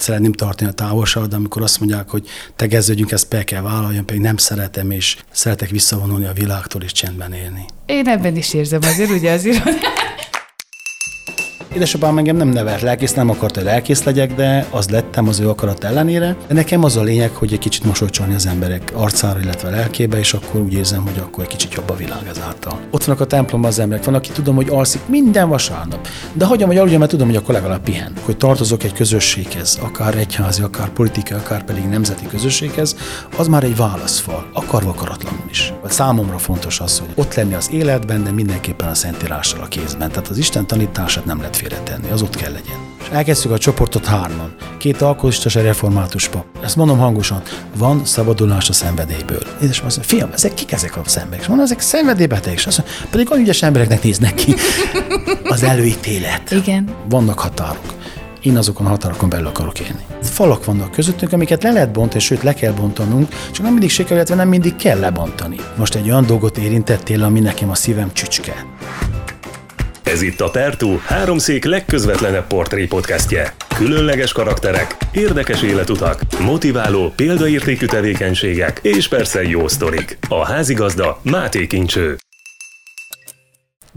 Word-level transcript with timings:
szeretném 0.00 0.32
tartani 0.32 0.70
a 0.70 0.72
távolságot, 0.72 1.28
de 1.28 1.36
amikor 1.36 1.62
azt 1.62 1.80
mondják, 1.80 2.08
hogy 2.08 2.26
tegeződjünk, 2.56 3.10
ezt 3.10 3.28
be 3.28 3.44
kell 3.44 3.62
vállaljon, 3.62 4.06
pedig 4.06 4.20
nem 4.20 4.36
szeretem, 4.36 4.90
és 4.90 5.16
szeretek 5.30 5.70
visszavonulni 5.70 6.24
a 6.24 6.32
világtól 6.32 6.82
és 6.82 6.92
csendben 6.92 7.32
élni. 7.32 7.64
Én 7.86 8.06
ebben 8.06 8.36
is 8.36 8.54
érzem 8.54 8.80
azért, 8.82 9.10
ugye 9.10 9.32
azért. 9.32 9.62
Édesapám 11.74 12.18
engem 12.18 12.36
nem 12.36 12.48
nevelt 12.48 12.80
lelkész, 12.80 13.12
nem 13.12 13.30
akarta, 13.30 13.60
hogy 13.60 13.68
lelkész 13.68 14.02
legyek, 14.02 14.34
de 14.34 14.66
az 14.70 14.88
lettem 14.88 15.28
az 15.28 15.40
ő 15.40 15.48
akarat 15.48 15.84
ellenére. 15.84 16.36
Nekem 16.48 16.84
az 16.84 16.96
a 16.96 17.02
lényeg, 17.02 17.30
hogy 17.30 17.52
egy 17.52 17.58
kicsit 17.58 17.84
mosolycsolni 17.84 18.34
az 18.34 18.46
emberek 18.46 18.92
arcára, 18.94 19.40
illetve 19.40 19.70
lelkébe, 19.70 20.18
és 20.18 20.32
akkor 20.32 20.60
úgy 20.60 20.72
érzem, 20.72 21.02
hogy 21.02 21.18
akkor 21.18 21.44
egy 21.44 21.50
kicsit 21.50 21.74
jobb 21.74 21.90
a 21.90 21.96
világ 21.96 22.26
ezáltal. 22.30 22.80
Ott 22.90 23.04
vannak 23.04 23.20
a 23.20 23.26
templomban 23.26 23.70
az 23.70 23.78
emberek, 23.78 24.04
van, 24.04 24.14
aki 24.14 24.30
tudom, 24.30 24.54
hogy 24.54 24.68
alszik 24.68 25.00
minden 25.06 25.48
vasárnap. 25.48 26.08
De 26.32 26.44
hagyom, 26.44 26.68
hogy 26.68 26.76
aludjon, 26.76 26.98
mert 26.98 27.10
tudom, 27.10 27.26
hogy 27.26 27.36
akkor 27.36 27.54
legalább 27.54 27.82
pihen. 27.82 28.12
Hogy 28.24 28.36
tartozok 28.36 28.82
egy 28.82 28.92
közösséghez, 28.92 29.78
akár 29.82 30.14
egyházi, 30.14 30.62
akár 30.62 30.88
politikai, 30.88 31.38
akár 31.38 31.64
pedig 31.64 31.84
nemzeti 31.84 32.26
közösséghez, 32.26 32.96
az 33.36 33.48
már 33.48 33.64
egy 33.64 33.76
válaszfal, 33.76 34.50
akar 34.52 34.84
akaratlanul 34.86 35.44
is. 35.50 35.72
Számomra 35.88 36.38
fontos 36.38 36.80
az, 36.80 36.98
hogy 36.98 37.08
ott 37.14 37.34
lenni 37.34 37.54
az 37.54 37.68
életben, 37.72 38.24
de 38.24 38.30
mindenképpen 38.30 38.88
a 38.88 38.94
Szentírással 38.94 39.60
a 39.60 39.68
kézben. 39.68 40.08
Tehát 40.08 40.28
az 40.28 40.38
Isten 40.38 40.66
tanítását 40.66 41.24
nem 41.24 41.38
lehet 41.38 41.58
félretenni, 41.60 42.10
az 42.10 42.22
ott 42.22 42.36
kell 42.36 42.52
legyen. 42.52 42.78
És 43.00 43.06
elkezdtük 43.10 43.50
a 43.50 43.58
csoportot 43.58 44.06
hárman. 44.06 44.54
Két 44.78 45.02
alkoholista 45.02 45.48
és 45.48 45.56
egy 45.56 45.64
református 45.64 46.28
pap. 46.28 46.44
Ezt 46.62 46.76
mondom 46.76 46.98
hangosan, 46.98 47.42
van 47.76 48.04
szabadulás 48.04 48.68
a 48.68 48.72
szenvedélyből. 48.72 49.42
És 49.60 49.68
azt 49.68 49.80
mondja, 49.80 50.02
fiam, 50.02 50.30
ezek 50.32 50.54
kik 50.54 50.72
ezek 50.72 50.96
a 50.96 51.00
szenvedélyek? 51.04 51.42
És 51.42 51.48
mondom, 51.48 51.66
ezek 51.66 51.80
szenvedélybeteg. 51.80 52.52
És 52.52 52.66
azt 52.66 52.78
mondja, 52.78 53.06
pedig 53.10 53.30
olyan 53.30 53.42
ügyes 53.42 53.62
embereknek 53.62 54.02
néznek 54.02 54.34
ki. 54.34 54.54
Az 55.54 55.62
előítélet. 55.62 56.50
Igen. 56.50 56.88
Vannak 57.08 57.38
határok. 57.38 57.94
Én 58.42 58.56
azokon 58.56 58.86
a 58.86 58.88
határokon 58.88 59.28
belül 59.28 59.46
akarok 59.46 59.80
élni. 59.80 60.04
Falak 60.22 60.64
vannak 60.64 60.90
közöttünk, 60.90 61.32
amiket 61.32 61.62
le 61.62 61.72
lehet 61.72 61.92
bontani, 61.92 62.20
sőt 62.20 62.42
le 62.42 62.54
kell 62.54 62.72
bontanunk, 62.72 63.28
csak 63.50 63.62
nem 63.62 63.72
mindig 63.72 63.90
sikerül, 63.90 64.16
illetve 64.16 64.34
nem 64.34 64.48
mindig 64.48 64.76
kell 64.76 64.98
lebontani. 64.98 65.56
Most 65.76 65.94
egy 65.94 66.10
olyan 66.10 66.26
dolgot 66.26 66.58
érintettél, 66.58 67.22
ami 67.22 67.40
nekem 67.40 67.70
a 67.70 67.74
szívem 67.74 68.12
csücske. 68.12 68.54
Ez 70.02 70.22
itt 70.22 70.40
a 70.40 70.50
Pertú, 70.50 71.00
háromszék 71.06 71.64
legközvetlenebb 71.64 72.46
portré 72.46 72.86
podcastje. 72.86 73.52
Különleges 73.76 74.32
karakterek, 74.32 74.96
érdekes 75.12 75.62
életutak, 75.62 76.20
motiváló, 76.40 77.12
példaértékű 77.16 77.86
tevékenységek 77.86 78.80
és 78.82 79.08
persze 79.08 79.42
jó 79.42 79.68
sztorik. 79.68 80.18
A 80.28 80.44
házigazda 80.44 81.20
Máté 81.22 81.66
Kincső. 81.66 82.16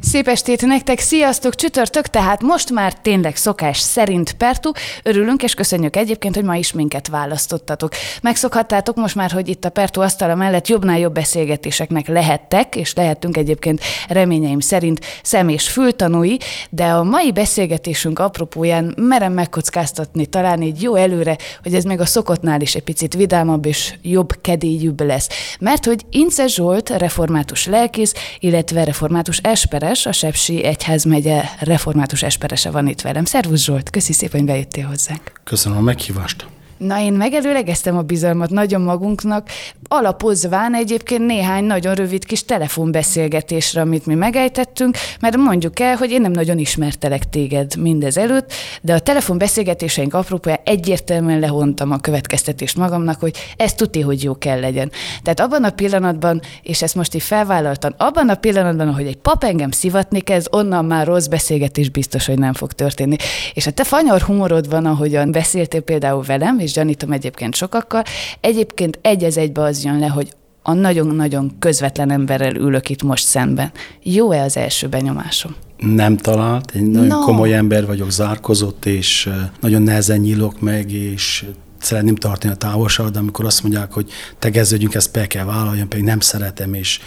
Szép 0.06 0.28
estét 0.28 0.66
nektek, 0.66 1.00
sziasztok, 1.00 1.56
csütörtök, 1.56 2.08
tehát 2.08 2.42
most 2.42 2.72
már 2.72 2.94
tényleg 2.94 3.36
szokás 3.36 3.80
szerint 3.80 4.34
Pertu. 4.34 4.72
Örülünk 5.04 5.44
és 5.44 5.54
köszönjük 5.54 5.96
egyébként, 5.96 6.36
hogy 6.36 6.44
ma 6.44 6.56
is 6.56 6.74
minket 6.74 7.08
választottatok. 7.08 7.92
Megszokhattátok 8.22 8.96
most 8.96 9.16
már, 9.16 9.32
hogy 9.32 9.48
itt 9.48 9.66
a 9.66 9.70
Pertu 9.70 10.02
asztala 10.02 10.36
mellett 10.36 10.68
jobbnál 10.68 11.00
jobb 11.00 11.14
beszélgetéseknek 11.14 12.08
lehettek, 12.08 12.76
és 12.76 12.94
lehettünk 12.94 13.38
egyébként 13.38 13.82
reményeim 14.08 14.60
szerint 14.60 15.00
szem 15.24 15.50
és 15.50 15.70
fültanúi, 15.70 16.38
de 16.70 16.86
a 16.86 17.04
mai 17.04 17.32
beszélgetésünk 17.32 18.20
apropóján 18.20 18.94
merem 18.98 19.34
megkockáztatni 19.34 20.26
talán 20.26 20.62
így 20.62 20.82
jó 20.82 20.96
előre, 20.96 21.38
hogy 21.64 21.74
ez 21.74 21.84
még 21.84 22.00
a 22.00 22.06
szokottnál 22.06 22.62
is 22.62 22.76
egy 22.76 22.84
picit 22.84 23.14
vidámabb 23.14 23.66
és 23.66 23.94
jobb 24.02 24.42
kedélyűbb 24.42 25.02
lesz. 25.02 25.30
Mert 25.60 25.86
hogy 25.86 26.06
Ince 26.10 26.48
Zsolt, 26.48 26.90
református 26.90 27.66
lelkész, 27.66 28.14
illetve 28.40 28.84
református 28.84 29.38
esperes, 29.38 29.92
András, 29.94 30.22
a 30.22 30.26
Sepsi 30.26 30.64
Egyházmegye 30.64 31.44
református 31.60 32.24
esperese 32.24 32.72
van 32.72 32.88
itt 32.88 33.02
velem. 33.02 33.26
Szervusz 33.26 33.64
Zsolt, 33.64 33.90
köszi 33.90 34.14
szépen, 34.14 34.40
hogy 34.40 34.50
bejöttél 34.50 34.86
hozzánk. 34.86 35.32
Köszönöm 35.44 35.78
a 35.78 35.82
meghívást. 35.82 36.46
Na, 36.84 37.00
én 37.00 37.14
megelőlegeztem 37.14 37.98
a 37.98 38.02
bizalmat 38.02 38.50
nagyon 38.50 38.82
magunknak, 38.82 39.50
alapozván 39.88 40.76
egyébként 40.76 41.26
néhány 41.26 41.64
nagyon 41.64 41.94
rövid 41.94 42.26
kis 42.26 42.46
telefonbeszélgetésre, 42.46 43.82
amit 43.82 44.06
mi 44.06 44.14
megejtettünk, 44.14 44.98
mert 45.20 45.38
mondjuk 45.38 45.80
el, 45.80 45.96
hogy 45.96 46.12
én 46.12 46.22
nem 46.22 46.32
nagyon 46.32 46.58
ismertelek 46.58 47.30
téged 47.30 47.76
mindez 47.76 48.18
előtt, 48.18 48.54
de 48.82 48.94
a 48.94 49.00
telefonbeszélgetéseink 49.00 50.14
apropóján 50.14 50.60
egyértelműen 50.64 51.40
lehontam 51.40 51.92
a 51.92 51.98
következtetést 51.98 52.78
magamnak, 52.78 53.20
hogy 53.20 53.38
ez 53.58 53.74
tuti, 53.74 54.02
hogy 54.02 54.24
jó 54.24 54.38
kell 54.38 54.60
legyen. 54.60 54.92
Tehát 55.22 55.40
abban 55.40 55.64
a 55.64 55.70
pillanatban, 55.70 56.42
és 56.62 56.82
ezt 56.82 56.96
most 56.96 57.16
így 57.16 57.22
felvállaltam, 57.22 57.94
abban 57.98 58.30
a 58.30 58.36
pillanatban, 58.36 58.94
hogy 58.94 59.08
egy 59.08 59.18
pap 59.18 59.44
engem 59.44 59.72
szivatni 59.72 60.20
kezd, 60.20 60.48
onnan 60.52 60.86
már 60.86 61.08
rossz 61.08 61.28
beszélgetés 61.28 61.90
biztos, 61.90 62.26
hogy 62.26 62.40
nem 62.40 62.54
fog 62.54 62.74
történni. 62.74 63.16
És 63.54 63.68
a 63.68 63.72
te 63.72 63.84
fanyar 63.84 64.22
humorod 64.22 64.70
van, 64.70 64.86
ahogyan 64.86 65.32
beszéltél 65.32 65.82
például 65.82 66.24
velem, 66.24 66.60
és 66.60 66.73
gyanítom 66.74 67.12
egyébként 67.12 67.56
sokakkal, 67.56 68.04
egyébként 68.40 69.00
egy 69.02 69.24
az 69.24 69.38
egybe 69.38 69.62
az 69.62 69.84
jön 69.84 70.00
le, 70.00 70.08
hogy 70.08 70.34
a 70.62 70.74
nagyon-nagyon 70.74 71.52
közvetlen 71.60 72.12
emberrel 72.12 72.56
ülök 72.56 72.90
itt 72.90 73.04
most 73.04 73.26
szemben. 73.26 73.72
Jó-e 74.04 74.42
az 74.44 74.58
első 74.58 74.88
benyomásom? 74.88 75.56
Nem 75.78 76.18
talált, 76.18 76.72
egy 76.74 76.90
nagyon 76.90 77.08
no. 77.08 77.20
komoly 77.20 77.54
ember 77.54 77.86
vagyok, 77.86 78.12
zárkozott, 78.12 78.86
és 78.86 79.30
nagyon 79.60 79.82
nehezen 79.82 80.20
nyílok 80.20 80.60
meg, 80.60 80.92
és 80.92 81.46
szeretném 81.80 82.16
tartani 82.16 82.54
a 82.54 82.56
távolságot, 82.56 83.12
de 83.12 83.20
amikor 83.20 83.46
azt 83.46 83.64
mondják, 83.64 83.92
hogy 83.92 84.12
tegeződjünk, 84.40 84.94
ezt 84.94 85.12
be 85.12 85.28
kell 85.28 85.46
vállaljon, 85.46 85.90
pedig 85.90 86.04
nem 86.04 86.20
szeretem, 86.20 86.74
és 86.74 87.00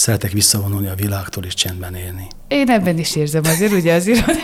szeretek 0.00 0.32
visszavonulni 0.32 0.86
a 0.86 0.94
világtól 0.94 1.44
és 1.44 1.54
csendben 1.54 1.94
élni. 1.94 2.26
Én 2.48 2.70
ebben 2.70 2.98
is 2.98 3.16
érzem 3.16 3.42
azért, 3.44 3.72
ugye 3.72 3.94
azért, 3.94 4.24
hogy 4.24 4.38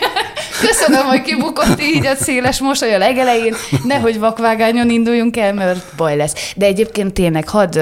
Köszönöm, 0.61 1.05
hogy 1.05 1.21
kibukott 1.21 1.81
így 1.81 2.05
a 2.05 2.15
széles 2.15 2.59
mosoly 2.59 2.93
a 2.93 2.97
legelején, 2.97 3.55
nehogy 3.83 4.19
vakvágányon 4.19 4.89
induljunk 4.89 5.37
el, 5.37 5.53
mert 5.53 5.95
baj 5.95 6.15
lesz. 6.15 6.53
De 6.55 6.65
egyébként 6.65 7.13
tényleg 7.13 7.49
hadd 7.49 7.79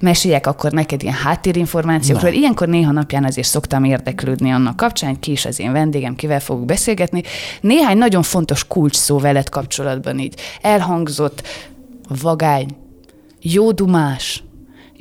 meséljek 0.00 0.46
akkor 0.46 0.72
neked 0.72 1.02
ilyen 1.02 1.14
háttérinformációkról. 1.14 2.30
Na. 2.30 2.36
Ilyenkor 2.36 2.68
néha 2.68 2.92
napján 2.92 3.24
azért 3.24 3.48
szoktam 3.48 3.84
érdeklődni 3.84 4.50
annak 4.50 4.76
kapcsán, 4.76 5.20
ki 5.20 5.30
is 5.30 5.44
az 5.44 5.58
én 5.58 5.72
vendégem, 5.72 6.14
kivel 6.14 6.40
fogok 6.40 6.64
beszélgetni. 6.64 7.22
Néhány 7.60 7.98
nagyon 7.98 8.22
fontos 8.22 8.66
kulcs 8.66 8.96
szó 8.96 9.18
veled 9.18 9.48
kapcsolatban 9.48 10.18
így 10.18 10.34
elhangzott 10.60 11.42
vagány, 12.08 12.76
jódumás, 13.40 14.42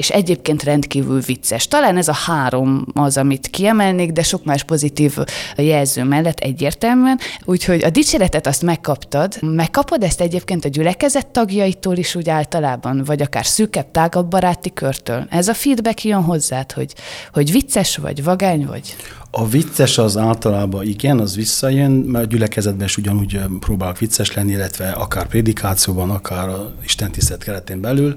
és 0.01 0.09
egyébként 0.09 0.63
rendkívül 0.63 1.19
vicces. 1.19 1.67
Talán 1.67 1.97
ez 1.97 2.07
a 2.07 2.13
három 2.13 2.85
az, 2.93 3.17
amit 3.17 3.47
kiemelnék, 3.47 4.11
de 4.11 4.23
sok 4.23 4.43
más 4.43 4.63
pozitív 4.63 5.17
jelző 5.55 6.03
mellett 6.03 6.39
egyértelműen. 6.39 7.19
Úgyhogy 7.45 7.83
a 7.83 7.89
dicséretet 7.89 8.47
azt 8.47 8.61
megkaptad. 8.61 9.37
Megkapod 9.41 10.03
ezt 10.03 10.21
egyébként 10.21 10.65
a 10.65 10.69
gyülekezet 10.69 11.27
tagjaitól 11.27 11.97
is 11.97 12.15
úgy 12.15 12.29
általában, 12.29 13.03
vagy 13.05 13.21
akár 13.21 13.45
szűkebb, 13.45 13.91
tágabb 13.91 14.27
baráti 14.27 14.73
körtől. 14.73 15.27
Ez 15.29 15.47
a 15.47 15.53
feedback 15.53 16.03
jön 16.03 16.23
hozzád, 16.23 16.71
hogy, 16.71 16.93
hogy 17.33 17.51
vicces 17.51 17.97
vagy, 17.97 18.23
vagány 18.23 18.65
vagy? 18.65 18.95
A 19.31 19.47
vicces 19.47 19.97
az 19.97 20.17
általában 20.17 20.87
igen, 20.87 21.19
az 21.19 21.35
visszajön, 21.35 21.91
mert 21.91 22.25
a 22.25 22.27
gyülekezetben 22.27 22.85
is 22.85 22.97
ugyanúgy 22.97 23.39
próbálok 23.59 23.97
vicces 23.97 24.33
lenni, 24.33 24.51
illetve 24.51 24.89
akár 24.89 25.27
prédikációban, 25.27 26.09
akár 26.09 26.49
a 26.49 26.71
Isten 26.83 27.11
tisztelet 27.11 27.43
keretén 27.43 27.81
belül 27.81 28.15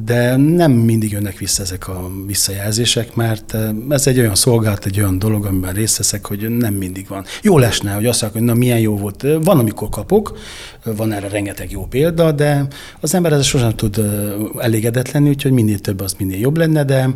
de 0.00 0.36
nem 0.36 0.72
mindig 0.72 1.12
jönnek 1.12 1.38
vissza 1.38 1.62
ezek 1.62 1.88
a 1.88 2.10
visszajelzések, 2.26 3.14
mert 3.14 3.54
eh, 3.54 3.70
ez 3.88 4.06
egy 4.06 4.18
olyan 4.18 4.34
szolgálat, 4.34 4.84
egy 4.84 5.00
olyan 5.00 5.18
dolog, 5.18 5.46
amiben 5.46 5.72
részt 5.72 5.96
veszek, 5.96 6.26
hogy 6.26 6.48
nem 6.48 6.74
mindig 6.74 7.08
van. 7.08 7.24
Jó 7.42 7.58
lesne, 7.58 7.92
hogy 7.92 8.06
azt 8.06 8.22
mondják, 8.22 8.42
hogy 8.42 8.52
na 8.52 8.58
milyen 8.58 8.78
jó 8.78 8.96
volt. 8.96 9.26
Van, 9.42 9.58
amikor 9.58 9.88
kapok, 9.88 10.38
van 10.84 11.12
erre 11.12 11.28
rengeteg 11.28 11.70
jó 11.70 11.86
példa, 11.86 12.32
de 12.32 12.66
az 13.00 13.14
ember 13.14 13.32
ezzel 13.32 13.44
sosem 13.44 13.74
tud 13.76 13.98
eh, 13.98 14.64
elégedett 14.64 15.10
lenni, 15.10 15.28
úgyhogy 15.28 15.52
minél 15.52 15.78
több 15.78 16.00
az 16.00 16.14
minél 16.18 16.38
jobb 16.38 16.56
lenne, 16.56 16.84
de 16.84 17.08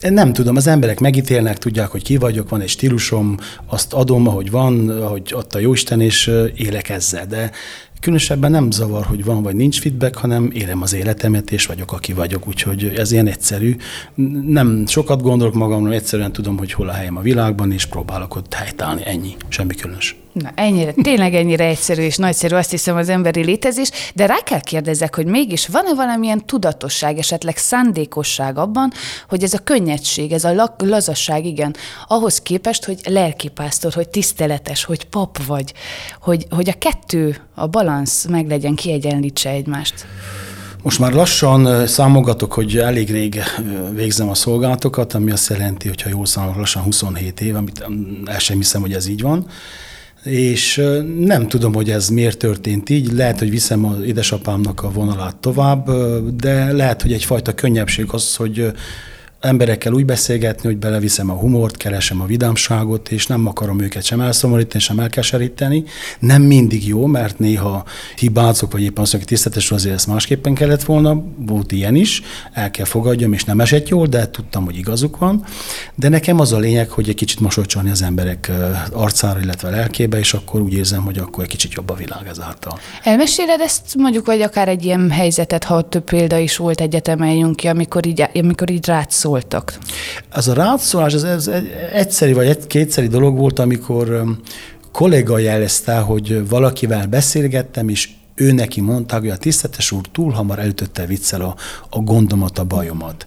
nem 0.00 0.32
tudom, 0.32 0.56
az 0.56 0.66
emberek 0.66 1.00
megítélnek, 1.00 1.58
tudják, 1.58 1.88
hogy 1.88 2.02
ki 2.02 2.16
vagyok, 2.16 2.48
van 2.48 2.60
egy 2.60 2.68
stílusom, 2.68 3.36
azt 3.66 3.92
adom, 3.92 4.28
ahogy 4.28 4.50
van, 4.50 4.88
ahogy 4.88 5.32
adta 5.34 5.58
Jóisten, 5.58 6.00
és 6.00 6.28
eh, 6.28 6.44
élek 6.54 6.88
ezzel. 6.88 7.26
De 7.26 7.50
Különösebben 8.00 8.50
nem 8.50 8.70
zavar, 8.70 9.04
hogy 9.04 9.24
van 9.24 9.42
vagy 9.42 9.54
nincs 9.54 9.80
feedback, 9.80 10.16
hanem 10.16 10.50
élem 10.52 10.82
az 10.82 10.94
életemet, 10.94 11.50
és 11.50 11.66
vagyok, 11.66 11.92
aki 11.92 12.12
vagyok, 12.12 12.48
úgyhogy 12.48 12.92
ez 12.96 13.12
ilyen 13.12 13.26
egyszerű. 13.26 13.76
Nem 14.46 14.86
sokat 14.86 15.22
gondolok 15.22 15.54
magamról, 15.54 15.92
egyszerűen 15.92 16.32
tudom, 16.32 16.58
hogy 16.58 16.72
hol 16.72 16.88
a 16.88 16.92
helyem 16.92 17.16
a 17.16 17.20
világban, 17.20 17.72
és 17.72 17.86
próbálok 17.86 18.36
ott 18.36 18.54
helytállni, 18.54 19.02
ennyi, 19.04 19.36
semmi 19.48 19.74
különös. 19.74 20.16
Na, 20.32 20.50
ennyire, 20.54 20.92
tényleg 20.92 21.34
ennyire 21.34 21.64
egyszerű 21.64 22.02
és 22.02 22.16
nagyszerű, 22.16 22.54
azt 22.54 22.70
hiszem 22.70 22.96
az 22.96 23.08
emberi 23.08 23.44
létezés, 23.44 23.90
de 24.14 24.26
rá 24.26 24.38
kell 24.44 24.60
kérdezzek, 24.60 25.14
hogy 25.14 25.26
mégis 25.26 25.66
van-e 25.66 25.94
valamilyen 25.94 26.46
tudatosság, 26.46 27.18
esetleg 27.18 27.56
szándékosság 27.56 28.58
abban, 28.58 28.92
hogy 29.28 29.42
ez 29.42 29.54
a 29.54 29.58
könnyedség, 29.58 30.32
ez 30.32 30.44
a 30.44 30.72
lazasság, 30.78 31.44
igen, 31.44 31.76
ahhoz 32.06 32.40
képest, 32.40 32.84
hogy 32.84 33.00
lelkipásztor, 33.04 33.92
hogy 33.92 34.08
tiszteletes, 34.08 34.84
hogy 34.84 35.04
pap 35.04 35.44
vagy, 35.46 35.72
hogy, 36.20 36.46
hogy 36.50 36.68
a 36.68 36.78
kettő, 36.78 37.36
a 37.54 37.66
balansz 37.88 38.26
meg 38.26 38.48
legyen, 38.48 38.74
kiegyenlítse 38.74 39.50
egymást. 39.50 40.06
Most 40.82 40.98
már 40.98 41.12
lassan 41.12 41.86
számogatok, 41.86 42.52
hogy 42.52 42.76
elég 42.76 43.10
rég 43.10 43.42
végzem 43.94 44.28
a 44.28 44.34
szolgálatokat, 44.34 45.14
ami 45.14 45.30
azt 45.30 45.48
jelenti, 45.48 45.88
hogy 45.88 46.02
ha 46.02 46.08
jól 46.08 46.26
számolok, 46.26 46.56
lassan 46.56 46.82
27 46.82 47.40
év, 47.40 47.56
amit 47.56 47.86
el 48.24 48.38
sem 48.38 48.56
hiszem, 48.56 48.80
hogy 48.80 48.92
ez 48.92 49.06
így 49.08 49.20
van 49.22 49.46
és 50.22 50.82
nem 51.18 51.48
tudom, 51.48 51.74
hogy 51.74 51.90
ez 51.90 52.08
miért 52.08 52.38
történt 52.38 52.90
így. 52.90 53.12
Lehet, 53.12 53.38
hogy 53.38 53.50
viszem 53.50 53.84
az 53.84 54.00
édesapámnak 54.02 54.82
a 54.82 54.90
vonalát 54.90 55.36
tovább, 55.36 55.90
de 56.36 56.72
lehet, 56.72 57.02
hogy 57.02 57.12
egyfajta 57.12 57.54
könnyebbség 57.54 58.06
az, 58.10 58.36
hogy 58.36 58.72
emberekkel 59.40 59.92
úgy 59.92 60.04
beszélgetni, 60.04 60.68
hogy 60.68 60.76
beleviszem 60.76 61.30
a 61.30 61.34
humort, 61.34 61.76
keresem 61.76 62.20
a 62.20 62.26
vidámságot, 62.26 63.08
és 63.08 63.26
nem 63.26 63.46
akarom 63.46 63.80
őket 63.80 64.02
sem 64.04 64.20
elszomorítani, 64.20 64.82
sem 64.82 64.98
elkeseríteni. 64.98 65.84
Nem 66.18 66.42
mindig 66.42 66.86
jó, 66.86 67.06
mert 67.06 67.38
néha 67.38 67.84
hibázok, 68.16 68.72
vagy 68.72 68.82
éppen 68.82 69.02
azt, 69.02 69.12
hogy 69.12 69.24
tisztetesül 69.24 69.76
azért 69.76 69.94
ezt 69.94 70.06
másképpen 70.06 70.54
kellett 70.54 70.82
volna, 70.82 71.22
volt 71.36 71.72
ilyen 71.72 71.94
is, 71.94 72.22
el 72.52 72.70
kell 72.70 72.84
fogadjam, 72.84 73.32
és 73.32 73.44
nem 73.44 73.60
esett 73.60 73.88
jól, 73.88 74.06
de 74.06 74.30
tudtam, 74.30 74.64
hogy 74.64 74.76
igazuk 74.76 75.18
van. 75.18 75.44
De 75.94 76.08
nekem 76.08 76.40
az 76.40 76.52
a 76.52 76.58
lényeg, 76.58 76.90
hogy 76.90 77.08
egy 77.08 77.14
kicsit 77.14 77.40
mosolycsolni 77.40 77.90
az 77.90 78.02
emberek 78.02 78.50
arcára, 78.92 79.40
illetve 79.40 79.70
lelkébe, 79.70 80.18
és 80.18 80.34
akkor 80.34 80.60
úgy 80.60 80.72
érzem, 80.72 81.02
hogy 81.02 81.18
akkor 81.18 81.44
egy 81.44 81.50
kicsit 81.50 81.72
jobb 81.72 81.90
a 81.90 81.94
világ 81.94 82.26
ezáltal. 82.28 82.78
Elmeséled 83.02 83.60
ezt 83.60 83.94
mondjuk, 83.96 84.26
vagy 84.26 84.40
akár 84.40 84.68
egy 84.68 84.84
ilyen 84.84 85.10
helyzetet, 85.10 85.64
ha 85.64 85.88
több 85.88 86.04
példa 86.04 86.38
is 86.38 86.56
volt 86.56 86.80
egyetemeljünk 86.80 87.56
ki, 87.56 87.66
amikor 87.66 88.06
így, 88.06 88.24
amikor 88.34 88.70
így 88.70 88.86
rátszó 88.86 89.27
szóltak? 89.28 89.78
Ez 90.30 90.48
a 90.48 90.54
rátszólás, 90.54 91.14
ez, 91.14 91.22
ez 91.22 91.50
egyszeri 91.92 92.32
vagy 92.32 92.46
egy, 92.46 92.66
kétszeri 92.66 93.06
dolog 93.06 93.36
volt, 93.36 93.58
amikor 93.58 94.24
kolléga 94.92 95.38
jelezte, 95.38 95.98
hogy 95.98 96.48
valakivel 96.48 97.06
beszélgettem, 97.06 97.88
és 97.88 98.08
ő 98.34 98.52
neki 98.52 98.80
mondta, 98.80 99.18
hogy 99.18 99.28
a 99.28 99.36
tisztetes 99.36 99.92
úr 99.92 100.06
túl 100.12 100.32
hamar 100.32 100.58
elütötte 100.58 101.06
viccel 101.06 101.40
a, 101.40 101.56
a 101.90 101.98
gondomat, 101.98 102.58
a 102.58 102.64
bajomat. 102.64 103.26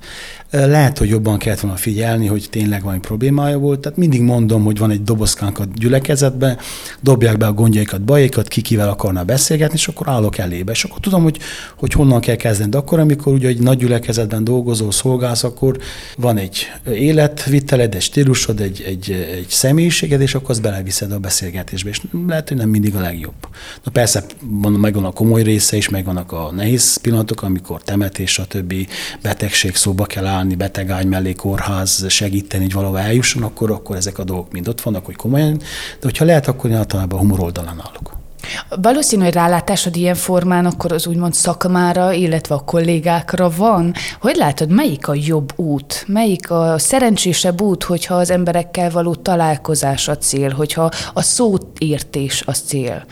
Lehet, 0.51 0.97
hogy 0.97 1.09
jobban 1.09 1.37
kellett 1.37 1.59
volna 1.59 1.77
figyelni, 1.77 2.27
hogy 2.27 2.47
tényleg 2.49 2.81
valami 2.81 2.99
problémája 2.99 3.57
volt. 3.57 3.79
Tehát 3.79 3.97
mindig 3.97 4.21
mondom, 4.21 4.63
hogy 4.63 4.77
van 4.77 4.91
egy 4.91 5.03
dobozkánk 5.03 5.59
a 5.59 5.65
gyülekezetbe, 5.75 6.57
dobják 7.01 7.37
be 7.37 7.45
a 7.45 7.53
gondjaikat, 7.53 8.01
bajaikat, 8.01 8.47
ki 8.47 8.61
kivel 8.61 8.89
akarna 8.89 9.23
beszélgetni, 9.23 9.75
és 9.75 9.87
akkor 9.87 10.09
állok 10.09 10.37
elébe. 10.37 10.71
És 10.71 10.83
akkor 10.83 10.99
tudom, 10.99 11.23
hogy, 11.23 11.39
hogy 11.77 11.93
honnan 11.93 12.19
kell 12.19 12.35
kezdeni. 12.35 12.69
De 12.69 12.77
akkor, 12.77 12.99
amikor 12.99 13.33
ugye 13.33 13.47
egy 13.47 13.59
nagy 13.59 13.77
gyülekezetben 13.77 14.43
dolgozó 14.43 14.91
szolgálsz, 14.91 15.43
akkor 15.43 15.77
van 16.17 16.37
egy 16.37 16.71
életviteled, 16.93 17.95
egy 17.95 18.01
stílusod, 18.01 18.59
egy, 18.59 18.83
egy, 18.87 19.11
egy 19.11 19.49
személyiséged, 19.49 20.21
és 20.21 20.35
akkor 20.35 20.49
azt 20.49 20.61
beleviszed 20.61 21.11
a 21.11 21.19
beszélgetésbe. 21.19 21.89
És 21.89 22.01
lehet, 22.27 22.47
hogy 22.47 22.57
nem 22.57 22.69
mindig 22.69 22.95
a 22.95 23.01
legjobb. 23.01 23.47
Na 23.83 23.91
persze, 23.91 24.23
van, 24.41 24.71
megvan 24.71 25.05
a 25.05 25.11
komoly 25.11 25.43
része 25.43 25.77
is, 25.77 25.89
megvannak 25.89 26.31
a 26.31 26.51
nehéz 26.55 26.97
pillanatok, 26.97 27.41
amikor 27.41 27.81
temetés, 27.81 28.31
stb. 28.31 28.73
betegség 29.21 29.75
szóba 29.75 30.05
kell 30.05 30.25
állni, 30.25 30.39
állni, 30.41 30.55
betegágy 30.55 31.05
mellé, 31.05 31.33
kórház, 31.33 32.05
segíteni, 32.07 32.63
hogy 32.63 32.73
valahol 32.73 32.99
eljusson, 32.99 33.43
akkor, 33.43 33.71
akkor 33.71 33.95
ezek 33.95 34.17
a 34.17 34.23
dolgok 34.23 34.51
mind 34.51 34.67
ott 34.67 34.81
vannak, 34.81 35.05
hogy 35.05 35.15
komolyan, 35.15 35.57
de 35.57 36.01
hogyha 36.01 36.25
lehet, 36.25 36.47
akkor 36.47 36.69
én 36.69 36.75
általában 36.75 37.17
a 37.17 37.21
humor 37.21 37.39
oldalán 37.39 37.81
állok. 37.87 38.19
Valószínű, 38.81 39.23
hogy 39.23 39.33
rálátásod 39.33 39.95
ilyen 39.95 40.15
formán 40.15 40.65
akkor 40.65 40.91
az 40.91 41.07
úgymond 41.07 41.33
szakmára, 41.33 42.11
illetve 42.11 42.55
a 42.55 42.59
kollégákra 42.59 43.49
van. 43.49 43.93
Hogy 44.19 44.35
látod, 44.35 44.69
melyik 44.69 45.07
a 45.07 45.13
jobb 45.15 45.59
út? 45.59 46.03
Melyik 46.07 46.51
a 46.51 46.77
szerencsésebb 46.77 47.61
út, 47.61 47.83
hogyha 47.83 48.15
az 48.15 48.29
emberekkel 48.29 48.89
való 48.91 49.15
találkozás 49.15 50.07
a 50.07 50.17
cél, 50.17 50.49
hogyha 50.49 50.91
a 51.13 51.21
szóértés 51.21 52.43
a 52.45 52.51
cél? 52.51 53.05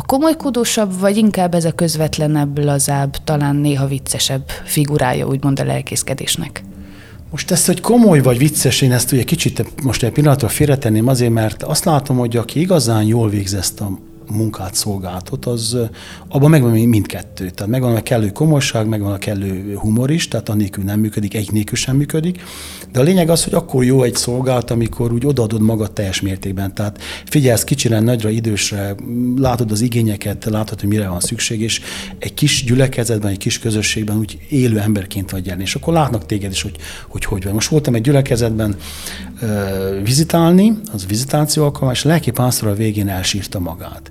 A 0.00 0.02
komolykodósabb, 0.06 0.98
vagy 0.98 1.16
inkább 1.16 1.54
ez 1.54 1.64
a 1.64 1.72
közvetlenebb, 1.72 2.58
lazább, 2.58 3.16
talán 3.24 3.56
néha 3.56 3.86
viccesebb 3.86 4.48
figurája, 4.64 5.26
úgymond 5.26 5.60
a 5.60 5.64
lelkészkedésnek? 5.64 6.64
Most 7.30 7.50
ezt, 7.50 7.66
hogy 7.66 7.80
komoly 7.80 8.20
vagy 8.20 8.38
vicces, 8.38 8.80
én 8.80 8.92
ezt 8.92 9.12
ugye 9.12 9.22
kicsit 9.22 9.82
most 9.82 10.02
egy 10.02 10.12
pillanatra 10.12 10.48
félretenném 10.48 11.06
azért, 11.08 11.32
mert 11.32 11.62
azt 11.62 11.84
látom, 11.84 12.16
hogy 12.16 12.36
aki 12.36 12.60
igazán 12.60 13.02
jól 13.02 13.28
végzi 13.28 13.56
a 13.56 13.62
munkát, 14.30 14.74
szolgáltat, 14.74 15.46
az 15.46 15.76
abban 16.28 16.50
megvan 16.50 16.70
mindkettő. 16.70 17.50
Tehát 17.50 17.72
megvan 17.72 17.96
a 17.96 18.02
kellő 18.02 18.28
komolyság, 18.30 18.86
megvan 18.86 19.12
a 19.12 19.18
kellő 19.18 19.74
humor 19.74 20.10
is, 20.10 20.28
tehát 20.28 20.48
annélkül 20.48 20.84
nem 20.84 21.00
működik, 21.00 21.34
egy 21.34 21.52
nélkül 21.52 21.76
sem 21.76 21.96
működik. 21.96 22.42
De 22.92 23.00
a 23.00 23.02
lényeg 23.02 23.30
az, 23.30 23.44
hogy 23.44 23.54
akkor 23.54 23.84
jó 23.84 24.02
egy 24.02 24.14
szolgálat, 24.14 24.70
amikor 24.70 25.12
úgy 25.12 25.26
odaadod 25.26 25.60
magad 25.60 25.92
teljes 25.92 26.20
mértékben. 26.20 26.74
Tehát 26.74 27.00
figyelsz 27.24 27.64
kicsire, 27.64 28.00
nagyra, 28.00 28.28
idősre, 28.28 28.94
látod 29.36 29.70
az 29.70 29.80
igényeket, 29.80 30.44
látod, 30.44 30.80
hogy 30.80 30.88
mire 30.88 31.08
van 31.08 31.20
szükség, 31.20 31.60
és 31.60 31.80
egy 32.18 32.34
kis 32.34 32.64
gyülekezetben, 32.64 33.30
egy 33.30 33.38
kis 33.38 33.58
közösségben 33.58 34.16
úgy 34.16 34.38
élő 34.48 34.78
emberként 34.78 35.30
vagy 35.30 35.46
jelen. 35.46 35.60
És 35.60 35.74
akkor 35.74 35.92
látnak 35.92 36.26
téged 36.26 36.50
is, 36.50 36.62
hogy 36.62 36.76
hogy, 37.08 37.24
hogy 37.24 37.44
van. 37.44 37.52
Most 37.52 37.68
voltam 37.68 37.94
egy 37.94 38.02
gyülekezetben 38.02 38.76
vizitálni, 40.02 40.78
az 40.92 41.06
vizitáció 41.06 41.64
alkalmás, 41.64 41.98
és 41.98 42.04
a 42.04 42.08
lelki 42.08 42.30
pásztor 42.30 42.68
a 42.68 42.74
végén 42.74 43.08
elsírta 43.08 43.58
magát. 43.58 44.10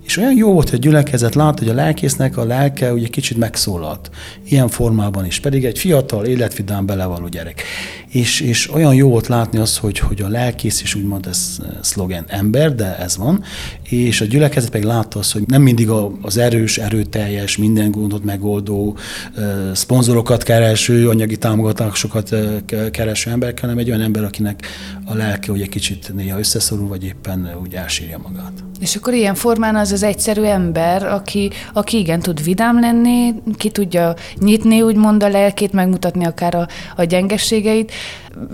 És 0.05 0.17
olyan 0.17 0.35
jó 0.35 0.53
volt, 0.53 0.69
hogy 0.69 0.79
a 0.79 0.81
gyülekezet 0.81 1.35
lát, 1.35 1.59
hogy 1.59 1.69
a 1.69 1.73
lelkésznek 1.73 2.37
a 2.37 2.43
lelke 2.43 2.93
ugye 2.93 3.07
kicsit 3.07 3.37
megszólalt. 3.37 4.09
Ilyen 4.45 4.67
formában 4.67 5.25
is. 5.25 5.39
Pedig 5.39 5.65
egy 5.65 5.79
fiatal, 5.79 6.25
életvidám 6.25 6.85
belevaló 6.85 7.27
gyerek. 7.27 7.63
És, 8.07 8.39
és 8.39 8.73
olyan 8.73 8.95
jó 8.95 9.09
volt 9.09 9.27
látni 9.27 9.59
azt, 9.59 9.77
hogy, 9.77 9.99
hogy 9.99 10.21
a 10.21 10.27
lelkész 10.27 10.81
is 10.81 10.95
úgymond 10.95 11.25
ez 11.27 11.57
szlogen 11.81 12.23
ember, 12.27 12.75
de 12.75 12.97
ez 12.97 13.17
van. 13.17 13.43
És 13.89 14.21
a 14.21 14.25
gyülekezet 14.25 14.69
pedig 14.69 14.87
látta 14.87 15.19
azt, 15.19 15.33
hogy 15.33 15.43
nem 15.47 15.61
mindig 15.61 15.89
az 16.21 16.37
erős, 16.37 16.77
erőteljes, 16.77 17.57
minden 17.57 17.91
gondot 17.91 18.23
megoldó, 18.23 18.97
szponzorokat 19.73 20.43
kereső, 20.43 21.09
anyagi 21.09 21.37
támogatásokat 21.37 22.35
kereső 22.91 23.31
ember, 23.31 23.53
hanem 23.61 23.77
egy 23.77 23.89
olyan 23.89 24.01
ember, 24.01 24.23
akinek 24.23 24.67
a 25.05 25.15
lelke 25.15 25.51
ugye 25.51 25.65
kicsit 25.65 26.13
néha 26.13 26.39
összeszorul, 26.39 26.87
vagy 26.87 27.03
éppen 27.03 27.49
úgy 27.61 27.73
elsírja 27.73 28.17
magát. 28.23 28.51
És 28.79 28.95
akkor 28.95 29.13
ilyen 29.13 29.35
formán 29.35 29.75
az 29.75 29.90
az 29.91 30.03
egyszerű 30.03 30.41
ember, 30.41 31.03
aki, 31.03 31.51
aki 31.73 31.97
igen 31.97 32.19
tud 32.19 32.43
vidám 32.43 32.79
lenni, 32.79 33.33
ki 33.57 33.69
tudja 33.69 34.13
nyitni 34.39 34.81
úgymond 34.81 35.23
a 35.23 35.29
lelkét, 35.29 35.73
megmutatni 35.73 36.25
akár 36.25 36.55
a, 36.55 36.67
a 36.95 37.03
gyengességeit, 37.03 37.91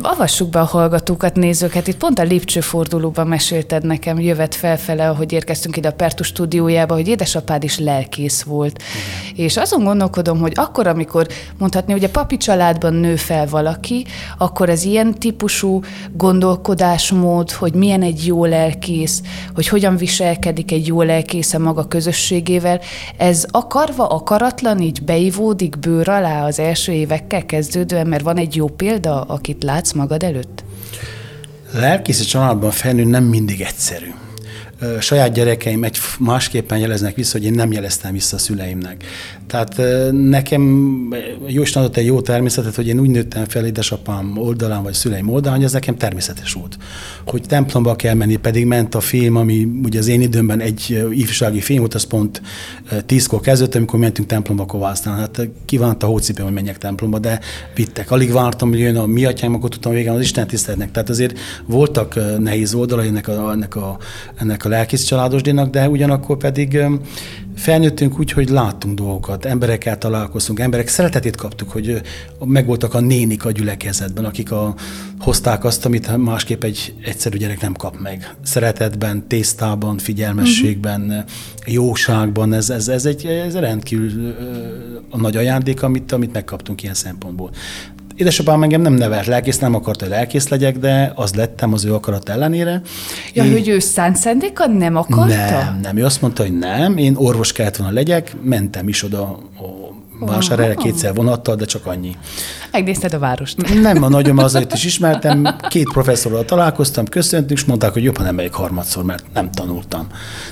Avassuk 0.01 0.49
be 0.49 0.59
a 0.59 0.63
hallgatókat, 0.63 1.35
nézőket. 1.35 1.87
Itt 1.87 1.97
pont 1.97 2.19
a 2.19 2.23
lépcsőfordulóban 2.23 3.27
mesélted 3.27 3.85
nekem, 3.85 4.19
jövet 4.19 4.55
felfele, 4.55 5.09
ahogy 5.09 5.31
érkeztünk 5.31 5.77
ide 5.77 5.87
a 5.87 5.91
Pertu 5.91 6.23
stúdiójába, 6.23 6.93
hogy 6.93 7.07
édesapád 7.07 7.63
is 7.63 7.79
lelkész 7.79 8.41
volt. 8.41 8.83
Igen. 9.31 9.45
És 9.45 9.57
azon 9.57 9.83
gondolkodom, 9.83 10.39
hogy 10.39 10.51
akkor, 10.55 10.87
amikor 10.87 11.27
mondhatni, 11.57 11.91
hogy 11.91 12.03
a 12.03 12.09
papi 12.09 12.37
családban 12.37 12.93
nő 12.93 13.15
fel 13.15 13.47
valaki, 13.47 14.05
akkor 14.37 14.69
az 14.69 14.83
ilyen 14.83 15.13
típusú 15.13 15.81
gondolkodásmód, 16.13 17.51
hogy 17.51 17.73
milyen 17.73 18.01
egy 18.01 18.25
jó 18.25 18.45
lelkész, 18.45 19.21
hogy 19.55 19.67
hogyan 19.67 19.97
viselkedik 19.97 20.71
egy 20.71 20.87
jó 20.87 21.01
lelkész 21.01 21.25
a 21.53 21.57
maga 21.57 21.87
közösségével, 21.87 22.79
ez 23.17 23.45
akarva, 23.51 24.07
akaratlan 24.07 24.81
így 24.81 25.03
beivódik 25.03 25.79
bőr 25.79 26.09
alá 26.09 26.45
az 26.45 26.59
első 26.59 26.91
évekkel 26.91 27.45
kezdődően, 27.45 28.07
mert 28.07 28.23
van 28.23 28.37
egy 28.37 28.55
jó 28.55 28.67
példa, 28.67 29.21
akit 29.21 29.63
látsz 29.63 29.91
magad 29.91 30.23
előtt? 30.23 30.63
Lelkészi 31.73 32.23
családban 32.23 32.71
felnőni 32.71 33.09
nem 33.09 33.23
mindig 33.23 33.61
egyszerű 33.61 34.13
saját 34.99 35.33
gyerekeim 35.33 35.83
egy 35.83 35.97
másképpen 36.19 36.77
jeleznek 36.77 37.15
vissza, 37.15 37.37
hogy 37.37 37.45
én 37.45 37.53
nem 37.53 37.71
jeleztem 37.71 38.13
vissza 38.13 38.35
a 38.35 38.39
szüleimnek. 38.39 39.03
Tehát 39.47 39.81
nekem 40.11 40.63
jó 41.47 41.63
adott 41.73 41.97
egy 41.97 42.05
jó 42.05 42.21
természetet, 42.21 42.75
hogy 42.75 42.87
én 42.87 42.99
úgy 42.99 43.09
nőttem 43.09 43.45
fel 43.45 43.65
édesapám 43.65 44.37
oldalán, 44.37 44.83
vagy 44.83 44.93
szüleim 44.93 45.29
oldalán, 45.29 45.55
hogy 45.55 45.65
ez 45.65 45.73
nekem 45.73 45.97
természetes 45.97 46.53
volt. 46.53 46.77
Hogy 47.25 47.41
templomba 47.47 47.95
kell 47.95 48.13
menni, 48.13 48.35
pedig 48.35 48.65
ment 48.65 48.95
a 48.95 48.99
film, 48.99 49.35
ami 49.35 49.67
ugye 49.83 49.99
az 49.99 50.07
én 50.07 50.21
időmben 50.21 50.59
egy 50.59 51.05
ifjúsági 51.11 51.61
film 51.61 51.79
volt, 51.79 51.93
az 51.93 52.03
pont 52.03 52.41
tízkor 53.05 53.39
kezdődött, 53.39 53.75
amikor 53.75 53.99
mentünk 53.99 54.27
templomba 54.27 54.65
kovásztán. 54.65 55.15
Hát 55.17 55.47
kívánt 55.65 56.03
a 56.03 56.07
hócipő, 56.07 56.43
hogy 56.43 56.53
menjek 56.53 56.77
templomba, 56.77 57.19
de 57.19 57.39
vittek. 57.75 58.11
Alig 58.11 58.31
vártam, 58.31 58.69
hogy 58.69 58.79
jön 58.79 58.97
a 58.97 59.05
mi 59.05 59.25
atyám, 59.25 59.53
akkor 59.53 59.69
tudtam 59.69 59.93
végén 59.93 60.11
az 60.11 60.21
Isten 60.21 60.47
tiszteletnek. 60.47 60.91
Tehát 60.91 61.09
azért 61.09 61.39
voltak 61.65 62.39
nehéz 62.39 62.73
oldalai 62.73 63.07
ennek 63.07 63.27
a, 63.27 63.51
ennek 63.51 63.75
a, 63.75 63.97
ennek 64.35 64.65
a 64.65 64.66
lelkész 64.67 65.03
családosdénak, 65.03 65.69
de 65.69 65.89
ugyanakkor 65.89 66.37
pedig 66.37 66.79
felnőttünk 67.55 68.19
úgy, 68.19 68.31
hogy 68.31 68.49
láttunk 68.49 68.95
dolgokat, 68.95 69.45
emberekkel 69.45 69.97
találkoztunk, 69.97 70.59
emberek 70.59 70.87
szeretetét 70.87 71.35
kaptuk, 71.35 71.69
hogy 71.69 72.01
megvoltak 72.45 72.93
a 72.93 72.99
nénik 72.99 73.45
a 73.45 73.51
gyülekezetben, 73.51 74.25
akik 74.25 74.51
a, 74.51 74.75
hozták 75.19 75.63
azt, 75.63 75.85
amit 75.85 76.17
másképp 76.17 76.63
egy 76.63 76.93
egyszerű 77.03 77.37
gyerek 77.37 77.61
nem 77.61 77.73
kap 77.73 77.99
meg. 77.99 78.35
Szeretetben, 78.43 79.27
tésztában, 79.27 79.97
figyelmességben, 79.97 81.01
uh-huh. 81.01 81.23
jóságban, 81.65 82.53
ez, 82.53 82.69
ez, 82.69 82.87
ez 82.87 83.05
egy 83.05 83.25
ez 83.25 83.55
rendkívül 83.55 84.35
a 85.09 85.17
nagy 85.17 85.35
ajándék, 85.35 85.83
amit, 85.83 86.11
amit 86.11 86.33
megkaptunk 86.33 86.83
ilyen 86.83 86.95
szempontból. 86.95 87.51
Édesapám 88.17 88.63
engem 88.63 88.81
nem 88.81 88.93
nevelt 88.93 89.25
lelkész, 89.25 89.59
nem 89.59 89.75
akarta, 89.75 90.05
hogy 90.05 90.13
lelkész 90.13 90.47
legyek, 90.47 90.77
de 90.77 91.11
az 91.15 91.33
lettem 91.33 91.73
az 91.73 91.85
ő 91.85 91.93
akarat 91.93 92.29
ellenére. 92.29 92.81
Ja, 93.33 93.43
én... 93.43 93.51
hogy 93.51 93.67
ő 93.67 93.79
szánt 93.79 94.15
szándéka 94.15 94.67
nem 94.67 94.95
akarta? 94.95 95.35
Nem, 95.35 95.79
nem. 95.81 95.97
Ő 95.97 96.05
azt 96.05 96.21
mondta, 96.21 96.43
hogy 96.43 96.57
nem, 96.57 96.97
én 96.97 97.15
orvos 97.15 97.51
kellett 97.51 97.75
volna 97.75 97.93
legyek, 97.93 98.35
mentem 98.43 98.87
is 98.87 99.03
oda 99.03 99.39
vásárhelyre 100.19 100.73
kétszer 100.73 101.13
vonattal, 101.13 101.55
de 101.55 101.65
csak 101.65 101.85
annyi. 101.85 102.15
Megnézted 102.71 103.13
a 103.13 103.19
várost. 103.19 103.81
Nem, 103.81 104.03
a 104.03 104.09
nagyom 104.09 104.37
azért 104.37 104.73
is 104.73 104.83
ismertem, 104.83 105.55
két 105.69 105.91
professzorral 105.91 106.45
találkoztam, 106.45 107.05
köszöntünk, 107.05 107.59
és 107.59 107.65
mondták, 107.65 107.93
hogy 107.93 108.03
jobban 108.03 108.23
nem 108.23 108.35
megyek 108.35 108.53
harmadszor, 108.53 109.03
mert 109.03 109.23
nem 109.33 109.51
tanultam, 109.51 110.07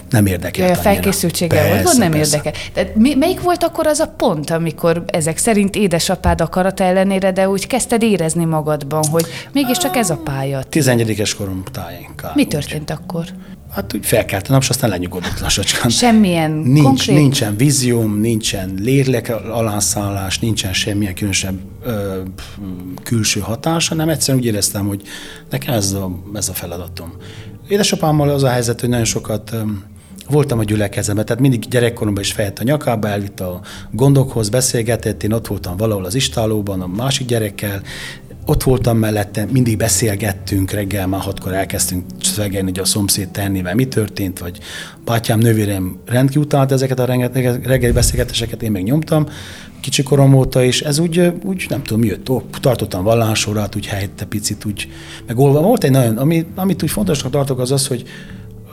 nem 0.10 0.26
érdekelt. 0.26 0.70
Ja, 0.70 0.78
a 0.78 0.82
felkészültséggel 0.82 1.68
volt, 1.68 1.84
volt, 1.84 1.98
nem 1.98 2.14
érdekel. 2.14 2.54
De 2.74 2.92
mi, 2.96 3.14
melyik 3.14 3.42
volt 3.42 3.64
akkor 3.64 3.88
az 3.88 4.00
a 4.00 4.08
pont, 4.08 4.50
amikor 4.50 5.04
ezek 5.06 5.38
szerint 5.38 5.76
édesapád 5.76 6.42
akarata 6.42 6.84
ellenére, 6.84 7.32
de 7.32 7.50
úgy 7.50 7.68
kezdted 7.68 8.04
érezni 8.04 8.46
magadban, 8.46 9.04
hogy 9.12 9.26
mégiscsak 9.54 9.96
ez 9.96 10.10
a 10.10 10.18
pálya? 10.18 10.64
11. 10.64 11.36
korom 11.38 11.64
táján. 11.72 12.16
Mi 12.34 12.46
történt 12.46 12.90
akkor? 12.90 13.26
Hát 13.76 13.94
úgy 13.94 14.06
felkelt 14.06 14.48
a 14.48 14.52
nap, 14.52 14.62
és 14.62 14.70
aztán 14.70 14.90
lenyugodott 14.90 15.40
lassacskán. 15.40 15.90
Semmilyen 15.90 16.52
Nincs, 16.52 16.84
konkrét... 16.84 17.16
Nincsen 17.16 17.58
vízióm, 17.58 18.20
nincsen 18.20 18.74
lélek 18.80 19.30
alászállás, 19.52 20.40
nincsen 20.40 20.74
semmilyen 20.74 21.14
különösebb 21.14 21.60
ö, 21.84 22.22
külső 23.04 23.40
hatás, 23.40 23.88
hanem 23.88 24.10
egyszerűen 24.10 24.44
úgy 24.44 24.50
éreztem, 24.50 24.88
hogy 24.88 25.02
nekem 25.50 25.74
ez 25.74 25.92
a, 25.92 26.12
ez 26.34 26.50
a 26.50 26.54
feladatom. 26.54 27.14
Édesapámmal 27.68 28.30
az 28.30 28.44
a 28.44 28.50
helyzet, 28.50 28.80
hogy 28.80 28.90
nagyon 28.90 29.06
sokat 29.06 29.52
ö, 29.54 29.62
voltam 30.30 30.60
a 30.60 30.64
gyülekezetben, 30.64 31.26
tehát 31.26 31.42
mindig 31.42 31.68
gyerekkoromban 31.70 32.24
is 32.24 32.32
fejett 32.32 32.60
a 32.60 32.64
nyakába, 32.64 33.08
elvitt 33.08 33.40
a 33.40 33.62
gondokhoz, 33.92 34.50
beszélgetett, 34.50 35.24
én 35.24 35.32
ott 35.32 35.48
voltam 35.48 35.78
valahol 35.78 36.06
az 36.06 36.16
istálóban 36.16 36.82
a 36.82 36.88
másik 36.88 37.28
gyerekkel, 37.28 37.82
ott 38.46 38.64
voltam 38.64 38.98
mellette, 38.98 39.48
mindig 39.52 39.78
beszélgettünk, 39.78 40.72
reggel 40.72 41.08
már 41.08 41.22
hatkor 41.22 41.54
elkezdtünk 41.54 42.04
szövegelni, 42.22 42.70
hogy 42.70 42.80
a 42.80 42.86
szomszéd 42.86 43.30
tennével 43.30 43.76
mi 43.76 43.88
történt, 43.88 44.40
vagy 44.40 44.60
bátyám, 45.06 45.40
nővérem 45.40 45.98
rendkívül 46.06 46.48
talált 46.48 46.72
ezeket 46.72 47.00
a 47.00 47.06
reggeli 47.64 47.92
beszélgetéseket, 47.92 48.64
én 48.64 48.72
meg 48.72 48.84
nyomtam 48.84 49.28
korom 50.04 50.34
óta, 50.34 50.64
és 50.64 50.82
ez 50.82 51.00
úgy, 51.00 51.32
úgy 51.44 51.66
nem 51.70 51.84
tudom, 51.84 52.00
mi 52.00 52.08
jött, 52.08 52.32
tartottam 52.62 53.04
vallásorát, 53.04 53.76
úgy 53.76 53.86
helyette 53.86 54.26
picit, 54.26 54.66
úgy, 54.66 54.88
meg 55.28 55.38
olva. 55.38 55.62
Volt 55.62 55.84
egy 55.84 55.92
nagyon, 55.92 56.18
ami, 56.18 56.46
amit 56.56 56.84
úgy 56.84 56.90
fontosnak 56.90 57.32
tartok, 57.32 57.60
az 57.60 57.72
az, 57.72 57.88
hogy 57.88 58.04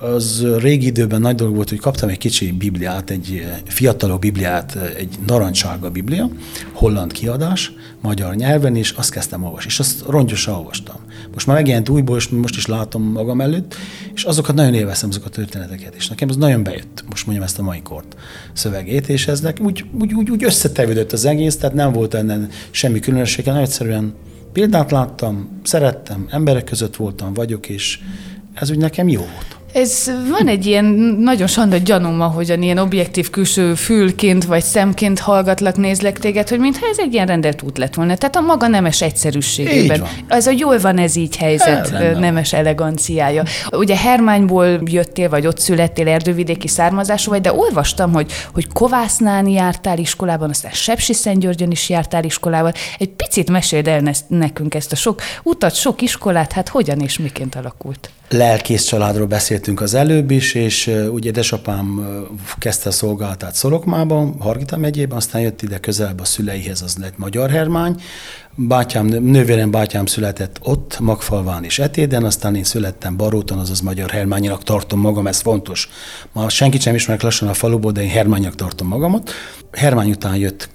az 0.02 0.46
régi 0.58 0.86
időben 0.86 1.20
nagy 1.20 1.34
dolog 1.34 1.54
volt, 1.54 1.68
hogy 1.68 1.78
kaptam 1.78 2.08
egy 2.08 2.18
kicsi 2.18 2.52
bibliát, 2.52 3.10
egy 3.10 3.46
fiatalok 3.64 4.20
bibliát, 4.20 4.76
egy 4.96 5.18
narancssárga 5.26 5.90
biblia, 5.90 6.28
holland 6.72 7.12
kiadás, 7.12 7.72
magyar 8.00 8.34
nyelven, 8.34 8.76
és 8.76 8.90
azt 8.90 9.10
kezdtem 9.10 9.44
olvasni, 9.44 9.70
és 9.70 9.78
azt 9.78 10.04
rongyosan 10.08 10.54
olvastam. 10.54 10.96
Most 11.32 11.46
már 11.46 11.56
megjelent 11.56 11.88
újból, 11.88 12.16
és 12.16 12.28
most 12.28 12.56
is 12.56 12.66
látom 12.66 13.02
magam 13.02 13.40
előtt, 13.40 13.74
és 14.14 14.24
azokat 14.24 14.54
nagyon 14.54 14.74
élveztem, 14.74 15.08
azokat 15.08 15.28
a 15.28 15.34
történeteket, 15.34 15.94
és 15.94 16.08
nekem 16.08 16.28
ez 16.28 16.36
nagyon 16.36 16.62
bejött, 16.62 17.04
most 17.08 17.26
mondjam 17.26 17.46
ezt 17.46 17.58
a 17.58 17.62
mai 17.62 17.82
kort 17.82 18.16
szövegét, 18.52 19.08
és 19.08 19.26
ez 19.26 19.40
nekem 19.40 19.64
úgy, 19.64 19.84
úgy, 20.00 20.12
úgy, 20.12 20.30
úgy 20.30 20.44
összetevődött 20.44 21.12
az 21.12 21.24
egész, 21.24 21.56
tehát 21.56 21.74
nem 21.74 21.92
volt 21.92 22.14
ennek 22.14 22.54
semmi 22.70 23.00
különössége, 23.00 23.50
nagyon 23.50 23.66
egyszerűen 23.66 24.14
példát 24.52 24.90
láttam, 24.90 25.60
szerettem, 25.62 26.26
emberek 26.30 26.64
között 26.64 26.96
voltam, 26.96 27.34
vagyok, 27.34 27.68
és 27.68 27.98
ez 28.54 28.70
úgy 28.70 28.78
nekem 28.78 29.08
jó 29.08 29.20
volt. 29.20 29.61
Ez 29.72 30.10
van 30.28 30.48
egy 30.48 30.66
ilyen 30.66 30.84
nagyon 31.20 31.46
sanda 31.46 31.76
gyanúm, 31.76 32.20
ahogyan 32.20 32.62
ilyen 32.62 32.78
objektív 32.78 33.30
külső 33.30 33.74
fülként 33.74 34.44
vagy 34.44 34.62
szemként 34.62 35.18
hallgatlak, 35.18 35.76
nézlek 35.76 36.18
téged, 36.18 36.48
hogy 36.48 36.58
mintha 36.58 36.86
ez 36.86 36.98
egy 36.98 37.12
ilyen 37.12 37.26
rendelt 37.26 37.62
út 37.62 37.78
lett 37.78 37.94
volna. 37.94 38.16
Tehát 38.16 38.36
a 38.36 38.40
maga 38.40 38.66
nemes 38.66 39.02
egyszerűségében. 39.02 40.06
Ez 40.28 40.46
a 40.46 40.50
jól 40.56 40.78
van 40.78 40.98
ez 40.98 41.16
így 41.16 41.36
helyzet, 41.36 41.90
El, 41.90 42.18
nemes 42.18 42.52
eleganciája. 42.52 43.44
Ugye 43.70 43.96
Hermányból 43.96 44.80
jöttél, 44.84 45.28
vagy 45.28 45.46
ott 45.46 45.58
születtél, 45.58 46.08
erdővidéki 46.08 46.68
származású 46.68 47.30
vagy, 47.30 47.40
de 47.40 47.52
olvastam, 47.52 48.12
hogy, 48.12 48.32
hogy 48.52 48.66
Kovásznán 48.72 49.46
jártál 49.46 49.98
iskolában, 49.98 50.50
aztán 50.50 50.72
Sepsi 50.72 51.12
Szentgyörgyön 51.12 51.70
is 51.70 51.88
jártál 51.88 52.24
iskolában. 52.24 52.72
Egy 52.98 53.10
picit 53.10 53.50
meséld 53.50 53.88
el 53.88 54.12
nekünk 54.28 54.74
ezt 54.74 54.92
a 54.92 54.96
sok 54.96 55.22
utat, 55.42 55.74
sok 55.74 56.02
iskolát, 56.02 56.52
hát 56.52 56.68
hogyan 56.68 57.00
és 57.00 57.18
miként 57.18 57.54
alakult? 57.54 58.10
lelkész 58.32 58.84
családról 58.84 59.26
beszéltünk 59.62 59.80
az 59.88 59.94
előbb 59.94 60.30
is, 60.30 60.54
és 60.54 60.90
ugye 61.10 61.28
édesapám 61.28 62.06
kezdte 62.58 62.88
a 62.88 62.92
szolgálatát 62.92 63.54
Szolokmában, 63.54 64.34
Hargita 64.38 64.76
megyében, 64.76 65.16
aztán 65.16 65.40
jött 65.40 65.62
ide 65.62 65.78
közelebb 65.78 66.20
a 66.20 66.24
szüleihez, 66.24 66.82
az 66.82 66.96
lett 67.00 67.18
Magyar 67.18 67.50
Hermány. 67.50 68.00
Bátyám, 68.54 69.06
nővérem 69.06 69.70
bátyám 69.70 70.06
született 70.06 70.58
ott, 70.62 71.00
Magfalván 71.00 71.64
és 71.64 71.78
Etéden, 71.78 72.24
aztán 72.24 72.54
én 72.54 72.64
születtem 72.64 73.16
Baróton, 73.16 73.58
azaz 73.58 73.80
Magyar 73.80 74.10
Hermányinak 74.10 74.62
tartom 74.62 75.00
magam, 75.00 75.26
ez 75.26 75.40
fontos. 75.40 75.88
Ma 76.32 76.48
senki 76.48 76.78
sem 76.78 76.94
ismerek 76.94 77.22
lassan 77.22 77.48
a 77.48 77.54
faluból, 77.54 77.92
de 77.92 78.02
én 78.02 78.10
Hermánynak 78.10 78.54
tartom 78.54 78.88
magamat. 78.88 79.30
Hermány 79.72 80.10
után 80.10 80.36
jött 80.36 80.68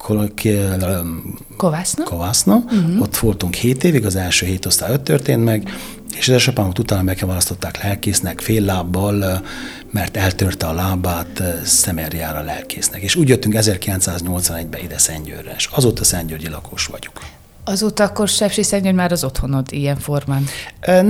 Kovászna, 1.57 2.03
Kovászna. 2.03 2.55
Uh-huh. 2.55 3.01
ott 3.01 3.17
voltunk 3.17 3.53
hét 3.53 3.83
évig, 3.83 4.05
az 4.05 4.15
első 4.15 4.45
hét 4.45 4.65
osztály 4.65 4.93
ott 4.93 5.03
történt 5.03 5.43
meg, 5.43 5.69
és 6.15 6.27
édesapámat 6.27 6.79
utána 6.79 7.01
megválasztották 7.01 7.83
lelkésznek 7.83 8.39
fél 8.39 8.61
lábbal, 8.61 9.45
mert 9.91 10.17
eltörte 10.17 10.65
a 10.65 10.73
lábát 10.73 11.43
Szemerjára 11.63 12.41
lelkésznek. 12.41 13.01
És 13.01 13.15
úgy 13.15 13.29
jöttünk 13.29 13.55
1981-ben 13.57 14.81
ide 14.83 14.97
Szentgyőrre, 14.97 15.53
és 15.57 15.65
azóta 15.71 16.03
Szentgyörgyi 16.03 16.49
lakos 16.49 16.85
vagyok. 16.85 17.36
Azóta 17.69 18.03
akkor 18.03 18.27
Sepsi 18.27 18.63
Szentgyörgy 18.63 18.95
már 18.95 19.11
az 19.11 19.23
otthonod 19.23 19.65
ilyen 19.71 19.97
formán? 19.97 20.45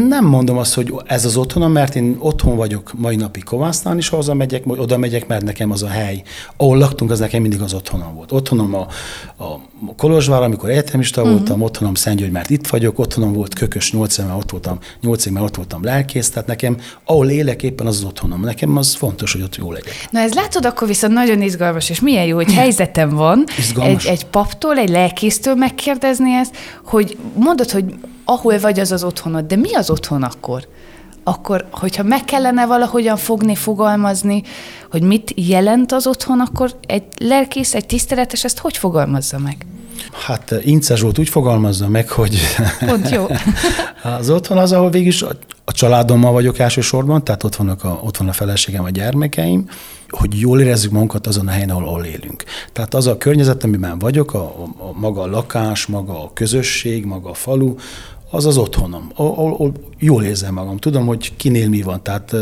Nem 0.07 0.25
mondom 0.25 0.57
azt, 0.57 0.73
hogy 0.73 0.93
ez 1.05 1.25
az 1.25 1.37
otthonom, 1.37 1.71
mert 1.71 1.95
én 1.95 2.15
otthon 2.19 2.55
vagyok 2.55 2.91
mai 2.95 3.15
napig 3.15 3.43
Kovásznál 3.43 3.97
is, 3.97 4.13
oda 4.13 4.33
megyek, 4.33 4.63
oda 4.65 4.97
megyek, 4.97 5.27
mert 5.27 5.43
nekem 5.43 5.71
az 5.71 5.83
a 5.83 5.87
hely, 5.87 6.23
ahol 6.57 6.77
laktunk, 6.77 7.11
az 7.11 7.19
nekem 7.19 7.41
mindig 7.41 7.61
az 7.61 7.73
otthonom 7.73 8.15
volt. 8.15 8.31
Otthonom 8.31 8.75
a, 8.75 8.87
a 9.43 9.59
Kolozsvár, 9.97 10.41
amikor 10.41 10.69
egyetemista 10.69 11.21
uh-huh. 11.21 11.37
voltam, 11.37 11.61
otthonom 11.61 11.93
Szentgyörgy, 11.93 12.31
mert 12.31 12.49
itt 12.49 12.67
vagyok, 12.67 12.99
otthonom 12.99 13.33
volt 13.33 13.53
Kökös 13.53 13.91
8 13.91 14.17
mert 14.17 14.37
ott 14.37 14.51
voltam, 14.51 14.79
8 15.01 15.25
mert 15.25 15.45
ott 15.45 15.55
voltam 15.55 15.83
lelkész, 15.83 16.29
tehát 16.29 16.47
nekem, 16.47 16.77
ahol 17.03 17.29
élek 17.29 17.63
éppen 17.63 17.87
az 17.87 17.95
az 17.95 18.03
otthonom. 18.03 18.41
Nekem 18.41 18.77
az 18.77 18.95
fontos, 18.95 19.31
hogy 19.33 19.41
ott 19.41 19.55
jó 19.55 19.71
legyek. 19.71 20.07
Na 20.11 20.19
ez 20.19 20.33
látod, 20.33 20.65
akkor 20.65 20.87
viszont 20.87 21.13
nagyon 21.13 21.41
izgalmas, 21.41 21.89
és 21.89 21.99
milyen 21.99 22.25
jó, 22.25 22.35
hogy 22.35 22.53
helyzetem 22.53 23.09
van 23.09 23.43
egy, 23.81 24.05
egy 24.05 24.25
paptól, 24.25 24.77
egy 24.77 24.89
lelkésztől 24.89 25.55
megkérdezni 25.55 26.33
ezt, 26.33 26.46
hogy 26.85 27.17
mondod, 27.35 27.71
hogy 27.71 27.93
ahol 28.25 28.59
vagy, 28.59 28.79
az 28.79 28.91
az 28.91 29.03
otthonod, 29.03 29.45
de 29.45 29.55
mi 29.55 29.73
az 29.73 29.89
otthon 29.89 30.23
akkor? 30.23 30.67
Akkor, 31.23 31.67
hogyha 31.71 32.03
meg 32.03 32.25
kellene 32.25 32.65
valahogyan 32.65 33.17
fogni, 33.17 33.55
fogalmazni, 33.55 34.43
hogy 34.91 35.01
mit 35.01 35.33
jelent 35.35 35.91
az 35.91 36.07
otthon, 36.07 36.39
akkor 36.39 36.71
egy 36.85 37.03
lelkész, 37.17 37.73
egy 37.73 37.85
tiszteletes 37.85 38.43
ezt 38.43 38.57
hogy 38.57 38.77
fogalmazza 38.77 39.37
meg? 39.37 39.65
Hát 40.25 40.53
Ince 40.61 40.95
Zsolt 40.95 41.19
úgy 41.19 41.29
fogalmazza 41.29 41.87
meg, 41.87 42.09
hogy 42.09 42.39
Pont 42.85 43.09
jó. 43.09 43.25
az 44.19 44.29
otthon 44.29 44.57
az, 44.57 44.71
ahol 44.71 44.89
végig 44.89 45.13
a 45.65 45.71
családommal 45.71 46.31
vagyok 46.31 46.59
elsősorban, 46.59 47.23
tehát 47.23 47.43
ott, 47.43 47.55
vannak 47.55 47.83
a, 47.83 47.99
ott 48.03 48.17
van 48.17 48.27
a 48.27 48.33
feleségem, 48.33 48.83
a 48.83 48.89
gyermekeim, 48.89 49.69
hogy 50.09 50.39
jól 50.39 50.61
érezzük 50.61 50.91
magunkat 50.91 51.27
azon 51.27 51.47
a 51.47 51.51
helyen, 51.51 51.69
ahol, 51.69 51.83
ahol 51.83 52.03
élünk. 52.03 52.43
Tehát 52.73 52.93
az 52.93 53.07
a 53.07 53.17
környezet, 53.17 53.63
amiben 53.63 53.99
vagyok, 53.99 54.33
a, 54.33 54.39
a, 54.39 54.83
a 54.83 54.91
maga 54.99 55.21
a 55.21 55.27
lakás, 55.27 55.85
maga 55.85 56.23
a 56.23 56.31
közösség, 56.33 57.05
maga 57.05 57.29
a 57.29 57.33
falu, 57.33 57.75
az 58.29 58.45
az 58.45 58.57
otthonom, 58.57 59.11
ahol, 59.15 59.53
ahol 59.53 59.71
jól 59.97 60.23
érzem 60.23 60.53
magam. 60.53 60.77
Tudom, 60.77 61.05
hogy 61.05 61.35
kinél 61.35 61.69
mi 61.69 61.81
van. 61.81 62.03
Tehát 62.03 62.35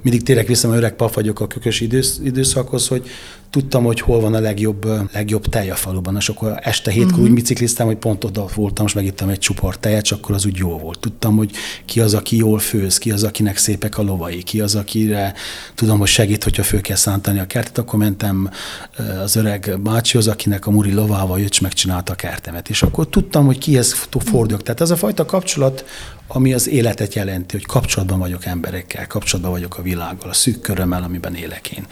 mindig 0.00 0.22
tényleg 0.22 0.46
vissza, 0.46 0.74
öreg 0.74 0.94
pap 0.94 1.14
vagyok 1.14 1.40
a 1.40 1.46
kökös 1.46 1.80
idősz, 1.80 2.20
időszakhoz, 2.24 2.88
hogy 2.88 3.08
tudtam, 3.50 3.84
hogy 3.84 4.00
hol 4.00 4.20
van 4.20 4.34
a 4.34 4.40
legjobb, 4.40 4.86
legjobb 5.12 5.46
tej 5.46 5.70
a 5.70 5.74
faluban, 5.74 6.16
és 6.16 6.28
akkor 6.28 6.58
este 6.62 6.90
hétkor 6.90 7.12
uh-huh. 7.12 7.28
úgy 7.28 7.34
bicikliztem, 7.34 7.86
hogy 7.86 7.96
pont 7.96 8.24
oda 8.24 8.46
voltam, 8.54 8.86
és 8.86 8.92
megittem 8.92 9.28
egy 9.28 9.38
csupor 9.38 9.78
tejet, 9.78 10.02
és 10.02 10.12
akkor 10.12 10.34
az 10.34 10.46
úgy 10.46 10.56
jó 10.56 10.78
volt. 10.78 10.98
Tudtam, 10.98 11.36
hogy 11.36 11.50
ki 11.84 12.00
az, 12.00 12.14
aki 12.14 12.36
jól 12.36 12.58
főz, 12.58 12.98
ki 12.98 13.10
az, 13.10 13.22
akinek 13.24 13.56
szépek 13.56 13.98
a 13.98 14.02
lovai, 14.02 14.42
ki 14.42 14.60
az, 14.60 14.74
akire 14.74 15.34
tudom, 15.74 15.98
hogy 15.98 16.08
segít, 16.08 16.44
hogyha 16.44 16.62
föl 16.62 16.80
kell 16.80 16.96
szántani 16.96 17.38
a 17.38 17.46
kertet, 17.46 17.78
akkor 17.78 17.98
mentem 17.98 18.50
az 19.22 19.36
öreg 19.36 19.80
bácsihoz, 19.82 20.28
akinek 20.28 20.66
a 20.66 20.70
muri 20.70 20.92
lovával 20.92 21.40
jött, 21.40 21.50
és 21.50 21.60
megcsinálta 21.60 22.12
a 22.12 22.16
kertemet. 22.16 22.68
És 22.68 22.82
akkor 22.82 23.08
tudtam, 23.08 23.46
hogy 23.46 23.58
kihez 23.58 24.06
fordulok. 24.18 24.62
Tehát 24.62 24.80
ez 24.80 24.90
a 24.90 24.96
fajta 24.96 25.24
kapcsolat, 25.24 25.84
ami 26.26 26.54
az 26.54 26.68
életet 26.68 27.14
jelenti, 27.14 27.56
hogy 27.56 27.66
kapcsolatban 27.66 28.18
vagyok 28.18 28.44
emberekkel, 28.44 29.06
kapcsolatban 29.06 29.52
vagyok 29.52 29.78
a 29.78 29.82
világgal, 29.82 30.30
a 30.30 30.32
szűk 30.32 30.60
körömmel, 30.60 31.02
amiben 31.02 31.34
élek 31.34 31.70
én 31.70 31.86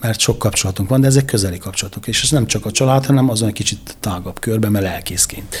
mert 0.00 0.18
sok 0.18 0.38
kapcsolatunk 0.38 0.88
van, 0.88 1.00
de 1.00 1.06
ezek 1.06 1.24
közeli 1.24 1.58
kapcsolatok, 1.58 2.06
és 2.06 2.22
ez 2.22 2.30
nem 2.30 2.46
csak 2.46 2.66
a 2.66 2.70
család, 2.70 3.06
hanem 3.06 3.28
azon 3.28 3.48
egy 3.48 3.54
kicsit 3.54 3.96
tágabb 4.00 4.38
körben, 4.40 4.70
mert 4.70 4.84
lelkészként 4.84 5.56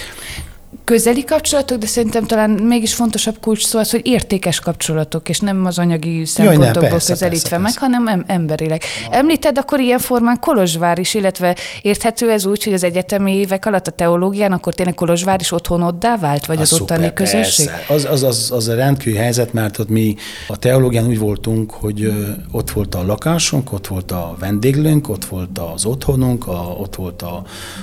közeli 0.90 1.24
kapcsolatok, 1.24 1.78
de 1.78 1.86
szerintem 1.86 2.26
talán 2.26 2.50
mégis 2.50 2.94
fontosabb 2.94 3.36
kulcs 3.40 3.64
szó 3.64 3.78
az, 3.78 3.90
hogy 3.90 4.00
értékes 4.04 4.60
kapcsolatok, 4.60 5.28
és 5.28 5.38
nem 5.38 5.64
az 5.64 5.78
anyagi 5.78 6.24
szempontokból 6.24 6.88
persze, 6.88 7.12
közelítve 7.12 7.48
persze, 7.48 7.62
meg, 7.62 7.72
hanem 7.78 8.06
em- 8.06 8.30
emberileg. 8.30 8.82
Említed 9.10 9.58
akkor 9.58 9.80
ilyen 9.80 9.98
formán 9.98 10.38
Kolozsvár 10.40 10.98
is, 10.98 11.14
illetve 11.14 11.56
érthető 11.82 12.30
ez 12.30 12.46
úgy, 12.46 12.64
hogy 12.64 12.72
az 12.72 12.84
egyetemi 12.84 13.34
évek 13.36 13.66
alatt 13.66 13.86
a 13.86 13.90
teológián 13.90 14.52
akkor 14.52 14.74
tényleg 14.74 14.94
Kolozsvár 14.94 15.40
is 15.40 15.52
otthonoddá 15.52 16.16
vált, 16.16 16.46
vagy 16.46 16.60
az, 16.60 16.72
Az 16.72 16.80
ottani 16.80 16.98
szuper, 16.98 17.12
közösség? 17.12 17.66
Persze. 17.66 17.92
Az, 17.94 18.04
az, 18.04 18.22
az, 18.22 18.50
az 18.54 18.68
a 18.68 18.74
rendkívüli 18.74 19.16
helyzet, 19.22 19.52
mert 19.52 19.78
ott 19.78 19.88
mi 19.88 20.14
a 20.48 20.56
teológián 20.56 21.06
úgy 21.06 21.18
voltunk, 21.18 21.70
hogy 21.70 22.12
ott 22.50 22.70
volt 22.70 22.94
a 22.94 23.04
lakásunk, 23.06 23.72
ott 23.72 23.86
volt 23.86 24.10
a 24.10 24.36
vendéglőnk, 24.38 25.08
ott 25.08 25.24
volt 25.24 25.58
az 25.74 25.84
otthonunk, 25.84 26.46
a, 26.46 26.76
ott 26.78 26.96
volt 26.96 27.22
a, 27.22 27.42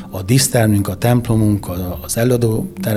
a 0.09 0.21
dísztermünk, 0.21 0.87
a 0.87 0.95
templomunk, 0.95 1.67
az 2.01 2.17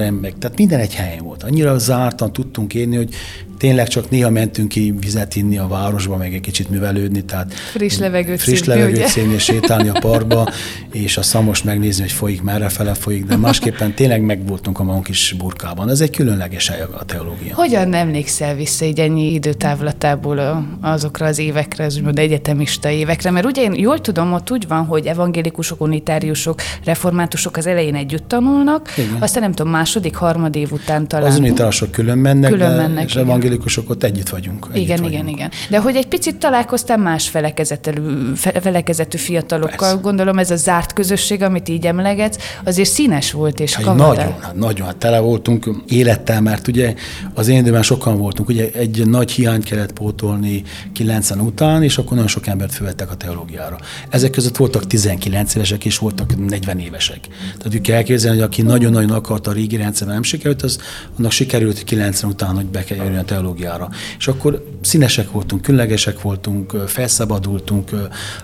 meg, 0.09 0.35
tehát 0.38 0.57
minden 0.57 0.80
egy 0.80 0.95
helyen 0.95 1.25
volt. 1.25 1.42
Annyira 1.42 1.78
zártan 1.78 2.33
tudtunk 2.33 2.75
élni, 2.75 2.97
hogy 2.97 3.14
tényleg 3.61 3.88
csak 3.88 4.11
néha 4.11 4.30
mentünk 4.30 4.69
ki 4.69 4.95
vizet 5.00 5.37
inni 5.37 5.59
a 5.59 5.66
városba, 5.66 6.16
meg 6.16 6.35
egy 6.35 6.40
kicsit 6.40 6.71
művelődni, 6.71 7.25
tehát 7.25 7.52
Friss 7.54 7.99
levegőt 7.99 8.40
friss 8.40 8.59
szívni, 8.59 8.75
levegőt 8.75 9.16
és 9.16 9.42
sétálni 9.42 9.88
a 9.88 9.99
parkba, 10.09 10.49
és 10.92 11.16
a 11.16 11.23
szamos 11.23 11.62
megnézni, 11.62 12.02
hogy 12.02 12.12
folyik, 12.12 12.42
merre 12.42 12.69
fele 12.69 12.95
folyik, 12.95 13.25
de 13.25 13.37
másképpen 13.37 13.95
tényleg 13.95 14.23
megvoltunk 14.23 14.78
a 14.78 14.83
magunk 14.83 15.09
is 15.09 15.35
burkában. 15.38 15.88
Ez 15.88 16.00
egy 16.00 16.16
különleges 16.16 16.69
hely 16.69 16.80
a 16.80 17.04
teológia. 17.04 17.54
Hogyan 17.54 17.95
emlékszel 17.95 18.54
vissza 18.54 18.85
így 18.85 19.00
ennyi 19.00 19.33
időtávlatából 19.33 20.66
azokra 20.80 21.26
az 21.26 21.38
évekre, 21.38 21.85
az 21.85 21.97
úgymond 21.97 22.19
egyetemista 22.19 22.88
évekre? 22.88 23.30
Mert 23.30 23.47
ugye 23.47 23.62
én 23.62 23.75
jól 23.75 24.00
tudom, 24.00 24.33
ott 24.33 24.50
úgy 24.50 24.69
van, 24.69 24.85
hogy 24.85 25.07
evangélikusok, 25.07 25.80
unitáriusok, 25.80 26.61
reformátusok 26.85 27.57
az 27.57 27.66
elején 27.66 27.95
együtt 27.95 28.28
tanulnak, 28.28 28.92
Igen. 28.97 29.16
aztán 29.21 29.42
nem 29.42 29.52
tudom, 29.52 29.73
második, 29.90 30.14
harmad 30.16 30.56
év 30.56 30.73
után 30.73 31.09
talán. 31.09 31.30
Az 31.30 31.38
unitárosok 31.38 31.90
külön 31.90 32.18
mennek, 32.18 32.50
Külön 32.50 32.70
de, 32.70 32.76
mennek, 32.76 33.04
és 33.04 33.12
igen. 33.12 33.25
evangélikusok 33.25 33.90
ott 33.90 34.02
együtt 34.02 34.28
vagyunk. 34.28 34.66
Együtt 34.73 34.82
Igen, 34.82 34.97
vagyunk. 34.97 35.12
igen, 35.12 35.28
igen. 35.28 35.50
De 35.70 35.78
hogy 35.80 35.97
egy 35.97 36.06
picit 36.06 36.37
találkoztál 36.37 36.97
más 36.97 37.28
felekezetű, 37.28 37.90
fe- 38.35 38.61
felekezetű 38.62 39.18
fiatalokkal, 39.18 39.76
Persze. 39.78 39.99
gondolom 40.02 40.38
ez 40.38 40.50
a 40.50 40.56
zárt 40.56 40.92
közösség, 40.92 41.42
amit 41.42 41.68
így 41.68 41.87
emlegetsz, 41.87 42.37
azért 42.64 42.88
színes 42.88 43.32
volt 43.32 43.61
és 43.61 43.75
Hát 43.75 43.85
nagyon, 43.97 44.16
hát 44.40 44.54
nagyon, 44.54 44.87
hát 44.87 44.97
tele 44.97 45.18
voltunk 45.18 45.70
élettel, 45.88 46.40
mert 46.40 46.68
ugye 46.68 46.94
az 47.35 47.49
én 47.49 47.59
időben 47.59 47.82
sokan 47.82 48.18
voltunk, 48.18 48.49
ugye 48.49 48.70
egy 48.73 49.06
nagy 49.06 49.30
hiány 49.30 49.62
kellett 49.62 49.92
pótolni 49.92 50.62
90 50.92 51.40
után, 51.40 51.82
és 51.82 51.99
akkor 51.99 52.11
nagyon 52.12 52.28
sok 52.28 52.47
embert 52.47 52.73
fölvettek 52.75 53.11
a 53.11 53.14
teológiára. 53.14 53.78
Ezek 54.11 54.30
között 54.30 54.56
voltak 54.56 54.87
19 54.87 55.54
évesek, 55.54 55.85
és 55.85 55.99
voltak 55.99 56.49
40 56.49 56.78
évesek. 56.78 57.18
Tehát 57.56 57.75
úgy 57.75 57.80
kell 57.80 57.97
elképzelni, 57.97 58.37
hogy 58.38 58.47
aki 58.47 58.62
nagyon-nagyon 58.62 59.11
akarta 59.11 59.50
a 59.50 59.52
régi 59.70 59.82
rendszerben 59.82 60.14
nem 60.14 60.22
sikerült, 60.22 60.62
az 60.62 60.78
annak 61.18 61.30
sikerült 61.30 61.84
90 61.84 62.30
után, 62.30 62.54
hogy 62.54 62.66
be 62.66 62.84
kell 62.84 62.96
jönni 62.96 63.16
a 63.16 63.24
teológiára. 63.24 63.88
És 64.18 64.28
akkor 64.28 64.64
színesek 64.80 65.30
voltunk, 65.30 65.62
különlegesek 65.62 66.20
voltunk, 66.20 66.72
felszabadultunk, 66.86 67.90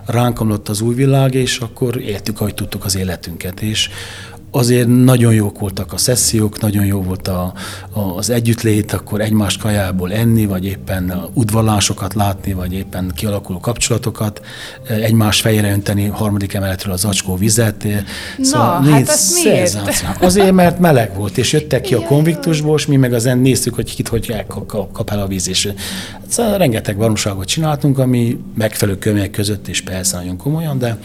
ránk 0.06 0.68
az 0.68 0.80
új 0.80 0.94
világ, 0.94 1.34
és 1.34 1.58
akkor 1.58 2.00
éltük, 2.00 2.40
ahogy 2.40 2.54
tudtuk 2.54 2.84
az 2.84 2.96
életünket. 2.96 3.60
És 3.60 3.90
azért 4.50 4.88
nagyon 4.88 5.34
jók 5.34 5.58
voltak 5.58 5.92
a 5.92 5.96
szessziók, 5.96 6.60
nagyon 6.60 6.84
jó 6.84 7.02
volt 7.02 7.28
a, 7.28 7.52
a, 7.90 8.00
az 8.00 8.30
együttlét, 8.30 8.92
akkor 8.92 9.20
egymás 9.20 9.56
kajából 9.56 10.12
enni, 10.12 10.46
vagy 10.46 10.64
éppen 10.64 11.30
udvalásokat 11.32 12.14
látni, 12.14 12.52
vagy 12.52 12.72
éppen 12.72 13.12
kialakuló 13.14 13.60
kapcsolatokat, 13.60 14.40
egymás 14.88 15.40
fejére 15.40 15.72
önteni 15.72 16.06
harmadik 16.06 16.54
emeletről 16.54 16.92
az 16.92 17.04
acskó 17.04 17.36
vizet. 17.36 17.86
Na, 18.36 18.80
nézd, 18.80 18.92
hát 18.92 19.08
azt 19.08 19.44
miért? 19.44 19.66
szenzáció. 19.66 20.08
Azért, 20.20 20.52
mert 20.52 20.78
meleg 20.78 21.14
volt, 21.14 21.38
és 21.38 21.52
jöttek 21.52 21.80
ki 21.80 21.94
a 21.94 22.00
konviktusból, 22.00 22.76
és 22.78 22.86
mi 22.86 22.96
meg 22.96 23.12
az 23.12 23.24
néztük, 23.24 23.74
hogy 23.74 23.94
kit 23.94 24.08
hogy 24.08 24.44
kap 24.92 25.10
el 25.10 25.20
a 25.20 25.26
víz, 25.26 25.48
és 25.48 25.72
szóval 26.28 26.58
rengeteg 26.58 26.96
baromságot 26.96 27.46
csináltunk, 27.46 27.98
ami 27.98 28.38
megfelelő 28.54 28.98
körülmények 28.98 29.30
között, 29.30 29.68
és 29.68 29.80
persze 29.80 30.16
nagyon 30.16 30.36
komolyan, 30.36 30.78
de, 30.78 30.98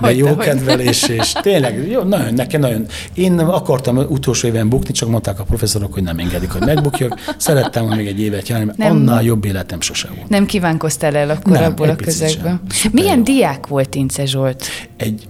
de 0.00 0.14
jó 0.14 0.24
dehogy. 0.24 0.44
kedvel, 0.44 0.80
és, 0.80 1.08
és 1.08 1.32
tényleg, 1.32 1.88
jó, 1.90 2.02
nagyon, 2.02 2.34
nekem 2.34 2.60
nagyon. 2.60 2.83
Én 3.14 3.38
akartam 3.38 3.96
utolsó 3.96 4.48
éven 4.48 4.68
bukni, 4.68 4.92
csak 4.92 5.08
mondták 5.08 5.40
a 5.40 5.44
professzorok, 5.44 5.92
hogy 5.94 6.02
nem 6.02 6.18
engedik, 6.18 6.50
hogy 6.50 6.60
megbukjak. 6.60 7.34
Szerettem 7.36 7.86
még 7.86 8.06
egy 8.06 8.20
évet 8.20 8.48
járni, 8.48 8.64
mert 8.64 8.78
Nem. 8.78 8.90
annál 8.90 9.22
jobb 9.22 9.44
életem 9.44 9.80
sose 9.80 10.08
volt. 10.16 10.28
Nem 10.28 10.46
kívánkoztál 10.46 11.16
el 11.16 11.30
akkor 11.30 11.52
Nem, 11.52 11.64
abból 11.64 11.88
a 11.88 11.96
közegből. 11.96 12.60
Szuper 12.68 12.92
Milyen 13.02 13.16
jó. 13.16 13.22
diák 13.22 13.66
volt 13.66 13.94
Ince 13.94 14.26
Zsolt? 14.26 14.64
Egy, 14.96 15.28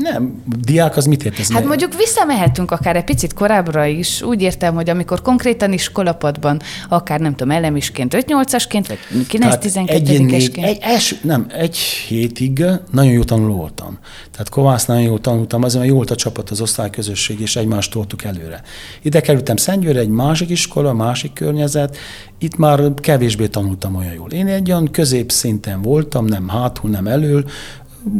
nem, 0.00 0.42
diák 0.60 0.96
az 0.96 1.04
mit 1.04 1.24
értesz? 1.24 1.52
Hát 1.52 1.64
mondjuk 1.64 1.94
visszamehetünk 1.94 2.70
akár 2.70 2.96
egy 2.96 3.04
picit 3.04 3.32
korábbra 3.32 3.84
is. 3.84 4.22
Úgy 4.22 4.42
értem, 4.42 4.74
hogy 4.74 4.90
amikor 4.90 5.22
konkrétan 5.22 5.72
iskolapadban, 5.72 6.60
akár 6.88 7.20
nem 7.20 7.34
tudom, 7.34 7.50
elemisként 7.56 8.14
5-8-asként, 8.16 8.84
vagy 8.88 8.98
9-12-esként. 9.30 10.62
egy, 10.62 10.78
első, 10.80 11.16
nem, 11.22 11.46
egy 11.48 11.76
hétig 11.76 12.64
nagyon 12.90 13.12
jó 13.12 13.22
tanuló 13.22 13.54
voltam. 13.54 13.98
Tehát 14.30 14.48
Kovász 14.48 14.86
nagyon 14.86 15.02
jól 15.02 15.20
tanultam, 15.20 15.62
azért 15.62 15.84
jó 15.84 15.94
volt 15.94 16.10
a 16.10 16.14
csapat, 16.14 16.50
az 16.50 16.60
osztályközösség, 16.60 17.40
és 17.40 17.56
egymást 17.56 17.92
toltuk 17.92 18.24
előre. 18.24 18.62
Ide 19.02 19.20
kerültem 19.20 19.56
Szentgyőre, 19.56 20.00
egy 20.00 20.08
másik 20.08 20.50
iskola, 20.50 20.92
másik 20.92 21.32
környezet, 21.32 21.96
itt 22.38 22.56
már 22.56 22.94
kevésbé 22.94 23.46
tanultam 23.46 23.94
olyan 23.94 24.12
jól. 24.12 24.30
Én 24.30 24.46
egy 24.46 24.70
olyan 24.70 24.90
középszinten 24.90 25.82
voltam, 25.82 26.24
nem 26.24 26.48
hátul, 26.48 26.90
nem 26.90 27.06
elől, 27.06 27.44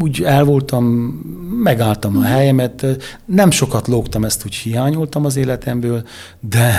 úgy 0.00 0.22
el 0.22 0.44
voltam, 0.44 0.84
megálltam 1.62 2.16
a 2.16 2.22
helyemet, 2.22 2.86
nem 3.24 3.50
sokat 3.50 3.88
lógtam, 3.88 4.24
ezt 4.24 4.44
úgy 4.44 4.54
hiányoltam 4.54 5.24
az 5.24 5.36
életemből, 5.36 6.02
de 6.40 6.74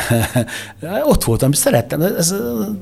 ott 1.11 1.23
voltam, 1.23 1.51
szerettem. 1.51 2.01
Ez 2.01 2.35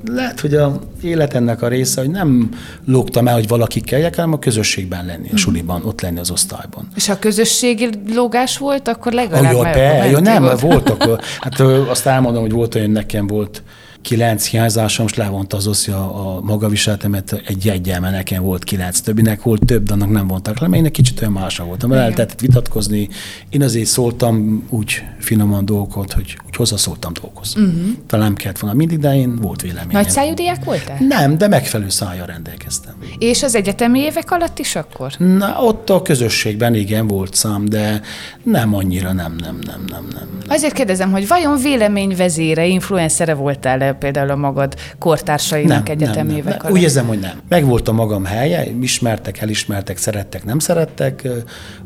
lehet, 0.05 0.39
hogy 0.39 0.53
a 0.53 0.79
életemnek 1.01 1.61
a 1.61 1.67
része, 1.67 2.01
hogy 2.01 2.09
nem 2.09 2.49
lógtam 2.85 3.27
el, 3.27 3.33
hogy 3.33 3.47
valaki 3.47 3.81
kelljek, 3.81 4.15
hanem 4.15 4.33
a 4.33 4.39
közösségben 4.39 5.05
lenni, 5.05 5.29
a 5.33 5.37
suliban, 5.37 5.85
ott 5.85 6.01
lenni 6.01 6.19
az 6.19 6.31
osztályban. 6.31 6.87
És 6.95 7.07
ha 7.07 7.19
közösségi 7.19 7.89
lógás 8.13 8.57
volt, 8.57 8.87
akkor 8.87 9.11
legalább 9.11 9.53
jó, 9.53 9.61
meg- 9.61 9.73
be, 9.73 10.09
jó, 10.09 10.19
nem, 10.19 10.43
volt. 10.43 10.61
voltak. 10.61 11.07
Hát 11.39 11.59
azt 11.89 12.05
elmondom, 12.05 12.41
hogy 12.41 12.51
volt 12.51 12.75
olyan, 12.75 12.89
nekem 12.89 13.27
volt 13.27 13.63
kilenc 14.01 14.45
hiányzásom, 14.45 15.05
és 15.05 15.13
levonta 15.13 15.57
az 15.57 15.67
oszi 15.67 15.91
a, 15.91 16.39
magaviseletemet 16.43 17.41
egy 17.45 17.65
jegyel, 17.65 17.99
mert 17.99 18.13
nekem 18.13 18.43
volt 18.43 18.63
kilenc, 18.63 18.99
többinek 18.99 19.41
volt 19.41 19.65
több, 19.65 19.83
de 19.83 19.93
annak 19.93 20.09
nem 20.09 20.27
vontak 20.27 20.59
le, 20.59 20.67
mert 20.67 20.81
én 20.81 20.85
egy 20.85 20.91
kicsit 20.91 21.21
olyan 21.21 21.33
mása 21.33 21.63
voltam, 21.63 21.89
mert 21.89 22.01
el 22.01 22.09
lehetett 22.09 22.39
vitatkozni. 22.39 23.09
Én 23.49 23.63
azért 23.63 23.85
szóltam 23.85 24.63
úgy 24.69 25.03
finoman 25.19 25.65
dolgokat, 25.65 26.13
hogy 26.13 26.37
úgy 26.47 26.55
hozzászóltam 26.55 27.13
dolgokhoz. 27.13 27.55
Uh-huh. 27.55 27.73
Talán 28.07 28.25
nem 28.25 28.35
kellett 28.35 28.59
volna 28.59 28.75
mindig, 28.75 28.99
de 28.99 29.15
én 29.15 29.35
volt 29.35 29.61
véleményem. 29.61 30.01
Nagy 30.01 30.09
szájú 30.09 30.33
diák 30.33 30.63
voltál? 30.63 30.97
Nem, 31.07 31.37
de 31.37 31.47
megfelelő 31.47 31.89
szájjal 31.89 32.25
rendelkeztem. 32.25 32.93
És 33.17 33.43
az 33.43 33.55
egyetemi 33.55 33.99
évek 33.99 34.31
alatt 34.31 34.59
is 34.59 34.75
akkor? 34.75 35.13
Na, 35.17 35.61
ott 35.61 35.89
a 35.89 36.01
közösségben 36.01 36.75
igen 36.75 37.07
volt 37.07 37.33
szám, 37.33 37.65
de 37.65 38.01
nem 38.43 38.75
annyira, 38.75 39.13
nem, 39.13 39.35
nem, 39.39 39.59
nem, 39.65 39.85
nem, 39.89 40.07
nem. 40.13 40.27
Azért 40.47 40.73
kérdezem, 40.73 41.11
hogy 41.11 41.27
vajon 41.27 41.57
véleményvezére, 41.61 42.65
influencere 42.65 43.33
voltál-e 43.33 43.88
például 43.95 44.29
a 44.29 44.35
magad 44.35 44.75
kortársainak 44.99 45.89
egyetemi 45.89 46.31
évek 46.33 46.45
nem. 46.45 46.57
alatt? 46.61 46.71
Úgy 46.71 46.81
érzem, 46.81 47.07
hogy 47.07 47.19
nem. 47.19 47.39
Megvolt 47.49 47.87
a 47.87 47.91
magam 47.91 48.25
helye, 48.25 48.65
ismertek, 48.81 49.41
elismertek, 49.41 49.97
szerettek, 49.97 50.45
nem 50.45 50.59
szerettek. 50.59 51.27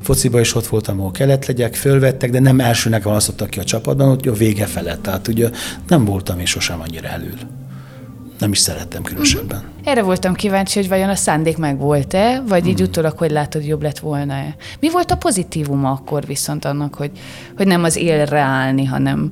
Fociba 0.02 0.40
is 0.40 0.56
ott 0.56 0.68
voltam, 0.68 1.00
ahol 1.00 1.12
kellett 1.12 1.46
legyek, 1.46 1.76
fölvettek, 1.76 2.30
de 2.30 2.40
nem 2.40 2.60
elsőnek 2.60 3.04
választottak 3.04 3.50
ki 3.50 3.60
a 3.60 3.64
csapatban, 3.64 4.10
ott 4.10 4.26
a 4.26 4.34
vége 4.34 4.66
felett. 4.66 5.02
Tehát 5.02 5.28
ugye 5.28 5.50
nem 5.88 6.06
voltam 6.06 6.40
én 6.40 6.46
sosem 6.46 6.82
annyira 6.82 7.08
elől. 7.08 7.38
Nem 8.40 8.52
is 8.52 8.58
szerettem 8.60 9.02
különösebben. 9.04 9.58
Mhm. 9.58 9.90
Erre 9.90 10.02
voltam 10.02 10.34
kíváncsi, 10.34 10.80
hogy 10.80 10.90
vajon 10.90 11.10
a 11.10 11.16
szándék 11.16 11.58
meg 11.58 11.78
volt-e, 11.78 12.42
vagy 12.48 12.62
Hmm. 12.62 12.70
így 12.70 12.82
utólag, 12.82 13.18
hogy 13.18 13.32
látod, 13.32 13.66
jobb 13.66 13.82
lett 13.82 14.00
volna-e. 14.00 14.56
Mi 14.80 14.90
volt 14.92 15.12
a 15.12 15.16
pozitívuma 15.16 15.92
akkor 15.92 16.26
viszont 16.26 16.66
annak, 16.66 16.96
hogy, 16.96 17.12
hogy 17.58 17.68
nem 17.68 17.84
az 17.84 17.96
élre 17.96 18.40
állni, 18.40 18.86
hanem, 18.86 19.30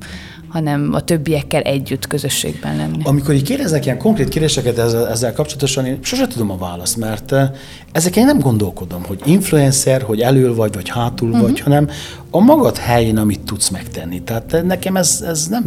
hanem 0.52 0.90
a 0.94 1.00
többiekkel 1.00 1.62
együtt 1.62 2.06
közösségben 2.06 2.76
lenni? 2.76 3.02
Amikor 3.02 3.34
így 3.34 3.42
kérdeznek 3.42 3.84
ilyen 3.84 3.98
konkrét 3.98 4.28
kérdéseket 4.28 4.78
ezzel, 4.78 5.08
ezzel 5.08 5.32
kapcsolatosan, 5.32 5.86
én 5.86 5.98
sose 6.02 6.26
tudom 6.26 6.50
a 6.50 6.56
választ, 6.56 6.96
mert 6.96 7.32
eh, 7.32 7.50
ezeken 7.92 8.20
én 8.20 8.26
nem 8.26 8.38
gondolkodom, 8.38 9.04
hogy 9.04 9.20
influencer, 9.24 10.02
hogy 10.02 10.20
elől 10.20 10.54
vagy, 10.54 10.74
vagy 10.74 10.88
hátul 10.88 11.30
uh-huh. 11.30 11.46
vagy, 11.46 11.60
hanem 11.60 11.88
a 12.34 12.40
magad 12.40 12.76
helyén, 12.76 13.16
amit 13.16 13.40
tudsz 13.40 13.68
megtenni. 13.68 14.22
Tehát 14.22 14.52
eh, 14.52 14.62
nekem 14.62 14.96
ez, 14.96 15.24
ez 15.26 15.46
nem 15.46 15.66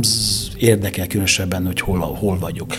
érdekel 0.57 1.07
különösebben, 1.07 1.65
hogy 1.65 1.79
hol, 1.79 1.99
hol 1.99 2.39
vagyok. 2.39 2.73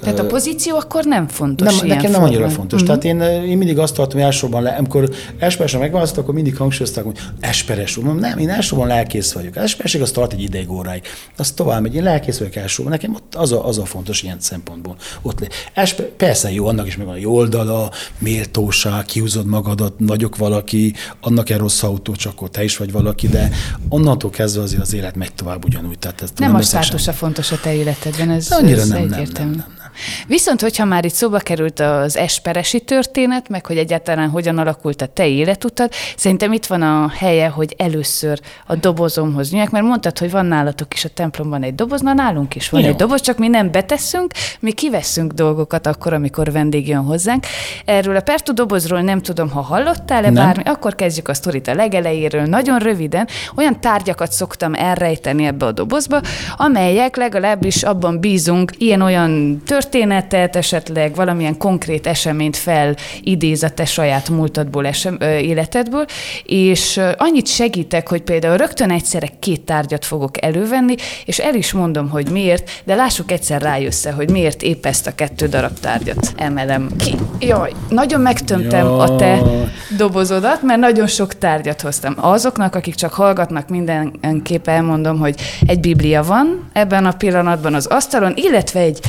Tehát 0.00 0.18
a 0.18 0.26
pozíció 0.26 0.76
akkor 0.76 1.04
nem 1.04 1.28
fontos 1.28 1.78
Nem, 1.78 1.86
nekem 1.86 2.10
nem 2.10 2.22
annyira 2.22 2.48
fontos. 2.48 2.82
Uh-huh. 2.82 2.98
Tehát 2.98 3.20
én, 3.20 3.44
én 3.48 3.56
mindig 3.56 3.78
azt 3.78 3.94
tartom, 3.94 4.14
hogy 4.14 4.22
elsősorban, 4.22 4.62
le, 4.62 4.70
amikor 4.70 5.10
esperesen 5.38 5.80
megválasztottak, 5.80 6.22
akkor 6.22 6.34
mindig 6.34 6.56
hangsúlyozták, 6.56 7.04
hogy 7.04 7.18
esperes 7.40 7.96
úr. 7.96 8.14
Nem, 8.14 8.38
én 8.38 8.48
elsősorban 8.48 8.86
lelkész 8.86 9.32
vagyok. 9.32 9.56
Az 9.56 9.62
esperesség 9.62 10.00
az 10.00 10.10
tart 10.10 10.32
egy 10.32 10.42
ideig 10.42 10.70
óráig. 10.70 11.02
Az 11.36 11.50
tovább 11.50 11.82
megy. 11.82 11.94
Én 11.94 12.02
lelkész 12.02 12.38
vagyok 12.38 12.56
elsősorban. 12.56 12.92
Nekem 12.92 13.14
ott 13.14 13.34
az 13.34 13.52
a, 13.52 13.66
az 13.66 13.78
a 13.78 13.84
fontos 13.84 14.22
ilyen 14.22 14.40
szempontból. 14.40 14.96
Ott 15.22 15.40
le. 15.40 15.46
Esper, 15.74 16.06
persze 16.06 16.52
jó, 16.52 16.66
annak 16.66 16.86
is 16.86 16.96
megvan 16.96 17.14
a 17.14 17.18
jó 17.18 17.34
oldala, 17.34 17.90
méltóság, 18.18 19.04
kiúzod 19.04 19.46
magadat, 19.46 19.94
vagyok 19.98 20.36
valaki, 20.36 20.94
annak 21.20 21.50
egy 21.50 21.58
rossz 21.58 21.82
autó, 21.82 22.14
csak 22.14 22.32
akkor 22.32 22.50
te 22.50 22.64
is 22.64 22.76
vagy 22.76 22.92
valaki, 22.92 23.28
de 23.32 23.50
onnantól 23.88 24.30
kezdve 24.30 24.62
azért 24.62 24.82
az 24.82 24.92
élet 24.92 25.16
megy 25.16 25.32
tovább 25.32 25.64
ugyanúgy. 25.64 25.98
Tehát 25.98 26.22
ez 26.22 26.30
nem 26.36 26.54
a 26.54 26.62
státusa 26.62 27.12
fontos 27.12 27.52
a 27.52 27.60
te 27.60 27.74
életedben, 27.74 28.30
ez, 28.30 28.50
Annyira 28.50 28.80
ez 28.80 28.88
nem, 28.88 28.98
nem, 28.98 29.08
nem, 29.08 29.28
nem, 29.32 29.50
nem. 29.50 29.81
Viszont, 30.26 30.60
hogyha 30.60 30.84
már 30.84 31.04
itt 31.04 31.14
szóba 31.14 31.38
került 31.38 31.80
az 31.80 32.16
esperesi 32.16 32.80
történet, 32.80 33.48
meg 33.48 33.66
hogy 33.66 33.76
egyáltalán 33.76 34.28
hogyan 34.28 34.58
alakult 34.58 35.02
a 35.02 35.06
te 35.06 35.28
életutad, 35.28 35.92
szerintem 36.16 36.52
itt 36.52 36.66
van 36.66 36.82
a 36.82 37.08
helye, 37.08 37.48
hogy 37.48 37.74
először 37.78 38.40
a 38.66 38.74
dobozomhoz 38.74 39.50
nyúljak, 39.50 39.70
mert 39.70 39.84
mondtad, 39.84 40.18
hogy 40.18 40.30
van 40.30 40.46
nálatok 40.46 40.94
is 40.94 41.04
a 41.04 41.08
templomban 41.08 41.62
egy 41.62 41.74
doboz, 41.74 42.00
na 42.00 42.12
nálunk 42.12 42.54
is 42.54 42.68
van 42.68 42.80
Jó. 42.80 42.88
egy 42.88 42.96
doboz, 42.96 43.20
csak 43.20 43.38
mi 43.38 43.48
nem 43.48 43.70
betesszünk, 43.70 44.32
mi 44.60 44.72
kiveszünk 44.72 45.32
dolgokat 45.32 45.86
akkor, 45.86 46.12
amikor 46.12 46.52
vendég 46.52 46.88
jön 46.88 47.04
hozzánk. 47.04 47.46
Erről 47.84 48.16
a 48.16 48.20
Pertu 48.20 48.52
dobozról 48.52 49.00
nem 49.00 49.22
tudom, 49.22 49.50
ha 49.50 49.60
hallottál-e 49.60 50.30
Nem. 50.30 50.34
bármi, 50.34 50.62
akkor 50.64 50.94
kezdjük 50.94 51.28
a 51.28 51.34
sztorit 51.34 51.68
a 51.68 51.74
legelejéről. 51.74 52.44
Nagyon 52.44 52.78
röviden 52.78 53.28
olyan 53.56 53.80
tárgyakat 53.80 54.32
szoktam 54.32 54.74
elrejteni 54.74 55.44
ebbe 55.44 55.66
a 55.66 55.72
dobozba, 55.72 56.20
amelyek 56.56 57.16
legalábbis 57.16 57.82
abban 57.82 58.20
bízunk, 58.20 58.72
ilyen-olyan 58.78 59.62
történetet, 59.82 60.56
esetleg 60.56 61.14
valamilyen 61.14 61.56
konkrét 61.58 62.06
eseményt 62.06 62.56
felidéz 62.56 63.62
a 63.62 63.68
te 63.68 63.84
saját 63.84 64.28
múltadból, 64.28 64.86
esem, 64.86 65.16
ö, 65.20 65.36
életedből, 65.36 66.04
és 66.44 67.00
annyit 67.16 67.46
segítek, 67.46 68.08
hogy 68.08 68.22
például 68.22 68.56
rögtön 68.56 68.90
egyszerre 68.90 69.28
két 69.38 69.60
tárgyat 69.60 70.04
fogok 70.04 70.42
elővenni, 70.42 70.94
és 71.24 71.38
el 71.38 71.54
is 71.54 71.72
mondom, 71.72 72.08
hogy 72.08 72.30
miért, 72.30 72.70
de 72.84 72.94
lássuk 72.94 73.30
egyszer 73.30 73.62
rájössze, 73.62 74.12
hogy 74.12 74.30
miért 74.30 74.62
épp 74.62 74.86
ezt 74.86 75.06
a 75.06 75.14
kettő 75.14 75.46
darab 75.46 75.78
tárgyat 75.80 76.32
emelem 76.36 76.88
ki. 76.98 77.14
Jaj, 77.38 77.72
nagyon 77.88 78.20
megtömtem 78.20 78.86
a 78.86 79.16
te 79.16 79.26
Jaj. 79.26 79.72
dobozodat, 79.96 80.62
mert 80.62 80.80
nagyon 80.80 81.06
sok 81.06 81.38
tárgyat 81.38 81.80
hoztam. 81.80 82.14
Azoknak, 82.16 82.74
akik 82.74 82.94
csak 82.94 83.12
hallgatnak, 83.12 83.68
mindenképp 83.68 84.68
elmondom, 84.68 85.18
hogy 85.18 85.34
egy 85.66 85.80
biblia 85.80 86.22
van 86.22 86.70
ebben 86.72 87.06
a 87.06 87.12
pillanatban 87.12 87.74
az 87.74 87.86
asztalon, 87.86 88.32
illetve 88.36 88.80
egy 88.80 89.00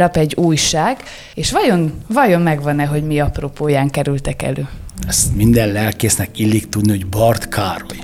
napilap, 0.00 0.16
egy 0.16 0.34
újság, 0.44 1.02
és 1.34 1.50
vajon, 1.50 1.92
vajon 2.06 2.40
megvan-e, 2.40 2.84
hogy 2.84 3.02
mi 3.02 3.20
apropóján 3.20 3.90
kerültek 3.90 4.42
elő? 4.42 4.68
Ezt 5.06 5.34
minden 5.36 5.72
lelkésznek 5.72 6.38
illik 6.38 6.68
tudni, 6.68 6.90
hogy 6.90 7.06
Bart 7.06 7.48
Károly. 7.48 7.98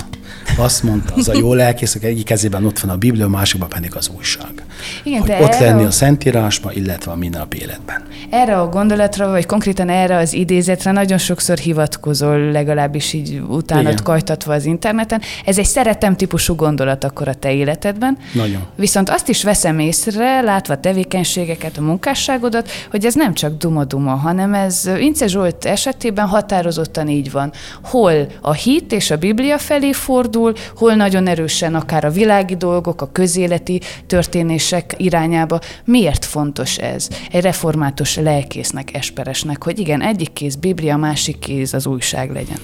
Azt 0.58 0.82
mondta, 0.82 1.14
az 1.14 1.28
a 1.28 1.38
jó 1.38 1.54
lelkész, 1.54 1.94
aki 1.94 2.06
egyik 2.06 2.24
kezében 2.24 2.64
ott 2.64 2.78
van 2.78 2.90
a 2.90 2.96
Biblia, 2.96 3.24
a 3.24 3.28
másikban 3.28 3.68
pedig 3.68 3.96
az 3.96 4.10
újság. 4.16 4.65
Igen, 5.04 5.20
hogy 5.20 5.30
ott 5.40 5.58
lenni 5.58 5.84
a- 5.84 5.90
Szentírásban, 5.90 6.72
illetve 6.72 7.10
a 7.10 7.16
mindennapi 7.16 7.58
életben. 7.60 8.02
Erre 8.30 8.60
a 8.60 8.68
gondolatra, 8.68 9.30
vagy 9.30 9.46
konkrétan 9.46 9.88
erre 9.88 10.16
az 10.16 10.32
idézetre 10.32 10.90
nagyon 10.92 11.18
sokszor 11.18 11.58
hivatkozol, 11.58 12.38
legalábbis 12.38 13.12
így 13.12 13.42
utánad 13.48 13.92
Igen. 13.92 14.02
kajtatva 14.04 14.52
az 14.54 14.64
interneten. 14.64 15.20
Ez 15.44 15.58
egy 15.58 15.64
szeretem 15.64 16.16
típusú 16.16 16.54
gondolat 16.54 17.04
akkor 17.04 17.28
a 17.28 17.34
te 17.34 17.52
életedben. 17.52 18.18
Nagyon. 18.32 18.62
Viszont 18.76 19.08
azt 19.10 19.28
is 19.28 19.42
veszem 19.42 19.78
észre, 19.78 20.40
látva 20.40 20.74
a 20.74 20.80
tevékenységeket, 20.80 21.76
a 21.78 21.80
munkásságodat, 21.82 22.70
hogy 22.90 23.04
ez 23.04 23.14
nem 23.14 23.34
csak 23.34 23.56
duma-duma, 23.58 24.14
hanem 24.14 24.54
ez 24.54 24.90
Ince 24.98 25.26
Zsolt 25.26 25.64
esetében 25.64 26.26
határozottan 26.26 27.08
így 27.08 27.30
van. 27.30 27.52
Hol 27.82 28.26
a 28.40 28.52
hit 28.52 28.92
és 28.92 29.10
a 29.10 29.16
Biblia 29.16 29.58
felé 29.58 29.92
fordul, 29.92 30.52
hol 30.76 30.94
nagyon 30.94 31.26
erősen 31.26 31.74
akár 31.74 32.04
a 32.04 32.10
világi 32.10 32.56
dolgok, 32.56 33.02
a 33.02 33.08
közéleti 33.12 33.80
történések 34.06 34.75
irányába. 34.96 35.60
Miért 35.84 36.24
fontos 36.24 36.78
ez? 36.78 37.08
Egy 37.30 37.42
református 37.42 38.16
lelkésznek, 38.16 38.94
esperesnek, 38.94 39.64
hogy 39.64 39.78
igen, 39.78 40.02
egyik 40.02 40.32
kéz 40.32 40.56
Biblia, 40.56 40.96
másik 40.96 41.38
kéz 41.38 41.74
az 41.74 41.86
újság 41.86 42.30
legyen. 42.32 42.58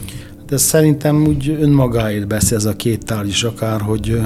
De 0.46 0.56
szerintem 0.56 1.26
úgy 1.26 1.48
önmagáért 1.48 2.26
beszél 2.26 2.56
ez 2.56 2.64
a 2.64 2.76
két 2.76 3.04
tárgy 3.04 3.28
is 3.28 3.42
akár, 3.42 3.80
hogy 3.80 4.20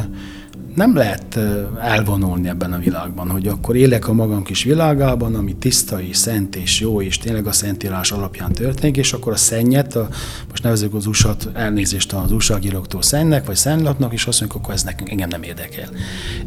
nem 0.77 0.97
lehet 0.97 1.39
elvonulni 1.81 2.49
ebben 2.49 2.73
a 2.73 2.79
világban, 2.79 3.31
hogy 3.31 3.47
akkor 3.47 3.77
élek 3.77 4.09
a 4.09 4.13
magam 4.13 4.43
kis 4.43 4.63
világában, 4.63 5.35
ami 5.35 5.55
tiszta 5.57 6.01
és 6.01 6.17
szent 6.17 6.57
és 6.57 6.81
jó, 6.81 7.03
és 7.03 7.19
tényleg 7.19 7.47
a 7.47 7.53
Szentírás 7.53 8.13
alapján 8.13 8.53
történik, 8.53 8.97
és 8.97 9.13
akkor 9.13 9.33
a 9.33 9.37
szennyet, 9.37 9.97
a, 9.97 10.09
most 10.49 10.63
nevezük 10.63 10.95
az 10.95 11.07
usa 11.07 11.37
elnézést 11.53 12.13
az 12.13 12.33
újságíróktól 12.33 13.03
szennek, 13.03 13.47
vagy 13.47 13.57
szennylapnak, 13.57 14.13
és 14.13 14.27
azt 14.27 14.41
mondjuk, 14.41 14.63
akkor 14.63 14.75
ez 14.75 14.83
nekünk 14.83 15.11
engem 15.11 15.29
nem 15.29 15.43
érdekel. 15.43 15.89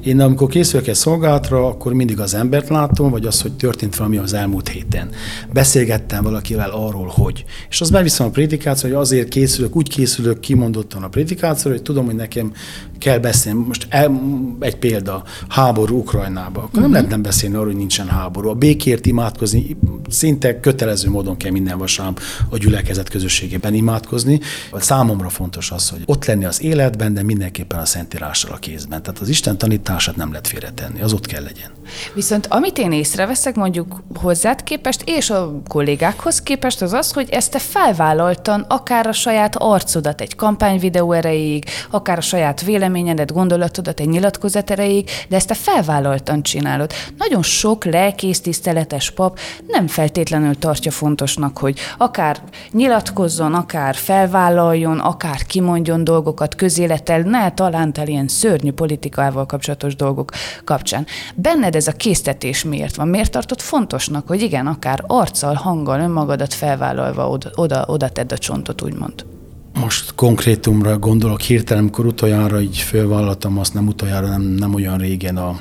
Én 0.04 0.20
amikor 0.20 0.50
készülök 0.50 0.88
egy 0.88 0.96
szolgálatra, 0.96 1.68
akkor 1.68 1.94
mindig 1.94 2.20
az 2.20 2.34
embert 2.34 2.70
látom, 2.70 3.10
vagy 3.12 3.26
az, 3.26 3.42
hogy 3.42 3.54
történt 3.54 3.96
valami 3.96 4.18
az 4.18 4.34
elmúlt 4.34 4.68
héten. 4.68 5.10
Beszélgettem 5.54 6.24
valakivel 6.24 6.70
arról, 6.70 7.12
hogy. 7.14 7.46
És 7.70 7.82
azt 7.82 7.92
beviszem 7.92 8.28
a 8.28 8.30
prédikációra, 8.30 8.96
hogy 8.96 9.06
azért 9.06 9.28
készülök, 9.28 9.76
úgy 9.76 9.90
készülök 9.90 10.40
kimondottan 10.40 11.04
a 11.04 11.08
prédikációra, 11.08 11.76
hogy 11.76 11.86
tudom, 11.86 12.06
hogy 12.06 12.16
nekem 12.16 12.52
kell 13.00 13.18
beszélni. 13.18 13.64
Most 13.68 13.88
el, 13.90 14.22
egy 14.60 14.76
példa, 14.76 15.24
háború 15.48 15.98
Ukrajnába. 15.98 16.62
Akkor 16.62 16.82
nem 16.82 16.92
lehet 16.92 17.10
nem 17.10 17.22
beszélni 17.22 17.56
arról, 17.56 17.68
hogy 17.68 17.76
nincsen 17.76 18.08
háború. 18.08 18.50
A 18.50 18.54
békért 18.54 19.06
imádkozni 19.06 19.78
szinte 20.10 20.60
kötelező 20.60 21.10
módon 21.10 21.38
kell 21.38 21.52
minden 21.52 21.78
vasárnap 21.78 22.20
a 22.50 22.58
gyülekezet 22.58 23.10
közösségében 23.10 23.74
imádkozni. 23.74 24.40
Számomra 24.74 25.30
fontos 25.30 25.72
az, 25.72 25.90
hogy 25.90 26.02
ott 26.06 26.26
lenni 26.26 26.46
az 26.46 26.62
életben, 26.62 27.14
de 27.14 27.24
mindenképpen 27.24 27.80
a 27.80 27.86
Szentírással 27.86 28.52
a 28.52 28.58
kézben. 28.58 29.02
Tehát 29.02 29.20
az 29.20 29.30
Isten 29.30 29.58
tanítását 29.58 30.16
nem 30.16 30.30
lehet 30.30 30.48
félretenni, 30.48 31.02
az 31.02 31.14
ott 31.14 31.26
kell 31.26 31.44
legyen. 31.44 31.70
Viszont 32.14 32.46
amit 32.46 32.78
én 32.78 32.92
észreveszek 32.92 33.56
mondjuk 33.56 34.04
hozzád 34.16 34.64
képest, 34.64 35.04
és 35.06 35.30
a 35.30 35.62
kollégákhoz 35.68 36.42
képest, 36.42 36.82
az 36.82 36.94
az, 36.94 37.12
hogy 37.12 37.30
ezt 37.30 37.52
te 37.52 37.60
felvállaltan 37.60 38.66
akár 38.68 39.08
a 39.08 39.12
saját 39.12 39.56
arcodat 39.56 40.22
egy 40.22 40.36
kampányvideó 40.36 41.12
erejéig, 41.12 41.66
akár 41.90 42.18
a 42.18 42.22
saját 42.22 42.62
véleményedet, 42.62 42.89
gondolatodat 43.34 44.00
egy 44.00 44.10
nyilatkozat 44.10 44.72
erejéig, 44.72 45.10
de 45.30 45.36
ezt 45.36 45.48
te 45.48 45.54
felvállaltan 45.54 46.42
csinálod. 46.42 46.92
Nagyon 47.18 47.44
sok 47.44 47.86
lelkész 47.86 48.42
tiszteletes 48.42 49.12
pap 49.12 49.40
nem 49.68 49.88
feltétlenül 49.88 50.58
tartja 50.58 50.92
fontosnak, 50.92 51.58
hogy 51.58 51.80
akár 51.98 52.42
nyilatkozzon, 52.72 53.54
akár 53.54 53.96
felvállaljon, 53.96 55.00
akár 55.00 55.46
kimondjon 55.46 56.04
dolgokat 56.04 56.56
közélettel, 56.56 57.22
ne 57.22 57.52
talántál 57.52 58.08
ilyen 58.08 58.28
szörnyű 58.28 58.72
politikával 58.72 59.46
kapcsolatos 59.46 59.96
dolgok 59.96 60.32
kapcsán. 60.64 61.06
Benned 61.36 61.76
ez 61.76 61.88
a 61.88 61.92
késztetés 61.92 62.64
miért 62.64 62.96
van? 62.96 63.08
Miért 63.08 63.32
tartod 63.32 63.60
fontosnak, 63.60 64.28
hogy 64.28 64.42
igen, 64.42 64.68
akár 64.68 65.04
arccal, 65.08 65.54
hanggal, 65.54 66.00
önmagadat 66.00 66.54
felvállalva 66.54 67.30
oda, 67.30 67.50
oda, 67.56 67.84
oda 67.88 68.10
tedd 68.10 68.34
a 68.34 68.38
csontot, 68.38 68.82
úgymond? 68.82 69.39
Most 69.74 70.16
konkrétumra 70.16 70.98
gondolok 70.98 71.42
hirtelen, 71.42 71.84
amikor 71.84 72.06
utoljára 72.06 72.62
így 72.62 72.78
fölvállaltam, 72.78 73.58
azt 73.58 73.74
nem 73.74 73.88
utoljára, 73.88 74.28
nem, 74.28 74.42
nem 74.42 74.74
olyan 74.74 74.98
régen 74.98 75.38
a, 75.38 75.60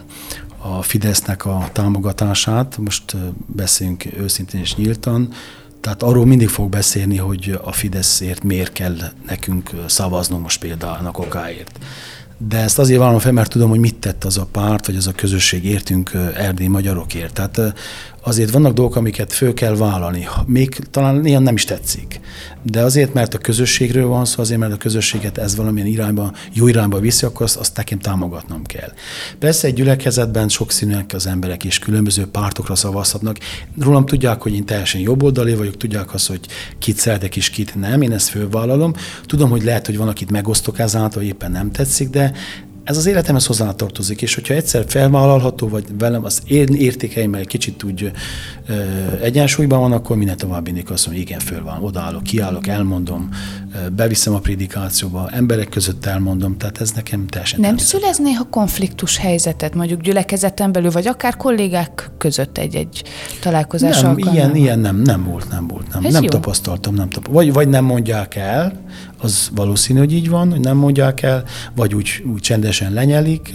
a 0.59 0.83
Fidesznek 0.83 1.45
a 1.45 1.69
támogatását. 1.73 2.79
Most 2.79 3.13
ö, 3.13 3.19
beszéljünk 3.47 4.05
őszintén 4.19 4.61
és 4.61 4.75
nyíltan. 4.75 5.29
Tehát 5.81 6.03
arról 6.03 6.27
mindig 6.27 6.49
fog 6.49 6.69
beszélni, 6.69 7.17
hogy 7.17 7.59
a 7.65 7.73
Fideszért 7.73 8.43
miért 8.43 8.73
kell 8.73 8.97
nekünk 9.27 9.71
szavaznunk 9.87 10.43
most 10.43 10.61
például 10.61 10.97
annak 10.99 11.19
okáért. 11.19 11.79
De 12.49 12.59
ezt 12.59 12.79
azért 12.79 12.99
vállalom 12.99 13.21
fel, 13.21 13.33
mert 13.33 13.51
tudom, 13.51 13.69
hogy 13.69 13.79
mit 13.79 13.97
tett 13.97 14.25
az 14.25 14.39
a 14.39 14.47
párt, 14.53 14.87
vagy 14.87 14.97
az 14.97 15.07
a 15.07 15.13
közösség 15.13 15.65
értünk 15.65 16.13
erdély 16.35 16.67
magyarokért. 16.67 17.33
Tehát 17.33 17.75
azért 18.23 18.51
vannak 18.51 18.73
dolgok, 18.73 18.97
amiket 18.97 19.33
föl 19.33 19.55
kell 19.55 19.77
vállalni. 19.77 20.29
Még 20.47 20.79
talán 20.91 21.27
ilyen 21.27 21.43
nem 21.43 21.55
is 21.55 21.65
tetszik. 21.65 22.21
De 22.63 22.83
azért, 22.83 23.15
mert 23.15 23.35
a 23.35 23.39
közösségről 23.39 24.07
van 24.07 24.25
szó, 24.25 24.41
azért, 24.41 24.61
mert 24.61 24.73
a 24.73 24.77
közösséget 24.77 25.39
ez 25.39 25.57
valamilyen 25.57 25.89
irányba, 25.89 26.33
jó 26.53 26.69
irányba 26.69 27.01
viszi, 27.01 27.27
akkor 27.27 27.43
azt, 27.43 27.57
azt 27.57 27.77
nekem 27.77 27.99
támogatnom 27.99 28.65
kell. 28.65 28.93
Persze 29.39 29.67
egy 29.67 29.75
gyülekezetben 29.75 30.49
sokszínűek 30.49 31.13
az 31.15 31.27
emberek 31.27 31.65
is, 31.65 31.79
különböző 31.79 32.27
pártokra 32.27 32.75
szavazhatnak. 32.75 33.39
Rólam 33.81 34.07
tudják, 34.07 34.43
hogy 34.43 34.55
én 34.55 34.65
teljesen 34.65 35.01
jobboldali 35.01 35.55
vagyok, 35.55 35.77
tudják 35.77 36.15
azt, 36.15 36.29
hogy 36.29 36.41
kit 36.79 36.97
szeretek 36.97 37.37
és 37.37 37.51
kit 37.51 37.75
nem, 37.75 38.03
én 38.03 38.13
ezt 38.13 38.29
fölvállalom. 38.29 38.93
Tudom, 39.27 39.51
hogy 39.51 39.65
lehet, 39.65 39.87
hogy 39.87 39.97
van, 39.97 40.09
akit 40.09 40.31
megosztok 40.31 40.79
ezáltal, 40.79 41.23
éppen 41.23 41.51
nem 41.51 41.73
tetszik, 41.73 42.11
de 42.11 42.33
ez 42.89 42.97
az 42.97 43.07
életemhez 43.07 43.47
hozzátartozik, 43.47 44.23
és 44.23 44.35
hogyha 44.35 44.55
egyszer 44.55 44.85
felvállalható, 44.87 45.69
vagy 45.69 45.85
velem 45.99 46.25
az 46.25 46.41
én 46.47 46.69
értékeimmel 46.75 47.45
kicsit 47.45 47.83
úgy 47.83 48.13
ö, 48.69 48.75
egyensúlyban 49.23 49.81
van, 49.81 49.93
akkor 49.93 50.17
minden 50.17 50.37
tovább 50.37 50.65
mindig 50.65 50.91
azt 50.91 51.07
mondom, 51.07 51.23
hogy 51.25 51.31
igen, 51.33 51.47
föl 51.47 51.63
van, 51.65 51.83
odaállok, 51.83 52.23
kiállok, 52.23 52.67
elmondom, 52.67 53.29
ö, 53.75 53.89
beviszem 53.89 54.35
a 54.35 54.39
prédikációba, 54.39 55.29
emberek 55.33 55.69
között 55.69 56.07
elmondom, 56.07 56.57
tehát 56.57 56.81
ez 56.81 56.91
nekem 56.91 57.27
teljesen 57.27 57.61
Nem 57.61 57.69
természetes. 57.71 58.01
szülez 58.01 58.19
néha 58.19 58.45
konfliktus 58.45 59.17
helyzetet, 59.17 59.75
mondjuk 59.75 60.01
gyülekezeten 60.01 60.73
belül, 60.73 60.91
vagy 60.91 61.07
akár 61.07 61.37
kollégák 61.37 62.11
között 62.19 62.59
egy-egy 62.59 63.03
találkozás 63.41 64.01
Nem, 64.01 64.11
alkalmával? 64.11 64.35
ilyen, 64.35 64.57
ilyen 64.57 64.79
nem, 64.79 64.97
nem 64.97 65.25
volt, 65.25 65.51
nem 65.51 65.67
volt. 65.67 65.93
Nem, 65.93 66.05
Ez 66.05 66.13
nem 66.13 66.23
jó. 66.23 66.29
tapasztaltam, 66.29 66.95
nem 66.95 67.09
tapasztaltam. 67.09 67.35
Vagy, 67.35 67.53
vagy 67.53 67.69
nem 67.69 67.85
mondják 67.85 68.35
el, 68.37 68.73
az 69.19 69.51
valószínű, 69.55 69.99
hogy 69.99 70.13
így 70.13 70.29
van, 70.29 70.51
hogy 70.51 70.61
nem 70.61 70.77
mondják 70.77 71.23
el, 71.23 71.45
vagy 71.75 71.95
úgy, 71.95 72.25
úgy 72.33 72.41
csendesen 72.41 72.93
lenyelik, 72.93 73.51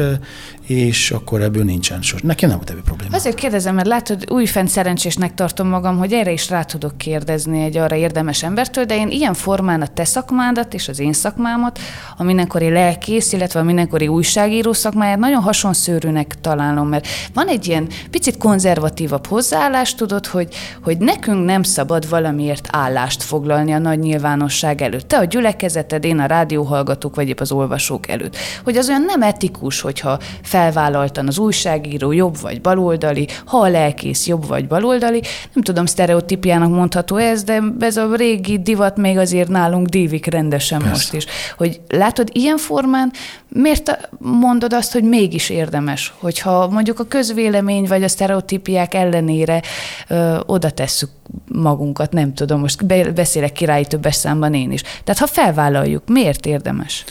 és 0.67 1.11
akkor 1.11 1.41
ebből 1.41 1.63
nincsen 1.63 2.01
sos. 2.01 2.21
Nekem 2.21 2.49
nem 2.49 2.57
volt 2.57 2.69
ebből 2.69 2.83
probléma. 2.83 3.15
Azért 3.15 3.35
kérdezem, 3.35 3.75
mert 3.75 3.87
látod, 3.87 4.25
újfent 4.29 4.69
szerencsésnek 4.69 5.33
tartom 5.33 5.67
magam, 5.67 5.97
hogy 5.97 6.13
erre 6.13 6.31
is 6.31 6.49
rá 6.49 6.63
tudok 6.63 6.97
kérdezni 6.97 7.63
egy 7.63 7.77
arra 7.77 7.95
érdemes 7.95 8.43
embertől, 8.43 8.85
de 8.85 8.95
én 8.95 9.09
ilyen 9.09 9.33
formán 9.33 9.81
a 9.81 9.87
te 9.87 10.05
szakmádat 10.05 10.73
és 10.73 10.87
az 10.87 10.99
én 10.99 11.13
szakmámat, 11.13 11.79
a 12.17 12.23
mindenkori 12.23 12.69
lelkész, 12.69 13.33
illetve 13.33 13.59
a 13.59 13.63
mindenkori 13.63 14.07
újságíró 14.07 14.73
szakmáját 14.73 15.17
nagyon 15.17 15.41
hasonszőrűnek 15.41 16.35
találom, 16.41 16.87
mert 16.87 17.07
van 17.33 17.47
egy 17.47 17.67
ilyen 17.67 17.87
picit 18.11 18.37
konzervatívabb 18.37 19.27
hozzáállás, 19.27 19.95
tudod, 19.95 20.25
hogy, 20.25 20.55
hogy 20.83 20.97
nekünk 20.97 21.45
nem 21.45 21.63
szabad 21.63 22.09
valamiért 22.09 22.67
állást 22.71 23.23
foglalni 23.23 23.71
a 23.71 23.77
nagy 23.77 23.99
nyilvánosság 23.99 24.81
előtt. 24.81 25.07
Te 25.07 25.17
a 25.17 25.23
gyülekezeted, 25.23 26.03
én 26.03 26.19
a 26.19 26.25
rádióhallgatók, 26.25 27.15
vagy 27.15 27.27
épp 27.27 27.39
az 27.39 27.51
olvasók 27.51 28.07
előtt. 28.07 28.35
Hogy 28.63 28.77
az 28.77 28.89
olyan 28.89 29.01
nem 29.01 29.21
etikus, 29.21 29.81
hogyha 29.81 30.19
felvállaltan 30.53 31.27
az 31.27 31.37
újságíró 31.37 32.11
jobb 32.11 32.39
vagy 32.41 32.61
baloldali, 32.61 33.27
ha 33.45 33.57
a 33.57 33.67
lelkész 33.67 34.27
jobb 34.27 34.47
vagy 34.47 34.67
baloldali. 34.67 35.21
Nem 35.53 35.63
tudom, 35.63 35.85
sztereotípiának 35.85 36.69
mondható 36.69 37.15
ez, 37.15 37.43
de 37.43 37.61
ez 37.79 37.97
a 37.97 38.15
régi 38.15 38.59
divat 38.59 38.97
még 38.97 39.17
azért 39.17 39.47
nálunk 39.47 39.87
dívik 39.87 40.25
rendesen 40.25 40.79
Persze. 40.79 40.93
most 40.93 41.13
is. 41.13 41.25
Hogy 41.57 41.81
látod, 41.89 42.29
ilyen 42.31 42.57
formán 42.57 43.11
miért 43.47 44.09
mondod 44.19 44.73
azt, 44.73 44.91
hogy 44.91 45.03
mégis 45.03 45.49
érdemes, 45.49 46.13
hogyha 46.19 46.67
mondjuk 46.67 46.99
a 46.99 47.03
közvélemény 47.03 47.85
vagy 47.87 48.03
a 48.03 48.07
sztereotípiák 48.07 48.93
ellenére 48.93 49.61
ö, 50.07 50.39
oda 50.45 50.69
tesszük 50.69 51.09
magunkat, 51.47 52.11
nem 52.11 52.33
tudom, 52.33 52.59
most 52.59 53.13
beszélek 53.13 53.51
királyi 53.51 53.85
többes 53.85 54.15
számban 54.15 54.53
én 54.53 54.71
is. 54.71 54.81
Tehát 54.81 55.19
ha 55.19 55.27
felvállaljuk, 55.27 56.07
miért 56.07 56.45
érdemes? 56.45 57.05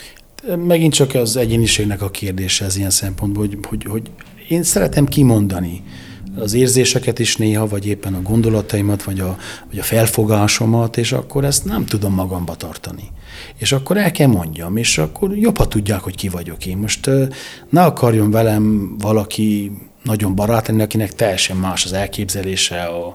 Megint 0.65 0.93
csak 0.93 1.13
az 1.13 1.35
egyéniségnek 1.37 2.01
a 2.01 2.09
kérdése 2.09 2.65
ez 2.65 2.75
ilyen 2.75 2.89
szempontból, 2.89 3.47
hogy, 3.47 3.57
hogy, 3.67 3.83
hogy 3.83 4.11
én 4.47 4.63
szeretem 4.63 5.05
kimondani 5.05 5.83
az 6.35 6.53
érzéseket 6.53 7.19
is 7.19 7.35
néha, 7.35 7.67
vagy 7.67 7.87
éppen 7.87 8.13
a 8.13 8.21
gondolataimat, 8.21 9.03
vagy 9.03 9.19
a, 9.19 9.37
vagy 9.69 9.79
a 9.79 9.83
felfogásomat, 9.83 10.97
és 10.97 11.11
akkor 11.11 11.45
ezt 11.45 11.65
nem 11.65 11.85
tudom 11.85 12.13
magamba 12.13 12.55
tartani. 12.55 13.03
És 13.57 13.71
akkor 13.71 13.97
el 13.97 14.11
kell 14.11 14.27
mondjam, 14.27 14.77
és 14.77 14.97
akkor 14.97 15.37
jobb, 15.37 15.57
ha 15.57 15.67
tudják, 15.67 15.99
hogy 15.99 16.15
ki 16.15 16.29
vagyok 16.29 16.65
én. 16.65 16.77
Most 16.77 17.09
ne 17.69 17.83
akarjon 17.83 18.31
velem 18.31 18.95
valaki 18.97 19.71
nagyon 20.03 20.35
barát 20.35 20.67
lenni, 20.67 20.81
akinek 20.81 21.13
teljesen 21.13 21.57
más 21.57 21.85
az 21.85 21.93
elképzelése, 21.93 22.81
a, 22.81 23.13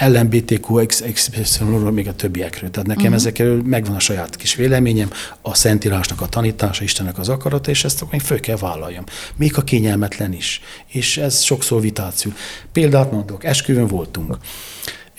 LMBTQ 0.00 0.78
expressionról, 0.78 1.92
még 1.92 2.08
a 2.08 2.14
többiekről. 2.14 2.70
Tehát 2.70 2.88
nekem 2.88 3.02
uh-huh. 3.02 3.18
ezekről 3.18 3.62
megvan 3.62 3.96
a 3.96 4.00
saját 4.00 4.36
kis 4.36 4.54
véleményem, 4.54 5.10
a 5.40 5.54
Szentírásnak 5.54 6.20
a 6.20 6.26
tanítása, 6.26 6.84
Istennek 6.84 7.18
az 7.18 7.28
akarata, 7.28 7.70
és 7.70 7.84
ezt 7.84 8.00
akkor 8.00 8.12
még 8.12 8.20
föl 8.20 8.40
kell 8.40 8.56
vállaljam. 8.56 9.04
Még 9.36 9.56
a 9.56 9.62
kényelmetlen 9.62 10.32
is. 10.32 10.60
És 10.86 11.16
ez 11.16 11.40
sokszor 11.40 11.80
vitáció. 11.80 12.32
Példát 12.72 13.12
mondok, 13.12 13.44
esküvőn 13.44 13.86
voltunk 13.86 14.36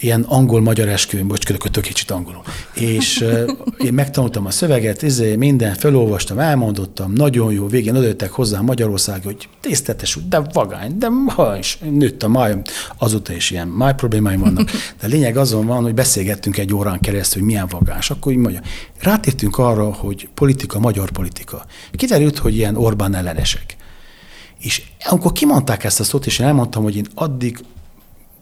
ilyen 0.02 0.22
angol-magyar 0.28 0.88
esküvőn, 0.88 1.28
bocs, 1.28 1.46
kötök 1.46 1.84
kicsit 1.84 2.12
angolul. 2.12 2.42
És 2.74 3.26
én 3.88 3.94
megtanultam 3.94 4.46
a 4.46 4.52
szöveget, 4.52 5.02
izé, 5.02 5.36
minden, 5.36 5.74
felolvastam, 5.74 6.40
elmondottam, 6.40 7.14
nagyon 7.14 7.54
jó, 7.54 7.68
végén 7.68 7.96
adottak 7.96 8.32
hozzá 8.32 8.60
Magyarország, 8.60 9.24
hogy 9.24 9.48
tisztetes, 9.60 10.18
de 10.30 10.42
vagány, 10.54 10.98
de 10.98 11.08
ha 11.28 11.58
is 11.58 11.78
nőtt 11.90 12.24
a 12.24 12.28
májam, 12.28 12.62
azóta 12.98 13.34
is 13.34 13.52
ilyen 13.52 13.68
máj 13.68 13.94
problémáim 13.94 14.40
vannak. 14.40 14.70
De 15.02 15.08
lényeg 15.08 15.38
azon 15.38 15.66
van, 15.66 15.84
hogy 15.84 15.94
beszélgettünk 15.94 16.58
egy 16.58 16.74
órán 16.74 17.00
keresztül, 17.00 17.42
hogy 17.42 17.52
milyen 17.52 17.68
vagás. 17.68 18.10
Akkor 18.10 18.32
így 18.32 18.38
mondja, 18.38 18.62
rátértünk 19.00 19.58
arra, 19.58 19.94
hogy 19.94 20.30
politika, 20.34 20.80
magyar 20.80 21.12
politika. 21.12 21.66
Kiderült, 21.92 22.38
hogy 22.38 22.56
ilyen 22.56 22.76
Orbán 22.76 23.16
ellenesek. 23.16 23.76
És 24.60 24.84
amikor 25.10 25.32
kimondták 25.32 25.84
ezt 25.84 26.00
a 26.00 26.04
szót, 26.04 26.26
és 26.26 26.40
én 26.40 26.46
elmondtam, 26.46 26.84
hogy 26.84 26.96
én 26.96 27.06
addig 27.14 27.60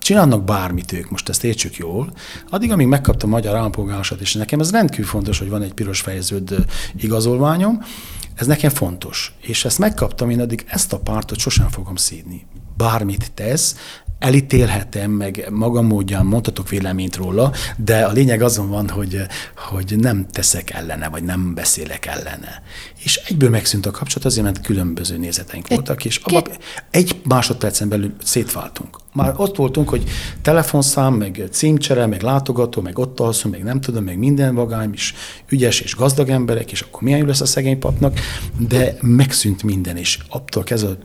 csinálnak 0.10 0.44
bármit 0.44 0.92
ők, 0.92 1.10
most 1.10 1.30
ezt 1.30 1.44
értsük 1.44 1.76
jól, 1.76 2.14
addig, 2.50 2.72
amíg 2.72 2.88
megkaptam 2.88 3.30
a 3.30 3.36
magyar 3.36 3.56
állampolgárosat, 3.56 4.20
és 4.20 4.34
nekem 4.34 4.60
ez 4.60 4.72
rendkívül 4.72 5.06
fontos, 5.06 5.40
hogy 5.40 5.50
van 5.50 5.62
egy 5.62 5.74
piros 5.74 6.02
fejeződ 6.02 6.66
igazolványom, 6.96 7.84
ez 8.36 8.48
nekem 8.48 8.70
fontos. 8.70 9.34
És 9.42 9.66
ezt 9.66 9.80
megkaptam, 9.80 10.30
én 10.30 10.42
addig 10.42 10.66
ezt 10.68 10.94
a 10.94 11.00
pártot 11.00 11.38
sosem 11.38 11.70
fogom 11.70 11.96
szídni. 11.96 12.46
Bármit 12.78 13.32
tesz, 13.34 13.76
elítélhetem, 14.20 15.12
meg 15.12 15.48
magam 15.52 15.86
módján 15.86 16.26
mondhatok 16.26 16.70
véleményt 16.70 17.16
róla, 17.16 17.54
de 17.78 18.06
a 18.06 18.12
lényeg 18.12 18.42
azon 18.42 18.70
van, 18.70 18.90
hogy, 18.90 19.22
hogy 19.56 19.96
nem 19.98 20.28
teszek 20.32 20.70
ellene, 20.70 21.10
vagy 21.10 21.24
nem 21.24 21.54
beszélek 21.54 22.06
ellene. 22.06 22.62
És 23.04 23.16
egyből 23.16 23.50
megszűnt 23.50 23.86
a 23.86 23.92
kapcsolat 23.92 24.26
azért, 24.26 24.46
mert 24.46 24.62
különböző 24.62 25.18
nézeteink 25.18 25.68
voltak, 25.68 26.06
és 26.06 26.18
abba 26.24 26.44
egy 26.92 27.22
másodpercen 27.24 27.90
belül 27.90 28.14
szétváltunk. 28.24 28.98
Már 29.14 29.34
ott 29.38 29.56
voltunk, 29.56 29.90
hogy 29.90 30.04
telefonszám, 30.42 31.14
meg 31.14 31.48
címcsere, 31.52 32.06
meg 32.06 32.22
látogató, 32.22 32.82
meg 32.82 32.98
ott 32.98 33.20
alszunk, 33.20 33.54
meg 33.54 33.64
nem 33.64 33.82
tudom, 33.82 34.04
meg 34.04 34.18
minden 34.18 34.56
vagány 34.56 34.94
is 34.94 35.14
ügyes 35.50 35.80
és 35.80 35.96
gazdag 35.96 36.30
emberek, 36.30 36.72
és 36.72 36.82
akkor 36.82 37.02
milyen 37.02 37.20
jó 37.20 37.26
lesz 37.26 37.42
a 37.42 37.46
szegény 37.46 37.80
papnak, 37.80 38.20
de 38.58 38.98
megszűnt 39.02 39.64
minden, 39.64 39.98
és 39.98 40.20
attól 40.30 40.64
kezdve 40.64 40.98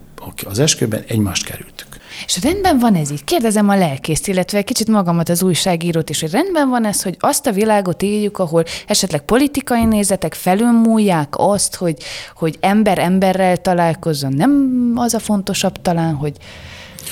az 0.44 0.58
esküben 0.58 1.04
egymást 1.06 1.44
kerültük. 1.44 1.93
És 2.26 2.42
rendben 2.42 2.78
van 2.78 2.94
ez 2.94 3.10
így? 3.10 3.24
Kérdezem 3.24 3.68
a 3.68 3.76
lelkészt, 3.76 4.28
illetve 4.28 4.62
kicsit 4.62 4.88
magamat 4.88 5.28
az 5.28 5.42
újságírót 5.42 6.10
is, 6.10 6.20
hogy 6.20 6.30
rendben 6.30 6.68
van 6.68 6.84
ez, 6.84 7.02
hogy 7.02 7.16
azt 7.18 7.46
a 7.46 7.52
világot 7.52 8.02
éljük, 8.02 8.38
ahol 8.38 8.64
esetleg 8.86 9.20
politikai 9.20 9.84
nézetek 9.84 10.34
felülmúlják 10.34 11.34
azt, 11.36 11.74
hogy, 11.74 11.96
hogy 12.36 12.56
ember 12.60 12.98
emberrel 12.98 13.56
találkozzon. 13.56 14.32
Nem 14.32 14.92
az 14.94 15.14
a 15.14 15.18
fontosabb 15.18 15.82
talán, 15.82 16.14
hogy, 16.14 16.36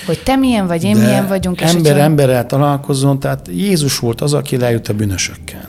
hogy 0.07 0.23
te 0.23 0.37
milyen 0.37 0.67
vagy, 0.67 0.85
én 0.85 0.95
De 0.95 1.05
milyen 1.05 1.27
vagyunk. 1.27 1.61
Ember 1.61 1.81
és 1.81 1.89
hogyha... 1.89 2.05
emberrel 2.05 2.47
találkozzon, 2.47 3.21
tehát 3.21 3.49
Jézus 3.51 3.99
volt 3.99 4.21
az, 4.21 4.33
aki 4.33 4.57
lejött 4.57 4.89
a 4.89 4.95
bűnösökkel, 4.95 5.69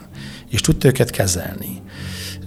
és 0.49 0.61
tudta 0.61 0.87
őket 0.87 1.09
kezelni 1.09 1.82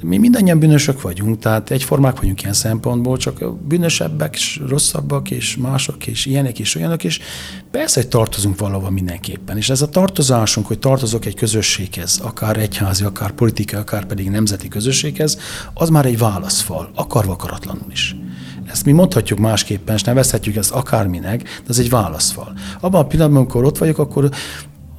mi 0.07 0.16
mindannyian 0.19 0.59
bűnösök 0.59 1.03
vagyunk, 1.03 1.38
tehát 1.38 1.71
egyformák 1.71 2.21
vagyunk 2.21 2.42
ilyen 2.42 2.55
szempontból, 2.55 3.16
csak 3.16 3.59
bűnösebbek, 3.59 4.35
és 4.35 4.61
rosszabbak, 4.69 5.31
és 5.31 5.57
mások, 5.57 6.07
és 6.07 6.27
ilyenek, 6.27 6.59
és 6.59 6.75
olyanok, 6.75 7.05
és 7.05 7.21
persze, 7.71 8.01
hogy 8.01 8.09
tartozunk 8.09 8.59
valahova 8.59 8.90
mindenképpen. 8.90 9.57
És 9.57 9.71
ez 9.71 9.83
a 9.83 9.88
tartozásunk, 9.88 10.66
hogy 10.66 10.79
tartozok 10.79 11.25
egy 11.25 11.35
közösséghez, 11.35 12.21
akár 12.23 12.57
egyházi, 12.57 13.05
akár 13.05 13.33
politikai, 13.33 13.81
akár 13.81 14.05
pedig 14.05 14.31
nemzeti 14.31 14.69
közösséghez, 14.69 15.38
az 15.75 15.88
már 15.88 16.07
egy 16.07 16.19
válaszfal, 16.19 16.90
akarva 16.95 17.33
akaratlanul 17.33 17.90
is. 17.90 18.16
Ezt 18.66 18.85
mi 18.85 18.92
mondhatjuk 18.92 19.38
másképpen, 19.38 19.95
és 19.95 20.03
nevezhetjük 20.03 20.57
ezt 20.57 20.71
akárminek, 20.71 21.42
de 21.42 21.69
ez 21.69 21.79
egy 21.79 21.90
válaszfal. 21.90 22.53
Abban 22.81 23.01
a 23.01 23.07
pillanatban, 23.07 23.40
amikor 23.40 23.64
ott 23.64 23.79
vagyok, 23.79 23.99
akkor 23.99 24.31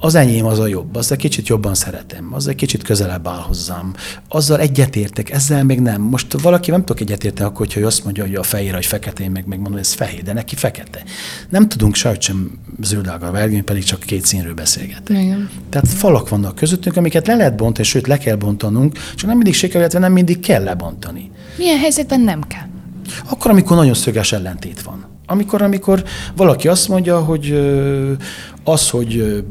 az 0.00 0.14
enyém 0.14 0.44
az 0.44 0.58
a 0.58 0.66
jobb, 0.66 0.96
az 0.96 1.12
egy 1.12 1.18
kicsit 1.18 1.48
jobban 1.48 1.74
szeretem, 1.74 2.28
az 2.32 2.48
egy 2.48 2.54
kicsit 2.54 2.82
közelebb 2.82 3.28
áll 3.28 3.38
hozzám. 3.38 3.94
Azzal 4.28 4.60
egyetértek, 4.60 5.30
ezzel 5.30 5.64
még 5.64 5.80
nem. 5.80 6.02
Most 6.02 6.40
valaki 6.40 6.70
nem 6.70 6.80
tudok 6.80 7.00
egyetérteni, 7.00 7.48
akkor, 7.48 7.66
hogyha 7.66 7.86
azt 7.86 8.04
mondja, 8.04 8.24
hogy 8.24 8.34
a 8.34 8.42
fehér, 8.42 8.74
hogy 8.74 8.86
fekete, 8.86 9.22
én 9.22 9.30
meg 9.30 9.46
megmondom, 9.46 9.72
hogy 9.72 9.80
ez 9.80 9.92
fehér, 9.92 10.22
de 10.22 10.32
neki 10.32 10.54
fekete. 10.54 11.02
Nem 11.48 11.68
tudunk 11.68 11.94
sajt 11.94 12.20
sem 12.20 12.58
zöldággal 12.82 13.30
vergni, 13.30 13.60
pedig 13.60 13.84
csak 13.84 14.00
két 14.00 14.26
színről 14.26 14.54
beszélgetünk. 14.54 15.22
Igen. 15.22 15.50
Tehát 15.68 15.88
falak 15.88 16.28
vannak 16.28 16.54
közöttünk, 16.54 16.96
amiket 16.96 17.26
le 17.26 17.34
lehet 17.34 17.56
bontani, 17.56 17.86
sőt 17.86 18.06
le 18.06 18.18
kell 18.18 18.36
bontanunk, 18.36 18.98
csak 19.14 19.26
nem 19.26 19.36
mindig 19.36 19.54
sikerül, 19.54 19.80
illetve 19.80 19.98
nem 19.98 20.12
mindig 20.12 20.40
kell 20.40 20.62
lebontani. 20.62 21.30
Milyen 21.56 21.78
helyzetben 21.78 22.20
nem 22.20 22.42
kell? 22.42 22.66
Akkor, 23.30 23.50
amikor 23.50 23.76
nagyon 23.76 23.94
szöges 23.94 24.32
ellentét 24.32 24.82
van. 24.82 25.06
Amikor, 25.26 25.62
amikor 25.62 26.04
valaki 26.36 26.68
azt 26.68 26.88
mondja, 26.88 27.20
hogy 27.20 27.70
az, 28.64 28.90
hogy 28.90 29.44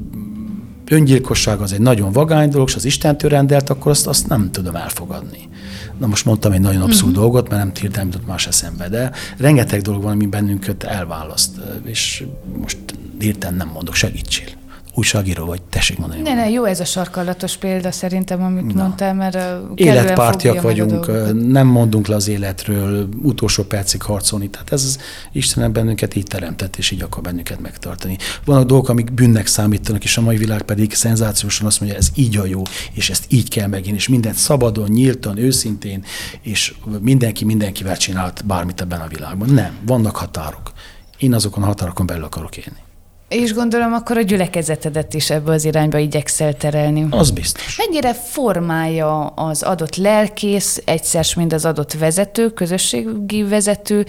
öngyilkosság 0.90 1.62
az 1.62 1.74
egy 1.74 1.82
nagyon 1.82 2.12
vagány 2.12 2.50
dolog, 2.50 2.68
és 2.68 2.76
az 2.76 2.86
Istentől 2.86 3.30
rendelt, 3.30 3.70
akkor 3.70 3.92
azt, 3.92 4.08
azt 4.08 4.28
nem 4.28 4.52
tudom 4.52 4.76
elfogadni. 4.76 5.50
Na 5.98 6.08
most 6.08 6.26
mondtam 6.26 6.52
egy 6.52 6.62
nagyon 6.62 6.82
abszurd 6.82 7.10
uh-huh. 7.10 7.22
dolgot, 7.22 7.50
mert 7.50 7.64
nem 7.64 7.72
hirtelen 7.80 8.08
jutott 8.08 8.28
más 8.28 8.48
eszembe, 8.48 8.90
de 8.90 9.12
rengeteg 9.38 9.82
dolog 9.82 10.04
van, 10.04 10.12
ami 10.12 10.26
bennünket 10.26 10.84
elválaszt, 10.84 11.52
és 11.84 12.24
most 12.60 12.78
hirtelen 13.20 13.56
nem 13.56 13.70
mondok, 13.74 13.96
segítsél 13.96 14.57
újságíró 14.98 15.46
vagy, 15.46 15.62
tessék 15.62 15.98
mondani. 15.98 16.22
Ne, 16.22 16.34
ne, 16.34 16.50
jó 16.50 16.64
ez 16.64 16.80
a 16.80 16.86
sarkallatos 16.86 17.58
példa 17.58 17.92
szerintem, 17.92 18.44
amit 18.44 18.74
Na. 18.74 18.82
mondtál, 18.82 19.14
mert 19.14 19.38
Életpártiak 19.76 20.62
vagyunk, 20.62 21.12
nem 21.48 21.68
mondunk 21.68 22.08
le 22.08 22.16
az 22.16 22.28
életről, 22.28 23.10
utolsó 23.22 23.64
percig 23.64 24.02
harcolni. 24.02 24.50
Tehát 24.50 24.72
ez 24.72 24.84
az 24.84 25.00
Istenem 25.32 25.74
bennünket 25.74 26.16
így 26.16 26.24
teremtett, 26.24 26.76
és 26.76 26.92
így 26.92 27.02
akar 27.02 27.24
bennünket 27.24 27.60
megtartani. 27.60 28.18
Vannak 28.46 28.66
dolgok, 28.66 28.90
amik 28.90 29.14
bűnnek 29.14 29.48
számítanak, 29.48 30.04
és 30.04 30.18
a 30.18 30.22
mai 30.22 30.38
világ 30.38 30.62
pedig 30.62 30.94
szenzációsan 30.94 31.68
azt 31.68 31.80
mondja, 31.80 31.98
ez 31.98 32.10
így 32.16 32.38
a 32.38 32.46
jó, 32.46 32.62
és 32.94 33.10
ezt 33.10 33.26
így 33.28 33.50
kell 33.50 33.68
megint, 33.68 33.96
és 33.96 34.08
mindent 34.08 34.36
szabadon, 34.36 34.90
nyíltan, 34.90 35.38
őszintén, 35.38 36.04
és 36.42 36.74
mindenki 37.00 37.46
mindenkivel 37.46 37.98
csinált 37.98 38.46
bármit 38.46 38.82
ebben 38.82 39.00
a 39.00 39.08
világban. 39.08 39.50
Nem, 39.50 39.72
vannak 39.86 40.16
határok. 40.16 40.72
Én 41.18 41.34
azokon 41.34 41.64
a 41.64 41.66
határokon 41.66 42.06
belül 42.06 42.24
akarok 42.24 42.58
élni. 42.58 42.86
És 43.30 43.54
gondolom 43.54 43.94
akkor 43.94 44.18
a 44.18 44.22
gyülekezetedet 44.22 45.14
is 45.14 45.30
ebbe 45.30 45.52
az 45.52 45.66
irányba 45.66 45.98
igyekszel 45.98 46.54
terelni. 46.54 47.08
Az 47.10 47.32
biztos. 47.32 47.78
Mennyire 47.78 48.14
formálja 48.14 49.26
az 49.26 49.64
adott 49.64 49.96
lelkész, 49.96 50.82
egyszer 50.86 51.26
mind 51.36 51.54
az 51.54 51.66
adott 51.66 51.94
vezető, 51.94 52.50
közösségi 52.50 53.44
vezető 53.44 54.06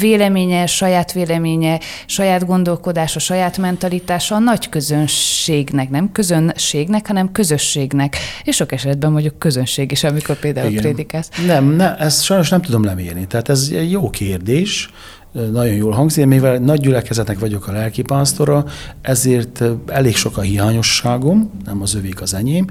véleménye, 0.00 0.66
saját 0.66 1.12
véleménye, 1.12 1.80
saját 2.06 2.46
gondolkodása, 2.46 3.18
saját 3.18 3.58
mentalitása 3.58 4.34
a 4.34 4.38
nagy 4.38 4.68
közönségnek, 4.68 5.90
nem 5.90 6.12
közönségnek, 6.12 7.06
hanem 7.06 7.32
közösségnek. 7.32 8.16
És 8.44 8.56
sok 8.56 8.72
esetben 8.72 9.12
mondjuk 9.12 9.38
közönség 9.38 9.90
is, 9.90 10.04
amikor 10.04 10.36
például 10.38 10.70
Igen. 10.70 10.82
prédikálsz. 10.82 11.28
Nem, 11.46 11.64
ne, 11.64 11.96
ezt 11.96 12.22
sajnos 12.22 12.48
nem 12.48 12.62
tudom 12.62 12.84
lemérni. 12.84 13.26
Tehát 13.26 13.48
ez 13.48 13.68
egy 13.72 13.90
jó 13.90 14.10
kérdés 14.10 14.90
nagyon 15.32 15.74
jól 15.74 15.92
hangzik, 15.92 16.26
mivel 16.26 16.58
nagy 16.58 16.80
gyülekezetnek 16.80 17.38
vagyok 17.38 17.68
a 17.68 17.72
lelkipásztora, 17.72 18.64
ezért 19.00 19.62
elég 19.86 20.16
sok 20.16 20.36
a 20.36 20.40
hiányosságom, 20.40 21.50
nem 21.64 21.82
az 21.82 21.94
övék 21.94 22.20
az 22.20 22.34
enyém. 22.34 22.66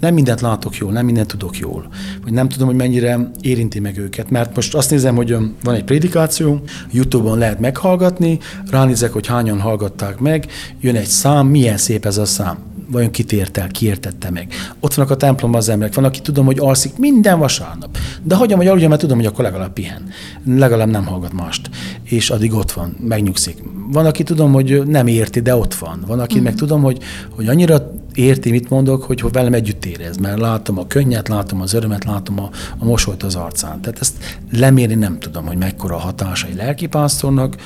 Nem 0.00 0.14
mindent 0.14 0.40
látok 0.40 0.76
jól, 0.76 0.92
nem 0.92 1.04
mindent 1.04 1.28
tudok 1.28 1.58
jól. 1.58 1.88
Vagy 2.22 2.32
nem 2.32 2.48
tudom, 2.48 2.66
hogy 2.66 2.76
mennyire 2.76 3.30
érinti 3.40 3.80
meg 3.80 3.98
őket. 3.98 4.30
Mert 4.30 4.54
most 4.54 4.74
azt 4.74 4.90
nézem, 4.90 5.16
hogy 5.16 5.36
van 5.64 5.74
egy 5.74 5.84
prédikáció, 5.84 6.60
YouTube-on 6.90 7.38
lehet 7.38 7.60
meghallgatni, 7.60 8.38
ránézek, 8.70 9.12
hogy 9.12 9.26
hányan 9.26 9.60
hallgatták 9.60 10.18
meg, 10.18 10.46
jön 10.80 10.96
egy 10.96 11.06
szám, 11.06 11.46
milyen 11.46 11.76
szép 11.76 12.06
ez 12.06 12.18
a 12.18 12.24
szám 12.24 12.71
vajon 12.92 13.10
kit 13.10 13.32
ért 13.32 13.58
el, 13.58 13.68
ki 13.68 13.86
értette 13.86 14.30
meg. 14.30 14.48
Ott 14.80 14.94
vannak 14.94 15.10
a 15.10 15.16
templomban 15.16 15.60
az 15.60 15.68
emberek, 15.68 15.94
van, 15.94 16.04
aki 16.04 16.20
tudom, 16.20 16.46
hogy 16.46 16.58
alszik 16.58 16.96
minden 16.96 17.38
vasárnap. 17.38 17.98
De 18.22 18.34
hagyjam, 18.34 18.58
hogy 18.58 18.66
aludjon, 18.66 18.88
mert 18.88 19.00
tudom, 19.00 19.16
hogy 19.16 19.26
akkor 19.26 19.44
legalább 19.44 19.72
pihen. 19.72 20.08
Legalább 20.46 20.88
nem 20.88 21.06
hallgat 21.06 21.32
mást. 21.32 21.70
És 22.02 22.30
addig 22.30 22.54
ott 22.54 22.72
van, 22.72 22.96
megnyugszik. 23.00 23.62
Van, 23.90 24.06
aki 24.06 24.22
tudom, 24.22 24.52
hogy 24.52 24.82
nem 24.86 25.06
érti, 25.06 25.40
de 25.40 25.56
ott 25.56 25.74
van. 25.74 26.04
Van, 26.06 26.20
aki 26.20 26.40
mm. 26.40 26.42
meg 26.42 26.54
tudom, 26.54 26.82
hogy, 26.82 26.98
hogy 27.30 27.48
annyira 27.48 27.90
érti, 28.14 28.50
mit 28.50 28.68
mondok, 28.68 29.02
hogy, 29.02 29.20
hogy 29.20 29.32
velem 29.32 29.52
együtt 29.52 29.84
érez, 29.84 30.16
mert 30.16 30.38
látom 30.38 30.78
a 30.78 30.86
könnyet, 30.86 31.28
látom 31.28 31.60
az 31.60 31.72
örömet, 31.72 32.04
látom 32.04 32.40
a, 32.40 32.50
a 32.78 32.84
mosolyt 32.84 33.22
az 33.22 33.34
arcán. 33.34 33.80
Tehát 33.80 34.00
ezt 34.00 34.14
lemérni 34.50 34.94
nem 34.94 35.18
tudom, 35.18 35.46
hogy 35.46 35.56
mekkora 35.56 35.94
a 35.94 35.98
hatása 35.98 36.46
egy 36.46 36.56
lelkipásztornak, 36.56 37.56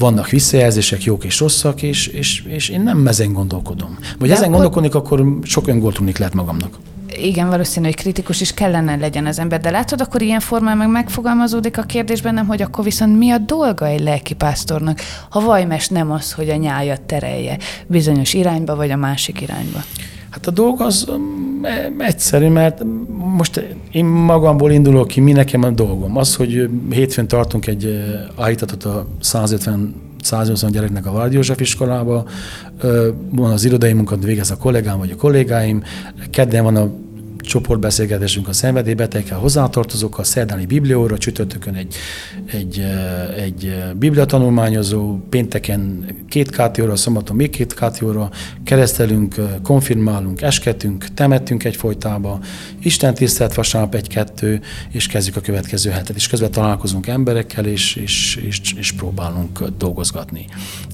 vannak 0.00 0.28
visszajelzések, 0.28 1.04
jók 1.04 1.24
és 1.24 1.40
rosszak, 1.40 1.82
és, 1.82 2.06
és, 2.06 2.42
és 2.46 2.68
én 2.68 2.80
nem 2.80 3.06
ezen 3.06 3.32
gondolkodom. 3.32 3.98
Vagy 4.18 4.28
De 4.28 4.34
ezen 4.34 4.50
gondolkodnék, 4.50 4.94
akkor 4.94 5.38
sok 5.42 5.66
öngól 5.68 5.92
lehet 6.18 6.34
magamnak. 6.34 6.78
Igen, 7.16 7.48
valószínű, 7.48 7.86
hogy 7.86 7.96
kritikus 7.96 8.40
is 8.40 8.54
kellene 8.54 8.96
legyen 8.96 9.26
az 9.26 9.38
ember, 9.38 9.60
de 9.60 9.70
látod, 9.70 10.00
akkor 10.00 10.22
ilyen 10.22 10.40
formán 10.40 10.76
meg 10.76 10.88
megfogalmazódik 10.88 11.78
a 11.78 11.82
kérdés 11.82 12.22
bennem, 12.22 12.46
hogy 12.46 12.62
akkor 12.62 12.84
viszont 12.84 13.18
mi 13.18 13.30
a 13.30 13.38
dolga 13.38 13.86
egy 13.86 14.00
lelkipásztornak, 14.00 15.00
ha 15.28 15.40
vajmes 15.40 15.88
nem 15.88 16.10
az, 16.10 16.32
hogy 16.32 16.48
a 16.48 16.56
nyájat 16.56 17.00
terelje 17.00 17.58
bizonyos 17.86 18.34
irányba, 18.34 18.76
vagy 18.76 18.90
a 18.90 18.96
másik 18.96 19.40
irányba. 19.40 19.78
Hát 20.30 20.46
a 20.46 20.50
dolog 20.50 20.80
az 20.80 21.06
um, 21.08 21.60
e, 21.62 21.92
egyszerű, 21.98 22.48
mert 22.48 22.82
most 23.36 23.76
én 23.92 24.04
magamból 24.04 24.70
indulok 24.70 25.06
ki, 25.06 25.20
mi 25.20 25.32
nekem 25.32 25.62
a 25.62 25.70
dolgom. 25.70 26.16
Az, 26.16 26.36
hogy 26.36 26.70
hétfőn 26.90 27.26
tartunk 27.26 27.66
egy 27.66 28.04
állítatot 28.36 28.84
a 28.84 29.06
150 29.20 29.94
180 30.22 30.70
gyereknek 30.70 31.06
a 31.06 31.12
Várdi 31.12 31.34
József 31.34 31.60
iskolába, 31.60 32.24
van 33.30 33.50
az 33.50 33.64
irodai 33.64 33.92
munkát 33.92 34.24
végez 34.24 34.50
a 34.50 34.56
kollégám 34.56 34.98
vagy 34.98 35.10
a 35.10 35.16
kollégáim, 35.16 35.82
kedden 36.30 36.64
van 36.64 36.76
a 36.76 36.90
csoportbeszélgetésünk 37.50 38.48
a 38.48 38.52
szenvedélybetegekkel, 38.52 39.38
hozzátartozókkal, 39.38 40.24
szerdáni 40.24 40.66
biblióra, 40.66 41.18
csütörtökön 41.18 41.74
egy, 41.74 41.94
egy, 42.46 42.84
egy 43.36 43.74
bibliatanulmányozó, 43.94 45.18
pénteken 45.28 46.06
két 46.28 46.50
kátióra, 46.50 46.96
szombaton 46.96 47.36
még 47.36 47.50
két 47.50 47.74
kátióra, 47.74 48.30
keresztelünk, 48.64 49.34
konfirmálunk, 49.62 50.42
esketünk, 50.42 51.06
temettünk 51.14 51.64
egyfolytába, 51.64 52.40
Isten 52.82 53.14
tisztelt 53.14 53.54
vasárnap 53.54 53.94
egy-kettő, 53.94 54.60
és 54.90 55.06
kezdjük 55.06 55.36
a 55.36 55.40
következő 55.40 55.90
hetet, 55.90 56.16
és 56.16 56.28
közben 56.28 56.50
találkozunk 56.50 57.06
emberekkel, 57.06 57.64
és, 57.64 57.96
és, 57.96 58.36
és, 58.46 58.60
és 58.76 58.92
próbálunk 58.92 59.64
dolgozgatni. 59.78 60.44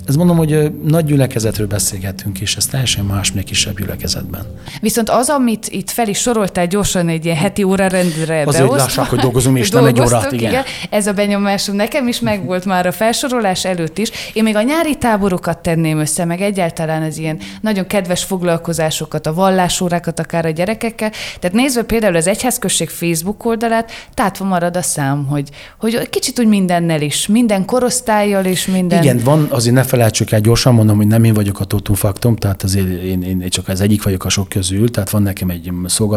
Ez 0.06 0.16
mondom, 0.16 0.36
hogy 0.36 0.72
nagy 0.82 1.04
gyülekezetről 1.04 1.66
beszélgetünk, 1.66 2.40
és 2.40 2.56
ez 2.56 2.66
teljesen 2.66 3.04
más, 3.04 3.32
mint 3.32 3.46
kisebb 3.46 3.78
gyülekezetben. 3.78 4.46
Viszont 4.80 5.10
az, 5.10 5.28
amit 5.28 5.68
itt 5.68 5.90
fel 5.90 6.08
is 6.08 6.18
soroltál 6.46 6.66
gyorsan 6.66 7.08
egy 7.08 7.24
ilyen 7.24 7.36
heti 7.36 7.62
órarendre 7.62 8.42
Azért, 8.46 8.64
beosztva. 8.64 8.76
lássák, 8.76 9.08
hogy 9.08 9.18
dolgozunk, 9.18 9.58
és 9.58 9.70
nem 9.70 9.84
egy 9.84 10.00
órát, 10.00 10.32
igen. 10.32 10.50
igen. 10.50 10.64
Ez 10.90 11.06
a 11.06 11.12
benyomásom 11.12 11.76
nekem 11.76 12.08
is 12.08 12.20
megvolt 12.20 12.64
már 12.64 12.86
a 12.86 12.92
felsorolás 12.92 13.64
előtt 13.64 13.98
is. 13.98 14.10
Én 14.32 14.42
még 14.42 14.56
a 14.56 14.62
nyári 14.62 14.96
táborokat 14.96 15.58
tenném 15.58 15.98
össze, 15.98 16.24
meg 16.24 16.40
egyáltalán 16.40 17.02
az 17.02 17.18
ilyen 17.18 17.38
nagyon 17.60 17.86
kedves 17.86 18.24
foglalkozásokat, 18.24 19.26
a 19.26 19.34
vallásórákat 19.34 20.20
akár 20.20 20.46
a 20.46 20.50
gyerekekkel. 20.50 21.10
Tehát 21.40 21.56
nézve 21.56 21.82
például 21.82 22.16
az 22.16 22.26
Egyházközség 22.26 22.88
Facebook 22.88 23.44
oldalát, 23.44 23.90
tátva 24.14 24.44
marad 24.44 24.76
a 24.76 24.82
szám, 24.82 25.26
hogy, 25.26 25.48
hogy 25.78 26.08
kicsit 26.08 26.38
úgy 26.38 26.46
mindennel 26.46 27.00
is, 27.00 27.26
minden 27.26 27.64
korosztályjal 27.64 28.44
és 28.44 28.66
minden... 28.66 29.02
Igen, 29.02 29.20
van, 29.24 29.46
azért 29.50 29.74
ne 29.74 29.82
felejtsük 29.82 30.32
el, 30.32 30.40
gyorsan 30.40 30.74
mondom, 30.74 30.96
hogy 30.96 31.06
nem 31.06 31.24
én 31.24 31.34
vagyok 31.34 31.60
a 31.60 31.64
totum 31.64 31.94
faktum, 31.94 32.36
tehát 32.36 32.62
azért 32.62 32.86
én, 32.86 33.22
én, 33.22 33.40
én 33.40 33.48
csak 33.48 33.68
az 33.68 33.80
egyik 33.80 34.02
vagyok 34.02 34.24
a 34.24 34.28
sok 34.28 34.48
közül, 34.48 34.90
tehát 34.90 35.10
van 35.10 35.22
nekem 35.22 35.50
egy 35.50 35.70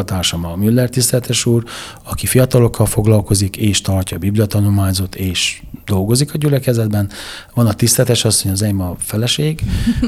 szolgatársam, 0.09 0.45
a 0.45 0.55
Müller 0.55 0.89
tiszteletes 0.89 1.45
úr, 1.45 1.63
aki 2.03 2.25
fiatalokkal 2.25 2.85
foglalkozik, 2.85 3.57
és 3.57 3.81
tartja 3.81 4.17
a 4.17 4.19
bibliatanulmányzót, 4.19 5.15
és 5.15 5.61
dolgozik 5.85 6.33
a 6.33 6.37
gyülekezetben. 6.37 7.09
Van 7.53 7.67
a 7.67 7.73
tiszteletes 7.73 8.25
asszony, 8.25 8.51
az 8.51 8.61
enyém 8.61 8.81
a 8.81 8.95
feleség, 8.99 9.61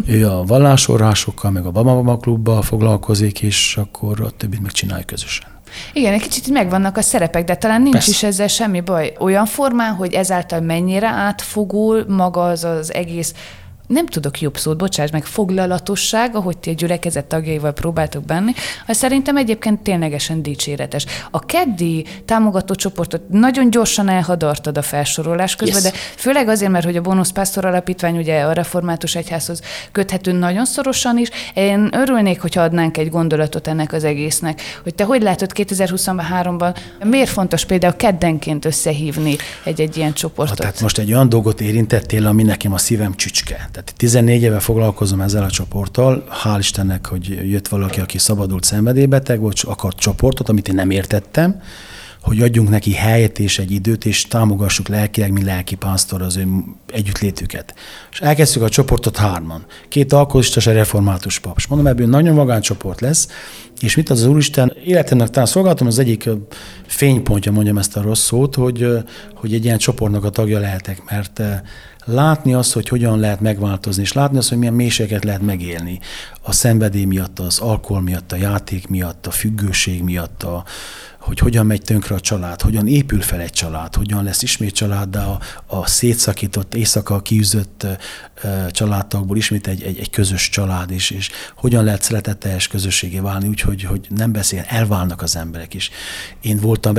ő 0.06 0.28
a 0.28 0.44
vallásorásokkal, 0.44 1.52
meg 1.52 1.66
a 1.66 1.72
Baba 1.72 2.18
klubbal 2.18 2.62
foglalkozik, 2.62 3.42
és 3.42 3.78
akkor 3.78 4.22
a 4.22 4.30
többit 4.30 4.62
megcsinálja 4.62 5.06
közösen. 5.06 5.48
Igen, 5.94 6.14
egy 6.14 6.22
kicsit 6.22 6.50
megvannak 6.50 6.98
a 6.98 7.02
szerepek, 7.02 7.44
de 7.44 7.56
talán 7.56 7.82
nincs 7.82 7.94
Persze. 7.94 8.12
is 8.12 8.24
ezzel 8.24 8.48
semmi 8.48 8.82
baj. 8.82 9.14
Olyan 9.20 9.46
formán, 9.46 9.94
hogy 9.94 10.14
ezáltal 10.14 10.62
mennyire 10.62 11.08
átfogul 11.08 12.06
maga 12.08 12.44
az 12.44 12.64
az 12.64 12.94
egész 12.94 13.34
nem 13.92 14.06
tudok 14.06 14.42
jobb 14.42 14.58
szót, 14.58 14.78
bocsáss 14.78 15.10
meg, 15.10 15.26
foglalatosság, 15.26 16.36
ahogy 16.36 16.58
ti 16.58 16.70
a 16.70 16.74
gyülekezet 16.74 17.26
tagjaival 17.26 17.72
próbáltok 17.72 18.24
benni, 18.24 18.52
az 18.88 18.98
szerintem 18.98 19.38
egyébként 19.38 19.80
ténylegesen 19.80 20.42
dicséretes. 20.42 21.06
A 21.32 21.40
keddi 21.40 22.06
támogató 22.26 22.76
csoportot 22.76 23.30
nagyon 23.30 23.70
gyorsan 23.70 24.10
elhadartad 24.10 24.78
a 24.78 24.82
felsorolás 24.82 25.56
közben, 25.56 25.82
yes. 25.82 25.92
de 25.92 25.98
főleg 26.16 26.48
azért, 26.48 26.72
mert 26.72 26.86
hogy 26.86 26.96
a 26.96 27.02
Bónusz 27.02 27.32
Pásztor 27.32 27.66
Alapítvány 27.66 28.18
ugye 28.18 28.42
a 28.42 28.52
református 28.52 29.16
egyházhoz 29.16 29.62
köthető 29.92 30.32
nagyon 30.32 30.66
szorosan 30.66 31.18
is. 31.18 31.30
Én 31.54 31.90
örülnék, 31.92 32.42
hogyha 32.42 32.62
adnánk 32.62 32.98
egy 32.98 33.10
gondolatot 33.10 33.68
ennek 33.68 33.94
az 33.94 34.04
egésznek, 34.04 34.62
hogy 34.84 34.96
te 34.96 35.04
hogy 35.04 35.22
látod 35.22 35.52
2023-ban, 35.56 36.76
miért 37.04 37.30
fontos 37.30 37.66
például 37.66 37.96
keddenként 37.96 38.66
összehívni 38.66 39.36
egy-egy 39.64 39.98
ilyen 39.98 40.14
csoportot? 40.14 40.58
Ha, 40.58 40.64
tehát 40.64 40.82
most 40.82 40.98
egy 40.98 41.14
olyan 41.14 41.30
dolgot 41.30 41.62
érintettél, 41.62 42.28
ami 42.28 42.44
nekem 42.44 42.74
a 42.74 42.78
szívem 42.78 43.16
csücske. 43.16 43.70
Tehát 43.72 43.81
14 43.84 44.42
éve 44.42 44.60
foglalkozom 44.60 45.22
ezzel 45.22 45.44
a 45.44 45.50
csoporttal, 45.50 46.24
hál' 46.44 46.60
Istennek, 46.60 47.06
hogy 47.08 47.50
jött 47.50 47.68
valaki, 47.68 48.00
aki 48.00 48.18
szabadult 48.18 48.64
szenvedélybeteg, 48.64 49.40
vagy 49.40 49.62
akart 49.64 49.98
csoportot, 50.00 50.50
amit 50.50 50.68
én 50.68 50.76
nem 50.76 50.90
értettem, 50.90 51.62
hogy 52.22 52.42
adjunk 52.42 52.70
neki 52.70 52.94
helyet 52.94 53.40
és 53.40 53.60
egy 53.60 53.72
időt, 53.72 54.06
és 54.06 54.26
támogassuk 54.26 54.88
lelkileg, 54.88 55.32
mint 55.32 55.46
lelki 55.46 55.76
pásztor 55.76 56.22
az 56.22 56.38
ő 56.38 56.48
együttlétüket. 56.92 57.76
És 58.12 58.20
elkezdtük 58.20 58.62
a 58.62 58.70
csoportot 58.70 59.18
hárman. 59.18 59.66
Két 59.90 60.14
alkoholista 60.14 60.60
és 60.60 60.68
egy 60.68 60.76
református 60.76 61.40
pap. 61.40 61.54
És 61.58 61.68
mondom, 61.68 61.88
ebből 61.88 62.08
nagyon 62.08 62.36
magány 62.36 62.62
csoport 62.62 63.02
lesz, 63.02 63.28
és 63.80 63.96
mit 63.96 64.10
az, 64.10 64.22
az 64.22 64.28
Úristen 64.28 64.74
életemnek 64.86 65.30
talán 65.30 65.48
szolgáltam, 65.48 65.88
az 65.88 66.00
egyik 66.00 66.30
fénypontja, 66.86 67.52
mondjam 67.52 67.78
ezt 67.78 67.98
a 67.98 68.02
rossz 68.02 68.24
szót, 68.24 68.56
hogy, 68.56 68.88
hogy 69.36 69.54
egy 69.54 69.66
ilyen 69.66 69.78
csoportnak 69.78 70.24
a 70.24 70.30
tagja 70.30 70.60
lehetek, 70.60 71.02
mert 71.10 71.42
látni 72.06 72.54
azt, 72.54 72.74
hogy 72.74 72.88
hogyan 72.88 73.20
lehet 73.20 73.40
megváltozni, 73.40 74.02
és 74.02 74.14
látni 74.14 74.38
azt, 74.38 74.50
hogy 74.50 74.58
milyen 74.58 74.74
mélységeket 74.74 75.24
lehet 75.24 75.42
megélni. 75.42 76.00
A 76.42 76.52
szenvedély 76.52 77.06
miatt, 77.06 77.40
az 77.40 77.60
alkohol 77.60 78.02
miatt, 78.02 78.32
a 78.32 78.36
játék 78.36 78.88
miatt, 78.88 79.28
a 79.28 79.32
függőség 79.32 80.04
miatt, 80.04 80.44
a, 80.44 80.64
hogy 81.22 81.40
hogyan 81.40 81.66
megy 81.66 81.82
tönkre 81.82 82.16
a 82.16 82.20
család, 82.20 82.62
hogyan 82.62 82.88
épül 82.88 83.22
fel 83.22 83.40
egy 83.40 83.52
család, 83.52 83.96
hogyan 83.96 84.24
lesz 84.24 84.42
ismét 84.42 84.74
család, 84.74 85.10
de 85.10 85.20
a, 85.20 85.40
a 85.66 85.88
szétszakított, 85.88 86.76
éjszaka 86.76 87.22
kiűzött 87.22 87.88
családtagból 88.70 89.38
ismét 89.38 89.68
egy, 89.68 89.84
egy, 89.84 90.00
egy 90.00 90.10
közös 90.10 90.50
család 90.50 90.92
is, 90.92 91.10
és 91.10 91.30
hogyan 91.56 91.84
lehet 91.84 92.02
szeretetteljes 92.02 92.68
közösségé 92.68 93.20
válni, 93.20 93.48
úgyhogy 93.48 93.84
hogy 93.84 94.08
nem 94.10 94.32
beszél, 94.32 94.66
elválnak 94.68 95.22
az 95.22 95.36
emberek 95.36 95.74
is. 95.74 95.90
Én 96.42 96.58
voltam, 96.58 96.94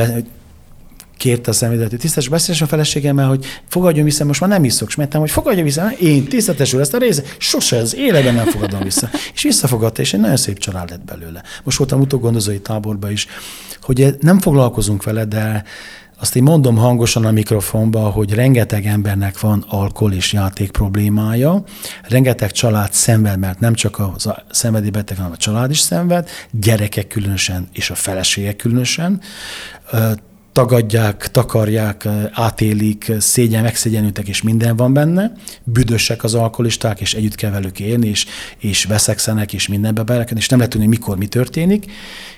kérte 1.23 1.51
a 1.51 1.55
személyzetű 1.55 1.97
tisztes 1.97 2.29
beszélés 2.29 2.63
a 2.63 2.67
feleségemmel, 2.67 3.29
hogy 3.29 3.45
fogadjon 3.69 4.05
vissza, 4.05 4.25
most 4.25 4.41
már 4.41 4.51
nem 4.51 4.65
iszok, 4.65 4.89
és 4.89 4.95
mentem, 4.95 5.21
hogy 5.21 5.31
fogadja 5.31 5.63
vissza, 5.63 5.91
én 5.91 6.25
tisztetesül 6.25 6.81
ezt 6.81 6.95
a 6.95 6.99
részt, 6.99 7.37
sose 7.39 7.77
az 7.77 7.97
életben 7.97 8.35
nem 8.35 8.47
fogadom 8.47 8.81
vissza. 8.83 9.09
És 9.35 9.43
visszafogadta, 9.43 10.03
és 10.03 10.13
egy 10.13 10.21
nagyon 10.21 10.37
szép 10.37 10.59
család 10.59 10.91
lett 10.91 11.05
belőle. 11.05 11.43
Most 11.65 11.79
voltam 11.79 12.01
utógondozói 12.01 12.61
táborban 12.61 13.11
is, 13.11 13.27
hogy 13.83 14.17
nem 14.21 14.41
foglalkozunk 14.41 15.03
vele, 15.03 15.25
de 15.25 15.65
azt 16.19 16.37
én 16.37 16.43
mondom 16.43 16.77
hangosan 16.77 17.25
a 17.25 17.31
mikrofonba, 17.31 18.01
hogy 18.01 18.35
rengeteg 18.35 18.87
embernek 18.87 19.41
van 19.41 19.65
alkohol 19.69 20.13
és 20.13 20.33
játék 20.33 20.71
problémája, 20.71 21.65
rengeteg 22.09 22.51
család 22.51 22.93
szenved, 22.93 23.39
mert 23.39 23.61
nem 23.61 23.75
csak 23.75 23.99
a 23.99 24.15
szenvedélybeteg, 24.51 25.17
hanem 25.17 25.33
a 25.33 25.37
család 25.37 25.71
is 25.71 25.79
szenved, 25.79 26.29
gyerekek 26.51 27.07
különösen, 27.07 27.69
és 27.73 27.91
a 27.91 27.95
feleségek 27.95 28.57
különösen 28.57 29.21
tagadják, 30.53 31.31
takarják, 31.31 32.09
átélik, 32.33 33.12
szégyen, 33.19 33.62
megszégyenültek, 33.62 34.29
és 34.29 34.43
minden 34.43 34.77
van 34.77 34.93
benne. 34.93 35.33
Büdösek 35.65 36.25
az 36.25 36.35
alkoholisták, 36.35 37.01
és 37.01 37.15
együtt 37.15 37.35
kell 37.35 37.51
velük 37.51 37.81
élni, 37.81 38.09
és, 38.09 38.27
és 38.59 38.85
veszekszenek, 38.85 39.53
és 39.53 39.69
mindenbe 39.69 40.03
belekedni, 40.03 40.40
és 40.40 40.48
nem 40.48 40.59
lehet 40.59 40.73
tudni, 40.73 40.87
mikor 40.88 41.17
mi 41.17 41.27
történik. 41.27 41.92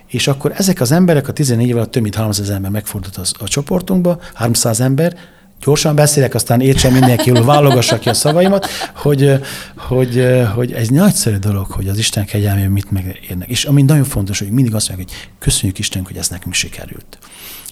És 0.06 0.28
akkor 0.28 0.52
ezek 0.56 0.80
az 0.80 0.92
emberek 0.92 1.28
a 1.28 1.32
14 1.32 1.68
év 1.68 1.76
alatt 1.76 1.90
több 1.90 2.02
mint 2.02 2.14
300 2.14 2.50
ember 2.50 2.70
megfordult 2.70 3.16
az, 3.16 3.32
a 3.38 3.48
csoportunkba, 3.48 4.20
300 4.34 4.80
ember, 4.80 5.16
gyorsan 5.60 5.94
beszélek, 5.94 6.34
aztán 6.34 6.60
értsen 6.60 6.92
mindenki, 6.92 7.28
jól 7.30 7.44
válogassa 7.44 7.98
ki 7.98 8.08
a 8.08 8.14
szavaimat, 8.14 8.66
hogy, 8.94 9.40
hogy, 9.76 10.42
hogy 10.54 10.72
ez 10.72 10.88
nagyszerű 10.88 11.36
dolog, 11.36 11.66
hogy 11.66 11.88
az 11.88 11.98
Isten 11.98 12.24
kegyelmében 12.24 12.70
mit 12.70 12.90
megérnek. 12.90 13.48
És 13.48 13.64
ami 13.64 13.82
nagyon 13.82 14.04
fontos, 14.04 14.38
hogy 14.38 14.50
mindig 14.50 14.74
azt 14.74 14.88
mondják, 14.88 15.08
hogy 15.08 15.28
köszönjük 15.38 15.78
Istenünk, 15.78 16.08
hogy 16.08 16.16
ez 16.16 16.28
nekünk 16.28 16.54
sikerült 16.54 17.18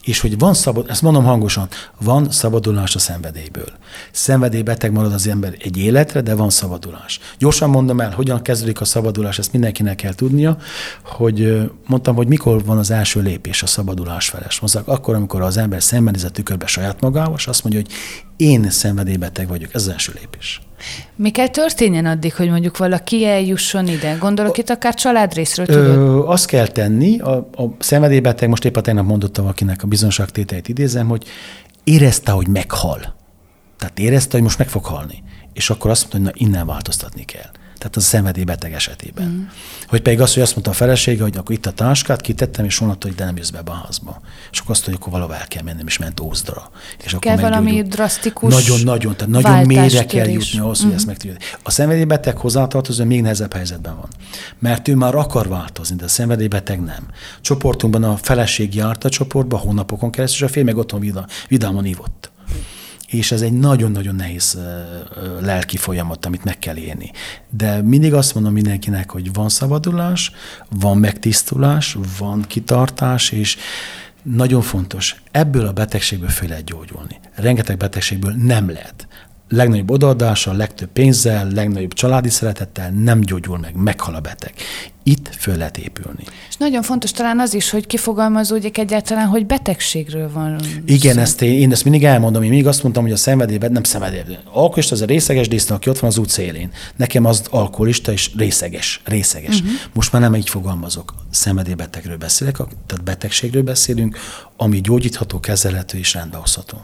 és 0.03 0.21
hogy 0.21 0.39
van 0.39 0.55
szabad, 0.55 0.87
ezt 0.89 1.03
mondom 1.03 1.25
hangosan, 1.25 1.69
van 2.01 2.31
szabadulás 2.31 2.95
a 2.95 2.99
szenvedélyből. 2.99 3.69
Szenvedélybeteg 4.11 4.93
marad 4.93 5.13
az 5.13 5.27
ember 5.27 5.55
egy 5.59 5.77
életre, 5.77 6.21
de 6.21 6.35
van 6.35 6.51
szabadulás. 6.51 7.21
Gyorsan 7.39 7.71
mondom 7.71 8.01
el, 8.01 8.11
hogyan 8.11 8.43
kezdődik 8.43 8.81
a 8.81 8.85
szabadulás, 8.85 9.39
ezt 9.39 9.53
mindenkinek 9.53 9.97
kell 9.97 10.15
tudnia, 10.15 10.57
hogy 11.05 11.71
mondtam, 11.87 12.15
hogy 12.15 12.29
mikor 12.29 12.65
van 12.65 12.79
az 12.79 12.91
első 12.91 13.21
lépés 13.21 13.63
a 13.63 13.67
szabadulás 13.67 14.29
feles. 14.29 14.61
Mozzak, 14.61 14.89
akkor, 14.89 15.15
amikor 15.15 15.41
az 15.41 15.57
ember 15.57 15.83
szembenéz 15.83 16.27
tükörbe 16.33 16.67
saját 16.67 17.01
magával, 17.01 17.35
és 17.37 17.47
azt 17.47 17.63
mondja, 17.65 17.81
hogy 17.81 17.93
én 18.37 18.71
szenvedélybeteg 18.71 19.49
vagyok. 19.49 19.75
Ez 19.75 19.83
az 19.83 19.89
első 19.89 20.13
lépés. 20.21 20.61
Mi 21.17 21.31
kell 21.31 21.49
történjen 21.49 22.07
addig, 22.07 22.35
hogy 22.35 22.49
mondjuk 22.49 22.77
valaki 22.77 23.25
eljusson 23.25 23.89
ide? 23.89 24.17
Gondolok 24.21 24.59
itt 24.59 24.71
akár 24.71 24.95
családrészről, 24.95 25.67
tudod? 25.67 25.97
Ö, 25.97 26.27
azt 26.27 26.47
kell 26.47 26.67
tenni, 26.67 27.19
a, 27.19 27.33
a 27.37 27.63
szenvedélybeteg, 27.79 28.49
most 28.49 28.65
épp 28.65 28.77
a 28.77 28.81
tegnap 28.81 29.07
mondotta 29.07 29.43
valakinek 29.43 29.83
a 29.83 29.87
bizonságtételeit 29.87 30.69
idézem, 30.69 31.09
hogy 31.09 31.25
érezte, 31.85 32.33
hogy 32.33 32.49
meghal. 32.49 33.15
Tehát 33.79 33.99
érezte, 33.99 34.33
hogy 34.33 34.43
most 34.43 34.59
meg 34.59 34.69
fog 34.69 34.85
halni. 34.85 35.23
És 35.53 35.71
akkor 35.71 35.91
azt 35.91 36.01
mondta, 36.01 36.31
hogy 36.31 36.41
na, 36.41 36.47
innen 36.47 36.67
változtatni 36.67 37.25
kell 37.25 37.51
tehát 37.83 37.97
az 37.97 38.05
a 38.05 38.07
szenvedélybeteg 38.07 38.73
esetében. 38.73 39.27
Mm. 39.27 39.43
Hogy 39.87 40.03
pedig 40.03 40.21
azt, 40.21 40.35
hogy 40.35 40.43
azt 40.43 40.53
mondta 40.53 40.71
a 40.71 40.75
felesége, 40.75 41.23
hogy 41.23 41.37
akkor 41.37 41.55
itt 41.55 41.67
a 41.67 41.73
táskát 41.73 42.21
kitettem, 42.21 42.65
és 42.65 42.81
onnantól, 42.81 43.11
hogy 43.11 43.19
de 43.19 43.25
nem 43.25 43.37
jössz 43.37 43.51
be 43.51 43.61
a 43.65 43.83
házba. 43.85 44.21
És 44.53 44.59
akkor 44.59 44.71
azt, 44.71 44.85
hogy 44.85 44.95
akkor 44.95 45.13
valahol 45.13 45.35
el 45.35 45.49
kell 45.49 45.63
mennem, 45.63 45.87
és 45.87 45.99
ment 45.99 46.21
Ózdra. 46.21 46.71
És 47.05 47.17
kell 47.19 47.37
akkor 47.37 47.51
valami 47.51 47.83
drasztikus 47.83 48.55
Nagyon-nagyon, 48.55 49.17
tehát 49.17 49.33
nagyon 49.33 49.67
mélyre 49.67 50.05
kell 50.05 50.29
jutni 50.29 50.59
ahhoz, 50.59 50.81
hogy 50.81 50.91
mm. 50.91 50.95
ezt 50.95 51.07
meg 51.07 51.17
tudja. 51.17 51.37
A 51.63 51.71
szenvedélybeteg 51.71 52.37
hozzátartozó 52.37 53.05
még 53.05 53.23
nehezebb 53.23 53.53
helyzetben 53.53 53.97
van. 53.97 54.09
Mert 54.59 54.89
ő 54.89 54.95
már 54.95 55.15
akar 55.15 55.49
változni, 55.49 55.97
de 55.97 56.05
a 56.05 56.09
szenvedélybeteg 56.09 56.81
nem. 56.81 57.07
Csoportunkban 57.41 58.05
a 58.05 58.17
feleség 58.17 58.75
járt 58.75 59.05
a 59.05 59.09
csoportba 59.09 59.57
hónapokon 59.57 60.11
keresztül, 60.11 60.47
és 60.47 60.51
a 60.51 60.55
fél 60.55 60.65
meg 60.65 60.77
otthon 60.77 61.27
vidámon 61.49 61.85
ívott 61.85 62.32
és 63.13 63.33
ez 63.33 63.43
egy 63.43 63.53
nagyon-nagyon 63.53 64.15
nehéz 64.15 64.59
lelki 65.41 65.77
folyamat, 65.77 66.27
amit 66.27 66.45
meg 66.45 66.59
kell 66.59 66.77
élni. 66.77 67.11
De 67.51 67.83
mindig 67.83 68.15
azt 68.15 68.35
mondom 68.35 68.53
mindenkinek, 68.53 69.11
hogy 69.11 69.33
van 69.33 69.49
szabadulás, 69.49 70.33
van 70.69 70.99
megtisztulás, 70.99 71.97
van 72.19 72.43
kitartás, 72.43 73.31
és 73.31 73.57
nagyon 74.23 74.63
fontos, 74.63 75.23
ebből 75.31 75.67
a 75.67 75.73
betegségből 75.73 76.29
föl 76.29 76.49
lehet 76.49 76.65
gyógyulni. 76.65 77.21
Rengeteg 77.35 77.77
betegségből 77.77 78.33
nem 78.33 78.71
lehet 78.71 79.07
legnagyobb 79.53 79.91
odaadással, 79.91 80.57
legtöbb 80.57 80.89
pénzzel, 80.93 81.49
legnagyobb 81.55 81.93
családi 81.93 82.29
szeretettel 82.29 82.91
nem 82.91 83.21
gyógyul 83.21 83.59
meg, 83.59 83.75
meghal 83.75 84.15
a 84.15 84.21
beteg. 84.21 84.53
Itt 85.03 85.35
föl 85.39 85.57
lehet 85.57 85.79
épülni. 85.79 86.23
És 86.49 86.57
nagyon 86.57 86.83
fontos 86.83 87.11
talán 87.11 87.41
az 87.41 87.55
is, 87.55 87.71
hogy 87.71 87.87
kifogalmazódjék 87.87 88.79
egyáltalán, 88.79 89.27
hogy 89.27 89.47
betegségről 89.47 90.33
van. 90.33 90.61
Igen, 90.87 91.19
ezt 91.19 91.43
én, 91.43 91.53
én 91.53 91.73
ezt 91.73 91.85
mindig 91.85 92.05
elmondom. 92.05 92.43
Én 92.43 92.51
még 92.51 92.67
azt 92.67 92.83
mondtam, 92.83 93.03
hogy 93.03 93.13
a 93.13 93.17
szenvedélyben 93.17 93.73
nem 93.73 93.83
szenvedély. 93.83 94.37
Alkoholista 94.45 94.95
az 94.95 95.01
a 95.01 95.07
részeges 95.07 95.49
disznó, 95.49 95.75
aki 95.75 95.89
ott 95.89 95.99
van 95.99 96.11
az 96.11 96.19
út 96.19 96.29
szélén. 96.29 96.71
Nekem 96.97 97.25
az 97.25 97.43
alkoholista 97.51 98.13
és 98.13 98.31
részeges. 98.37 99.01
részeges. 99.05 99.61
Uh-huh. 99.61 99.73
Most 99.93 100.13
már 100.13 100.23
nem 100.23 100.35
így 100.35 100.49
fogalmazok. 100.49 101.15
Szenvedélybetegről 101.31 102.17
beszélek, 102.17 102.57
tehát 102.57 103.05
betegségről 103.05 103.63
beszélünk, 103.63 104.19
ami 104.57 104.81
gyógyítható, 104.81 105.41
kezelhető 105.41 105.99
és 105.99 106.15
rendbehozható. 106.15 106.79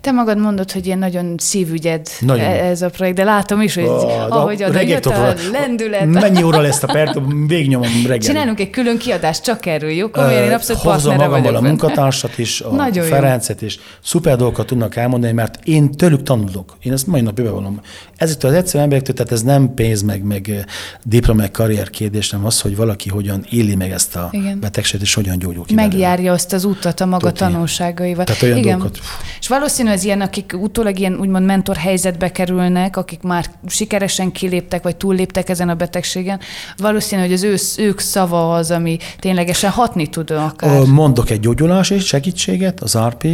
Te 0.00 0.10
magad 0.10 0.38
mondod, 0.38 0.72
hogy 0.72 0.86
ilyen 0.86 0.98
nagyon 0.98 1.34
szívügyed 1.38 2.08
nagyon. 2.20 2.44
E- 2.44 2.64
ez 2.64 2.82
a 2.82 2.90
projekt, 2.90 3.16
de 3.16 3.24
látom 3.24 3.60
is, 3.60 3.74
hogy 3.74 3.84
oh, 3.84 4.26
ahogy 4.28 4.64
oda 4.64 4.80
jött 4.80 5.06
a 5.06 5.34
lendület. 5.52 6.06
Mennyi 6.06 6.42
óra 6.42 6.60
lesz 6.60 6.82
a 6.82 6.86
perc, 6.86 7.18
végnyomom 7.46 8.02
reggel. 8.02 8.18
Csinálunk 8.18 8.60
egy 8.60 8.70
külön 8.70 8.98
kiadást, 8.98 9.42
csak 9.42 9.66
erről, 9.66 9.90
jó? 9.90 10.10
Komolyan, 10.10 10.42
én 10.42 10.52
abszolút 10.52 10.82
Hozom 10.82 11.16
magammal 11.16 11.54
a 11.54 11.60
munkatársat 11.60 12.38
is, 12.38 12.60
a 12.60 12.70
nagyon 12.70 13.04
Ferencet 13.04 13.62
is. 13.62 13.78
Szuper 14.02 14.36
dolgokat 14.36 14.66
tudnak 14.66 14.96
elmondani, 14.96 15.32
mert 15.32 15.58
én 15.64 15.90
tőlük 15.90 16.22
tanulok. 16.22 16.76
Én 16.82 16.92
ezt 16.92 17.06
mai 17.06 17.20
nap 17.20 17.34
bevallom. 17.34 17.80
Ezektől 18.16 18.50
az 18.50 18.56
egyszerű 18.56 18.82
emberektől, 18.82 19.14
tehát 19.14 19.32
ez 19.32 19.42
nem 19.42 19.74
pénz, 19.74 20.02
meg, 20.02 20.22
meg 20.22 20.66
diploma, 21.04 21.40
meg 21.40 21.50
karrier 21.50 21.90
kérdés, 21.90 22.30
nem 22.30 22.44
az, 22.44 22.60
hogy 22.60 22.76
valaki 22.76 23.08
hogyan 23.08 23.46
éli 23.50 23.74
meg 23.74 23.90
ezt 23.90 24.16
a 24.16 24.28
Igen. 24.30 24.60
betegséget, 24.60 25.02
és 25.02 25.14
hogyan 25.14 25.38
gyógyul 25.38 25.64
ki. 25.64 25.74
Megjárja 25.74 26.32
azt 26.32 26.52
az 26.52 26.64
utat 26.64 27.00
a 27.00 27.06
maga 27.06 27.32
tanulságaival. 27.32 28.24
Tehát 28.24 28.42
olyan 28.42 28.56
Igen. 28.56 28.78
dolgokat. 28.78 28.98
És 29.40 29.48
valószínű 29.76 29.98
ez 29.98 30.04
ilyen, 30.04 30.20
akik 30.20 30.52
utólag 30.60 30.98
ilyen 30.98 31.18
úgymond 31.20 31.44
mentor 31.44 31.76
helyzetbe 31.76 32.32
kerülnek, 32.32 32.96
akik 32.96 33.22
már 33.22 33.50
sikeresen 33.66 34.32
kiléptek, 34.32 34.82
vagy 34.82 34.96
túlléptek 34.96 35.48
ezen 35.48 35.68
a 35.68 35.74
betegségen, 35.74 36.40
valószínű, 36.76 37.20
hogy 37.20 37.32
az 37.32 37.42
ő, 37.42 37.56
ők 37.76 38.00
szava 38.00 38.54
az, 38.54 38.70
ami 38.70 38.98
ténylegesen 39.18 39.70
hatni 39.70 40.06
tud 40.06 40.30
akár. 40.30 40.86
Mondok 40.86 41.30
egy 41.30 41.40
gyógyulási 41.40 41.98
segítséget, 41.98 42.80
az 42.80 42.98
RP 42.98 43.26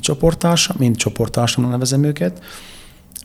csoporttársa, 0.00 0.74
mint 0.78 0.96
csoporttársam 0.96 1.70
nevezem 1.70 2.04
őket, 2.04 2.42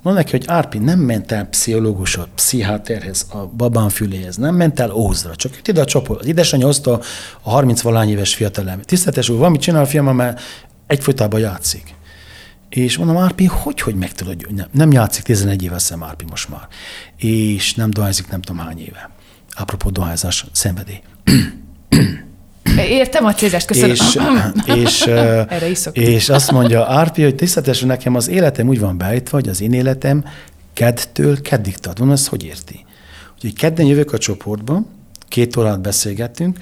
Mondom 0.01 0.23
neki, 0.23 0.37
hogy 0.37 0.45
Árpi 0.47 0.77
nem 0.77 0.99
ment 0.99 1.31
el 1.31 1.45
pszichológusot, 1.45 2.27
pszichiáterhez, 2.35 3.25
a 3.31 3.37
babánfüléhez, 3.37 4.35
nem 4.35 4.55
ment 4.55 4.79
el 4.79 4.91
Ózra, 4.91 5.35
csak 5.35 5.67
ide 5.67 5.81
a 5.81 5.85
csoport. 5.85 6.19
Az 6.19 6.27
édesanyja 6.27 6.65
hozta 6.65 6.99
a 7.41 7.49
30 7.49 7.81
valány 7.81 8.09
éves 8.09 8.35
fiatalember. 8.35 8.85
Tiszteletes 8.85 9.29
úr, 9.29 9.37
valamit 9.37 9.61
csinál 9.61 9.81
a 9.81 9.85
fiam, 9.85 10.15
mert 10.15 10.41
egyfolytában 10.87 11.39
játszik. 11.39 11.95
És 12.75 12.97
mondom, 12.97 13.17
Árpi, 13.17 13.45
hogy, 13.45 13.81
hogy 13.81 13.95
meg 13.95 14.13
tudod, 14.13 14.53
nem, 14.55 14.67
nem 14.71 14.91
játszik 14.91 15.23
11 15.23 15.63
éve 15.63 15.79
szem 15.79 16.03
Árpi 16.03 16.25
most 16.29 16.49
már. 16.49 16.67
És 17.17 17.73
nem 17.73 17.89
dohányzik 17.89 18.27
nem 18.27 18.41
tudom 18.41 18.65
hány 18.65 18.79
éve. 18.79 19.09
Apropó 19.51 19.89
dohányzás, 19.89 20.45
szenvedély. 20.51 21.01
Értem 22.77 23.25
a 23.25 23.33
cézást, 23.33 23.65
köszönöm. 23.65 23.93
És, 23.93 24.15
és, 24.83 25.01
Erre 25.01 25.69
és 25.91 26.29
azt 26.29 26.51
mondja 26.51 26.85
Árpi, 26.85 27.23
hogy 27.23 27.35
tiszteltesen 27.35 27.87
nekem 27.87 28.15
az 28.15 28.27
életem 28.27 28.67
úgy 28.67 28.79
van 28.79 28.97
beállítva, 28.97 29.37
hogy 29.37 29.49
az 29.49 29.61
én 29.61 29.73
életem 29.73 30.25
kedtől 30.73 31.41
keddig 31.41 31.77
tart. 31.77 31.97
Mondom, 31.97 32.15
ezt 32.15 32.27
hogy 32.27 32.43
érti? 32.43 32.85
Úgyhogy 33.35 33.53
kedden 33.53 33.85
jövök 33.85 34.13
a 34.13 34.17
csoportba, 34.17 34.85
két 35.27 35.57
órát 35.57 35.81
beszélgettünk, 35.81 36.57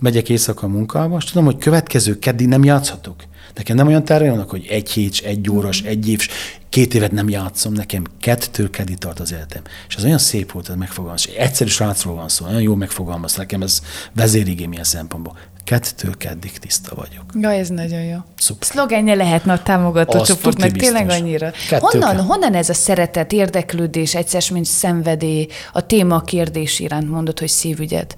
megyek 0.00 0.28
éjszaka 0.28 0.66
a 0.66 0.70
munkába, 0.70 1.16
és 1.16 1.24
tudom, 1.24 1.44
hogy 1.44 1.58
következő 1.58 2.18
keddig 2.18 2.46
nem 2.46 2.64
játszhatok. 2.64 3.27
Nekem 3.58 3.76
nem 3.76 3.86
olyan 3.86 4.04
terve 4.04 4.30
vannak, 4.30 4.50
hogy 4.50 4.66
egy 4.70 4.90
hét, 4.90 5.20
egy 5.24 5.50
órás, 5.50 5.82
egy 5.82 6.08
év, 6.08 6.28
két 6.68 6.94
évet 6.94 7.12
nem 7.12 7.28
játszom, 7.28 7.72
nekem 7.72 8.04
kettől 8.20 8.70
keddig 8.70 8.98
tart 8.98 9.20
az 9.20 9.32
életem. 9.32 9.62
És 9.88 9.94
ez 9.94 10.04
olyan 10.04 10.18
szép 10.18 10.52
volt, 10.52 10.68
ez 10.68 10.74
megfogalmaz. 10.74 11.28
Egyszerű 11.36 11.70
srácról 11.70 12.14
van 12.14 12.28
szó, 12.28 12.44
nagyon 12.44 12.62
jól 12.62 12.76
megfogalmaz, 12.76 13.36
nekem 13.36 13.62
ez 13.62 13.82
vezérigém 14.14 14.72
ilyen 14.72 14.84
szempontból. 14.84 15.38
Kettől 15.64 16.16
keddig 16.16 16.58
tiszta 16.58 16.94
vagyok. 16.94 17.24
Ja, 17.34 17.50
ez 17.52 17.68
nagyon 17.68 18.02
jó. 18.02 18.18
Szuper. 18.36 18.68
Szlogenje 18.68 19.14
lehetne 19.14 19.52
a 19.52 19.62
támogató 19.62 20.22
csoportnak, 20.22 20.70
tényleg 20.70 21.10
annyira. 21.10 21.52
honnan, 21.70 22.16
honnan 22.16 22.54
ez 22.54 22.68
a 22.68 22.74
szeretet, 22.74 23.32
érdeklődés, 23.32 24.14
egyszer, 24.14 24.42
mint 24.52 24.66
szenvedély, 24.66 25.46
a 25.72 25.86
téma 25.86 26.20
kérdés 26.20 26.78
iránt 26.78 27.10
mondod, 27.10 27.38
hogy 27.38 27.48
szívügyed? 27.48 28.16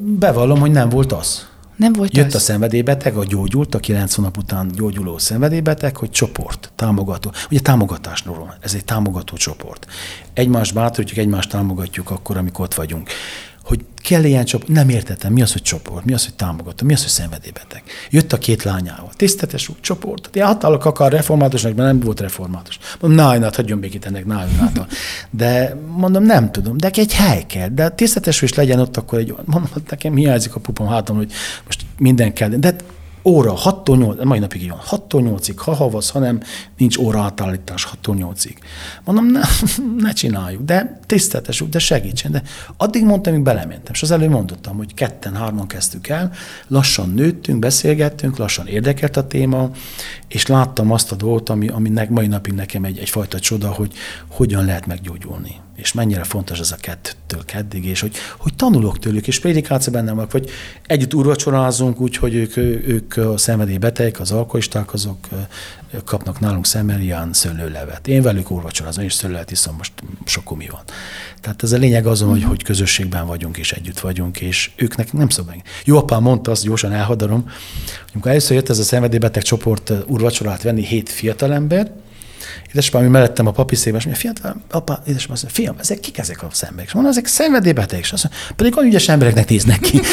Bevallom, 0.00 0.60
hogy 0.60 0.70
nem 0.70 0.88
volt 0.88 1.12
az. 1.12 1.52
Nem 1.76 1.92
volt 1.92 2.16
Jött 2.16 2.26
az? 2.26 2.34
a 2.34 2.38
szenvedélybeteg, 2.38 3.16
a 3.16 3.24
gyógyult, 3.24 3.74
a 3.74 3.78
90 3.78 4.24
nap 4.24 4.36
után 4.36 4.70
gyógyuló 4.74 5.18
szenvedélybeteg, 5.18 5.96
hogy 5.96 6.10
csoport, 6.10 6.72
támogató. 6.76 7.32
Ugye 7.50 7.60
támogatásról 7.60 8.38
van, 8.38 8.54
ez 8.60 8.74
egy 8.74 8.84
támogató 8.84 9.36
csoport. 9.36 9.86
Egymást 10.32 10.74
bátorítjuk, 10.74 11.18
egymást 11.18 11.50
támogatjuk 11.50 12.10
akkor, 12.10 12.36
amikor 12.36 12.64
ott 12.64 12.74
vagyunk 12.74 13.08
hogy 13.64 13.84
kell 14.02 14.24
ilyen 14.24 14.44
csoport. 14.44 14.70
Nem 14.70 14.88
értettem, 14.88 15.32
mi 15.32 15.42
az, 15.42 15.52
hogy 15.52 15.62
csoport, 15.62 16.04
mi 16.04 16.12
az, 16.12 16.24
hogy 16.24 16.34
támogató, 16.34 16.86
mi 16.86 16.92
az, 16.92 17.00
hogy 17.00 17.10
szenvedélybeteg. 17.10 17.82
Jött 18.10 18.32
a 18.32 18.38
két 18.38 18.62
lányával. 18.62 19.10
Tisztetes 19.16 19.68
úr, 19.68 19.76
csoport. 19.80 20.36
Én 20.36 20.44
hatalak 20.44 20.84
akar 20.84 21.12
reformátusnak, 21.12 21.74
mert 21.74 21.88
nem 21.88 22.00
volt 22.00 22.20
református. 22.20 22.78
Mondom, 23.00 23.26
na, 23.26 23.42
hát 23.42 23.56
hagyjon 23.56 23.80
békét 23.80 24.06
ennek, 24.06 24.26
na, 24.26 24.46
De 25.30 25.76
mondom, 25.96 26.22
nem 26.22 26.52
tudom, 26.52 26.76
de 26.76 26.90
egy 26.94 27.14
hely 27.14 27.44
kell. 27.46 27.68
De 27.68 27.88
tisztetes 27.88 28.42
is 28.42 28.54
legyen 28.54 28.80
ott, 28.80 28.96
akkor 28.96 29.18
egy, 29.18 29.34
mondom, 29.44 29.70
nekem 29.88 30.16
hiányzik 30.16 30.54
a 30.54 30.60
pupom 30.60 30.86
hátam, 30.86 31.16
hogy 31.16 31.32
most 31.64 31.80
minden 31.98 32.32
kell. 32.32 32.48
De 32.48 32.76
óra 33.24 33.54
6-tól 33.64 33.96
8, 33.96 34.24
mai 34.24 34.38
napig 34.38 34.68
van, 34.68 34.80
6-tól 34.90 35.38
8-ig, 35.38 35.54
ha 35.56 35.74
havasz, 35.74 36.10
hanem 36.10 36.40
nincs 36.76 36.96
óra 36.96 37.20
átállítás 37.20 37.88
6-tól 37.92 38.32
8-ig. 38.34 38.56
Mondom, 39.04 39.26
ne, 39.26 39.40
ne 40.06 40.12
csináljuk, 40.12 40.62
de 40.62 41.00
tiszteletes, 41.06 41.64
de 41.70 41.78
segítsen. 41.78 42.30
De 42.30 42.42
addig 42.76 43.04
mondtam, 43.04 43.32
amíg 43.32 43.44
belementem, 43.44 43.92
és 43.92 44.02
az 44.02 44.10
előbb 44.10 44.30
mondottam, 44.30 44.76
hogy 44.76 44.94
ketten, 44.94 45.34
hárman 45.34 45.66
kezdtük 45.66 46.08
el, 46.08 46.32
lassan 46.68 47.10
nőttünk, 47.10 47.58
beszélgettünk, 47.58 48.36
lassan 48.36 48.66
érdekelt 48.66 49.16
a 49.16 49.26
téma, 49.26 49.70
és 50.28 50.46
láttam 50.46 50.90
azt 50.90 51.12
a 51.12 51.16
dolgot, 51.16 51.48
ami, 51.48 51.68
ami 51.68 51.90
mai 52.08 52.26
napig 52.26 52.52
nekem 52.52 52.84
egy, 52.84 52.98
egyfajta 52.98 53.38
csoda, 53.38 53.68
hogy 53.68 53.92
hogyan 54.28 54.64
lehet 54.64 54.86
meggyógyulni 54.86 55.63
és 55.76 55.92
mennyire 55.92 56.24
fontos 56.24 56.58
ez 56.58 56.70
a 56.70 56.76
kettőtől 56.76 57.44
keddig, 57.44 57.84
és 57.84 58.00
hogy, 58.00 58.16
hogy 58.36 58.54
tanulok 58.54 58.98
tőlük, 58.98 59.26
és 59.26 59.40
prédikáció 59.40 59.92
bennem 59.92 60.14
van, 60.14 60.26
vagy 60.30 60.50
együtt 60.86 61.14
urvacsorázunk, 61.14 62.00
úgyhogy 62.00 62.34
ők, 62.34 62.56
ők 62.86 63.16
a 63.16 63.38
szenvedélybetegek, 63.38 64.20
az 64.20 64.30
alkoholisták, 64.30 64.92
azok 64.92 65.28
kapnak 66.04 66.40
nálunk 66.40 66.66
szemelián 66.66 67.32
szőlőlevet. 67.32 68.08
Én 68.08 68.22
velük 68.22 68.50
urvacsorázom, 68.50 69.04
és 69.04 69.12
szőlőlevet 69.12 69.50
iszom, 69.50 69.74
most 69.76 69.92
sok 70.24 70.56
mi 70.56 70.66
van. 70.70 70.82
Tehát 71.40 71.62
ez 71.62 71.72
a 71.72 71.76
lényeg 71.76 72.06
azon, 72.06 72.28
hogy, 72.28 72.42
hogy 72.42 72.62
közösségben 72.62 73.26
vagyunk, 73.26 73.56
és 73.56 73.72
együtt 73.72 74.00
vagyunk, 74.00 74.40
és 74.40 74.70
ők 74.76 74.96
nekünk 74.96 75.18
nem 75.18 75.28
szabad. 75.28 75.54
Jó 75.84 75.96
apám 75.96 76.22
mondta, 76.22 76.50
azt 76.50 76.64
gyorsan 76.64 76.92
elhadarom, 76.92 77.50
amikor 78.12 78.30
először 78.30 78.56
jött 78.56 78.68
ez 78.68 78.78
a 78.78 78.82
szenvedélybeteg 78.82 79.42
csoport 79.42 79.92
urvacsorát 80.06 80.62
venni 80.62 80.82
hét 80.82 81.08
fiatalember, 81.08 81.92
Édesapám, 82.74 83.00
ami 83.02 83.10
mellettem 83.10 83.46
a 83.46 83.50
papi 83.50 83.74
szépen, 83.74 83.98
és 83.98 84.04
mondja, 84.04 84.22
fiatal, 84.22 84.56
apa, 84.70 85.02
édesapám, 85.06 85.32
azt 85.32 85.42
mondja, 85.42 85.62
fiam, 85.62 85.76
ezek 85.78 86.00
kik 86.00 86.18
ezek 86.18 86.42
a 86.42 86.48
szembek? 86.52 86.86
És 86.86 86.92
mondja, 86.92 87.12
ezek 87.12 87.26
szenvedélybeteg, 87.26 87.98
és 87.98 88.12
azt 88.12 88.22
mondja, 88.22 88.54
pedig 88.56 88.76
olyan 88.76 88.88
ügyes 88.88 89.08
embereknek 89.08 89.48
néznek 89.48 89.80
ki. 89.80 90.00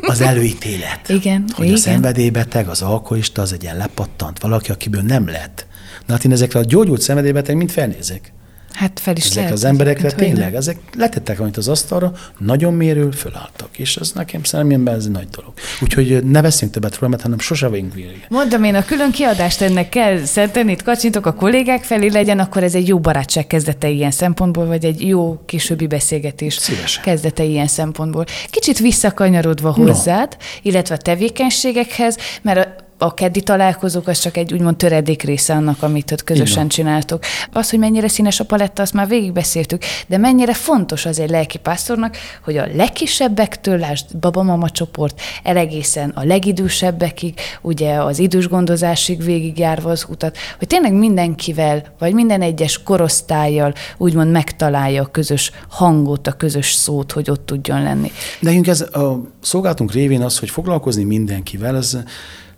Az 0.00 0.20
előítélet. 0.20 1.08
Igen. 1.08 1.44
Hogy 1.54 1.64
igen. 1.64 1.76
a 1.76 1.80
szenvedélybeteg, 1.80 2.68
az 2.68 2.82
alkoholista, 2.82 3.42
az 3.42 3.52
egy 3.52 3.62
ilyen 3.62 3.76
lepattant 3.76 4.40
valaki, 4.40 4.70
akiből 4.70 5.02
nem 5.02 5.26
lett. 5.28 5.66
Na 6.06 6.12
hát 6.12 6.24
én 6.24 6.32
ezekre 6.32 6.58
a 6.58 6.64
gyógyult 6.64 7.00
szenvedélybeteg 7.00 7.56
mind 7.56 7.70
felnézek. 7.70 8.32
Hát 8.76 9.00
fel 9.00 9.16
is 9.16 9.24
Ezek 9.24 9.36
lehet, 9.36 9.52
az 9.52 9.64
emberekre 9.64 10.12
tényleg, 10.12 10.54
ezek 10.54 10.76
letettek 10.96 11.36
valamit 11.36 11.56
az 11.56 11.68
asztalra, 11.68 12.12
nagyon 12.38 12.74
mérül, 12.74 13.12
fölálltak. 13.12 13.78
És 13.78 13.96
ez 13.96 14.12
nekem 14.14 14.42
személyemben 14.42 14.94
ez 14.94 15.04
egy 15.04 15.10
nagy 15.10 15.28
dolog. 15.28 15.52
Úgyhogy 15.80 16.24
ne 16.24 16.40
veszünk 16.40 16.72
többet 16.72 16.98
róla, 16.98 17.10
mert 17.10 17.22
hanem 17.22 17.38
sose 17.38 17.68
vagyunk 17.68 17.94
vége. 17.94 18.26
Mondom 18.28 18.64
én, 18.64 18.74
a 18.74 18.84
külön 18.84 19.10
kiadást 19.10 19.60
ennek 19.60 19.88
kell 19.88 20.24
szentelni, 20.24 20.72
itt 20.72 20.82
kacsintok 20.82 21.26
a 21.26 21.32
kollégák 21.32 21.82
felé 21.84 22.08
legyen, 22.08 22.38
akkor 22.38 22.62
ez 22.62 22.74
egy 22.74 22.88
jó 22.88 22.98
barátság 22.98 23.46
kezdete 23.46 23.88
ilyen 23.88 24.10
szempontból, 24.10 24.66
vagy 24.66 24.84
egy 24.84 25.06
jó 25.06 25.42
későbbi 25.46 25.86
beszélgetés 25.86 26.54
Szívesen. 26.54 27.02
kezdete 27.02 27.44
ilyen 27.44 27.66
szempontból. 27.66 28.24
Kicsit 28.50 28.78
visszakanyarodva 28.78 29.72
hozzád, 29.72 30.36
illetve 30.62 30.94
a 30.94 30.98
tevékenységekhez, 30.98 32.16
mert 32.42 32.66
a 32.66 32.85
a 32.98 33.14
keddi 33.14 33.40
találkozók 33.40 34.08
az 34.08 34.18
csak 34.18 34.36
egy 34.36 34.52
úgymond 34.52 34.76
töredék 34.76 35.22
része 35.22 35.54
annak, 35.54 35.82
amit 35.82 36.12
ott 36.12 36.24
közösen 36.24 36.68
csináltok. 36.68 37.24
Az, 37.52 37.70
hogy 37.70 37.78
mennyire 37.78 38.08
színes 38.08 38.40
a 38.40 38.44
paletta, 38.44 38.82
azt 38.82 38.92
már 38.92 39.08
végigbeszéltük, 39.08 39.82
de 40.06 40.18
mennyire 40.18 40.54
fontos 40.54 41.06
az 41.06 41.18
egy 41.18 41.30
lelki 41.30 41.58
pásztornak, 41.58 42.16
hogy 42.44 42.56
a 42.56 42.66
legkisebbektől, 42.74 43.78
lásd, 43.78 44.16
babamama 44.16 44.70
csoport, 44.70 45.20
elegészen 45.42 46.10
a 46.10 46.24
legidősebbekig, 46.24 47.40
ugye 47.62 47.94
az 47.94 48.18
idős 48.18 48.48
gondozásig 48.48 49.24
végigjárva 49.24 49.90
az 49.90 50.06
utat, 50.08 50.36
hogy 50.58 50.66
tényleg 50.66 50.92
mindenkivel, 50.92 51.94
vagy 51.98 52.14
minden 52.14 52.42
egyes 52.42 52.82
korosztályjal 52.82 53.74
úgymond 53.96 54.30
megtalálja 54.30 55.02
a 55.02 55.06
közös 55.06 55.50
hangot, 55.68 56.26
a 56.26 56.32
közös 56.32 56.72
szót, 56.72 57.12
hogy 57.12 57.30
ott 57.30 57.46
tudjon 57.46 57.82
lenni. 57.82 58.10
Nekünk 58.40 58.66
ez 58.66 58.80
a 58.80 59.20
szolgálatunk 59.40 59.92
révén 59.92 60.22
az, 60.22 60.38
hogy 60.38 60.50
foglalkozni 60.50 61.04
mindenkivel, 61.04 61.76
ez 61.76 61.98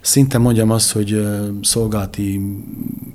szinte 0.01 0.38
mondjam 0.38 0.70
azt, 0.70 0.92
hogy 0.92 1.26
szolgálati 1.62 2.40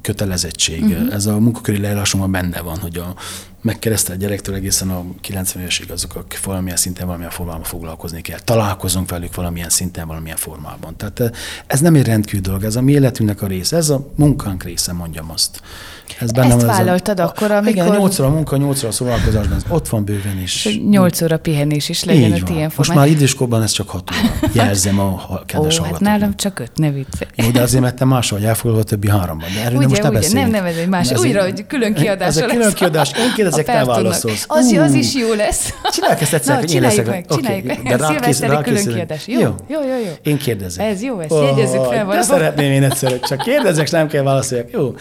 kötelezettség. 0.02 0.84
Uh-huh. 0.84 1.14
Ez 1.14 1.26
a 1.26 1.40
munkaköri 1.40 1.80
leírásunkban 1.80 2.32
benne 2.32 2.62
van, 2.62 2.78
hogy 2.78 2.98
a 2.98 3.16
megkeresztelt 3.64 4.20
gyerektől 4.20 4.56
egészen 4.56 4.90
a 4.90 5.04
90 5.22 5.62
évesig 5.62 5.92
azok, 5.92 6.16
akik 6.16 6.44
valamilyen 6.44 6.78
szinten, 6.78 7.06
valamilyen 7.06 7.32
formában 7.32 7.64
foglalkozni 7.64 8.22
kell. 8.22 8.40
Találkozunk 8.40 9.10
velük 9.10 9.36
valamilyen 9.36 9.70
szinten, 9.70 10.08
valamilyen 10.08 10.38
formában. 10.38 10.96
Tehát 10.98 11.20
ö, 11.20 11.28
ez 11.68 11.80
nem 11.80 11.96
egy 11.96 12.06
rendkívül 12.06 12.42
dolog, 12.42 12.64
ez 12.64 12.76
a 12.76 12.82
mi 12.82 12.92
életünknek 12.92 13.42
a 13.42 13.48
része, 13.48 13.78
ez 13.78 13.90
a 13.90 14.08
munkánk 14.16 14.64
része, 14.64 14.94
mondjam 14.94 15.32
azt. 15.32 15.62
Ez 16.20 16.32
bennem 16.32 16.58
Ezt 16.58 16.66
vállaltad 16.66 17.20
a, 17.20 17.24
akkor, 17.24 17.52
amikor... 17.52 17.86
Igen, 17.86 17.88
8 17.88 18.20
a 18.20 18.30
munka, 18.30 18.58
8 18.58 18.84
a 18.84 18.92
szolgálkozásban, 18.92 19.58
ez 19.58 19.64
ott 19.68 19.88
van 19.90 20.06
bőven 20.06 20.42
is. 20.42 20.80
8 20.90 21.22
óra 21.22 21.38
pihenés 21.38 21.90
is 21.90 22.04
legyen 22.04 22.34
Így 22.34 22.42
van. 22.42 22.52
ilyen 22.54 22.64
Most 22.64 22.76
formán. 22.76 22.98
már 22.98 23.08
időskorban 23.08 23.62
ez 23.62 23.72
csak 23.72 23.90
6 23.90 24.10
óra. 24.12 24.50
Jelzem 24.54 25.00
a 25.00 25.30
kedves 25.46 25.80
Ó, 25.80 25.84
hát 25.84 26.00
nálam 26.00 26.36
csak 26.36 26.60
öt, 26.60 26.72
ne 26.76 26.92
viccelj. 26.92 27.30
Jó, 27.36 27.50
de 27.50 27.62
azért 27.62 27.84
mert 27.84 27.96
te 27.96 28.06
máshol 28.06 28.46
elfoglalva 28.46 28.82
a 28.82 28.84
többi 28.84 29.10
háromban. 29.10 29.50
De 29.56 29.64
erről 29.64 29.78
Ugye, 29.78 29.88
most 29.88 30.02
ne 30.02 30.10
ugye, 30.10 30.20
beszéljünk. 30.20 30.52
nem, 30.52 30.64
nem, 30.64 30.72
ez 30.72 30.78
egy 30.78 30.88
más. 30.88 31.12
Újra, 31.12 31.44
hogy 31.44 31.68
külön 31.68 31.94
kiadása 31.94 32.28
Ez 32.28 32.38
egy 32.38 32.58
külön 32.58 32.74
kiadás. 32.74 33.12
Én 33.12 33.34
A 33.58 33.64
Pertunnak. 33.64 33.96
válaszolsz. 33.96 34.46
Az, 34.48 34.72
az 34.72 34.92
Ú. 34.94 34.96
is 34.98 35.16
jó 35.16 35.34
lesz. 35.34 35.74
Csináljuk 35.92 36.22
ezt 36.22 36.34
egyszer, 36.34 36.60
hogy 36.60 36.74
én 36.74 36.82
leszek. 36.82 37.06
meg, 37.08 37.26
csináljuk 37.30 37.66
meg. 37.66 37.82
de 37.84 38.06
Szilveszteri 38.06 38.36
külön 38.38 38.50
rákészülünk. 38.64 38.96
kiadás. 38.96 39.28
Jó, 39.28 39.40
jó, 39.40 39.80
jó, 39.82 39.98
jó. 40.06 40.12
Én 40.24 40.38
kérdezek. 40.38 40.86
Ez 40.86 41.02
jó, 41.04 41.20
ezt 41.20 41.32
jegyezzük 41.32 41.84
fel 41.84 42.06
valahol. 42.06 42.22
szeretném 42.22 42.72
én 42.72 42.84
egyszer, 42.84 43.20
csak 43.20 43.38
kérdezek, 43.38 43.84
és 43.86 43.90
nem 43.92 44.08
kell 44.08 44.24
válaszoljak. 44.24 44.68
Jó. 44.72 44.94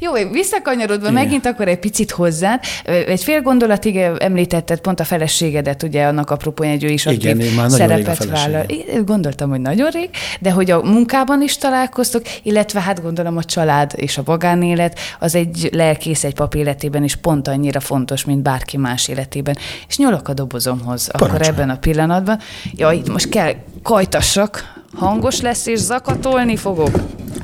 Jó, 0.00 0.12
visszakanyarodva 0.30 1.08
Igen. 1.10 1.22
megint 1.22 1.46
akkor 1.46 1.68
egy 1.68 1.78
picit 1.78 2.10
hozzád. 2.10 2.60
Egy 3.06 3.22
fél 3.22 3.40
gondolatig 3.40 3.96
említetted 4.18 4.80
pont 4.80 5.00
a 5.00 5.04
feleségedet, 5.04 5.82
ugye 5.82 6.04
annak 6.04 6.30
apropóján, 6.30 6.72
hogy 6.72 6.84
ő 6.84 6.88
is 6.88 7.06
Igen, 7.06 7.30
aktív 7.36 7.46
én 7.50 7.54
már 7.56 7.66
a 7.66 7.68
szerepet 7.68 8.24
vállal. 8.24 8.66
Gondoltam, 9.04 9.50
hogy 9.50 9.60
nagyon 9.60 9.90
rég, 9.90 10.10
de 10.40 10.50
hogy 10.50 10.70
a 10.70 10.82
munkában 10.82 11.42
is 11.42 11.56
találkoztok, 11.56 12.22
illetve 12.42 12.80
hát 12.80 13.02
gondolom 13.02 13.36
a 13.36 13.44
család 13.44 13.92
és 13.96 14.18
a 14.18 14.22
magánélet 14.24 14.98
az 15.18 15.34
egy 15.34 15.68
lelkész 15.72 16.24
egy 16.24 16.34
pap 16.34 16.54
életében 16.54 17.04
is 17.04 17.16
pont 17.16 17.48
annyira 17.48 17.80
fontos, 17.82 18.24
mint 18.24 18.42
bárki 18.42 18.76
más 18.76 19.08
életében. 19.08 19.56
És 19.88 19.96
nyúlok 19.96 20.28
a 20.28 20.34
dobozomhoz 20.34 21.08
akkor 21.08 21.26
Parancsolj. 21.26 21.56
ebben 21.56 21.70
a 21.70 21.78
pillanatban. 21.78 22.38
Ja, 22.72 22.90
itt 22.90 23.08
most 23.08 23.28
kell 23.28 23.54
kajtassak, 23.82 24.80
hangos 24.94 25.40
lesz 25.40 25.66
és 25.66 25.78
zakatolni 25.78 26.56
fogok. 26.56 26.90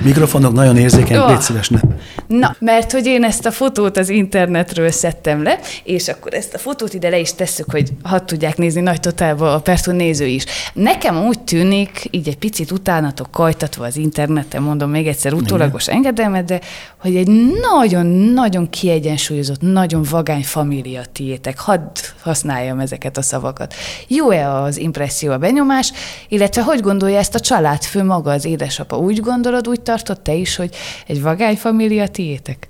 Mikrofonok 0.04 0.52
nagyon 0.52 0.76
érzékeny, 0.76 1.26
légy 1.26 1.40
szíves, 1.40 1.68
ne. 1.68 1.80
Na, 2.26 2.56
mert 2.58 2.92
hogy 2.92 3.06
én 3.06 3.24
ezt 3.24 3.46
a 3.46 3.50
fotót 3.50 3.96
az 3.96 4.08
internetről 4.08 4.90
szedtem 4.90 5.42
le, 5.42 5.58
és 5.84 6.08
akkor 6.08 6.34
ezt 6.34 6.54
a 6.54 6.58
fotót 6.58 6.94
ide 6.94 7.08
le 7.08 7.18
is 7.18 7.34
tesszük, 7.34 7.70
hogy 7.70 7.92
hadd 8.02 8.26
tudják 8.26 8.56
nézni 8.56 8.80
nagy 8.80 9.00
totálba 9.00 9.54
a 9.54 9.60
Pertun 9.60 9.94
néző 9.94 10.26
is. 10.26 10.44
Nekem 10.72 11.26
úgy 11.26 11.40
tűnik, 11.40 12.08
így 12.10 12.28
egy 12.28 12.38
picit 12.38 12.70
utánatok 12.70 13.30
kajtatva 13.30 13.84
az 13.84 13.96
interneten, 13.96 14.62
mondom 14.62 14.90
még 14.90 15.06
egyszer 15.06 15.32
utólagos 15.32 15.88
engedelmet, 15.88 16.44
de 16.44 16.60
hogy 17.00 17.16
egy 17.16 17.28
nagyon-nagyon 17.72 18.70
kiegyensúlyozott, 18.70 19.60
nagyon 19.60 20.02
vagány 20.10 20.44
família 20.44 21.02
tiétek. 21.12 21.58
Hadd 21.58 21.98
használjam 22.20 22.78
ezeket 22.78 23.16
a 23.16 23.22
szavakat. 23.22 23.74
Jó-e 24.08 24.52
az 24.52 24.76
impresszió, 24.76 25.32
a 25.32 25.38
benyomás, 25.38 25.92
illetve 26.28 26.62
hogy 26.62 26.80
gondolja 26.80 27.18
ezt 27.18 27.34
a 27.34 27.40
családfő 27.40 28.04
maga, 28.04 28.30
az 28.30 28.44
édesapa? 28.44 28.96
Úgy 28.96 29.20
gondolod, 29.20 29.68
úgy 29.68 29.80
tartott 29.88 30.22
te 30.22 30.34
is, 30.34 30.56
hogy 30.56 30.74
egy 31.06 31.22
vagány 31.22 31.56
família 31.56 32.08
tiétek? 32.08 32.68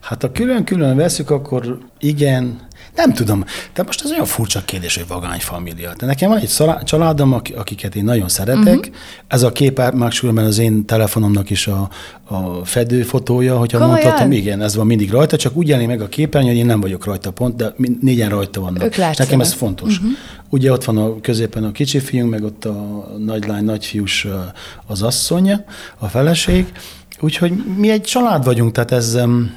Hát 0.00 0.22
ha 0.22 0.32
külön-külön 0.32 0.96
veszük, 0.96 1.30
akkor 1.30 1.78
igen, 1.98 2.67
nem 2.98 3.12
tudom. 3.12 3.44
De 3.74 3.82
most 3.82 4.04
ez 4.04 4.10
olyan 4.10 4.24
furcsa 4.24 4.60
kérdés, 4.64 4.96
hogy 4.96 5.06
vagány 5.08 5.38
família. 5.38 5.92
De 5.98 6.06
nekem 6.06 6.28
van 6.28 6.38
egy 6.38 6.46
szalá- 6.48 6.84
családom, 6.84 7.32
ak- 7.32 7.56
akiket 7.56 7.94
én 7.96 8.04
nagyon 8.04 8.28
szeretek. 8.28 8.76
Uh-huh. 8.78 8.94
Ez 9.28 9.42
a 9.42 9.52
kép 9.52 9.80
máskülönben 9.94 10.44
az 10.44 10.58
én 10.58 10.84
telefonomnak 10.84 11.50
is 11.50 11.66
a, 11.66 11.88
a 12.24 12.64
fedőfotója, 12.64 13.58
hogyha 13.58 13.78
Komolyan? 13.78 14.02
mondhatom. 14.02 14.32
Igen, 14.32 14.62
ez 14.62 14.74
van 14.76 14.86
mindig 14.86 15.10
rajta, 15.10 15.36
csak 15.36 15.56
úgy 15.56 15.68
jelenik 15.68 15.88
meg 15.88 16.00
a 16.00 16.08
képernyő, 16.08 16.48
hogy 16.48 16.56
én 16.56 16.66
nem 16.66 16.80
vagyok 16.80 17.04
rajta 17.04 17.30
pont, 17.30 17.56
de 17.56 17.74
négyen 18.00 18.28
rajta 18.28 18.60
vannak. 18.60 18.82
Ők 18.82 18.94
látszanak. 18.94 19.18
Nekem 19.18 19.40
ez 19.40 19.52
fontos. 19.52 19.96
Uh-huh. 19.96 20.12
Ugye 20.50 20.72
ott 20.72 20.84
van 20.84 20.96
a 20.96 21.20
középen 21.20 21.64
a 21.64 21.72
kicsi 21.72 21.98
fiunk, 21.98 22.30
meg 22.30 22.44
ott 22.44 22.64
a 22.64 23.06
nagylány, 23.18 23.64
nagyfiús 23.64 24.26
az 24.86 25.02
asszonya, 25.02 25.64
a 25.98 26.06
feleség. 26.06 26.72
Úgyhogy 27.20 27.52
mi 27.76 27.90
egy 27.90 28.02
család 28.02 28.44
vagyunk, 28.44 28.72
tehát 28.72 28.92
ez... 28.92 29.14
em, 29.14 29.54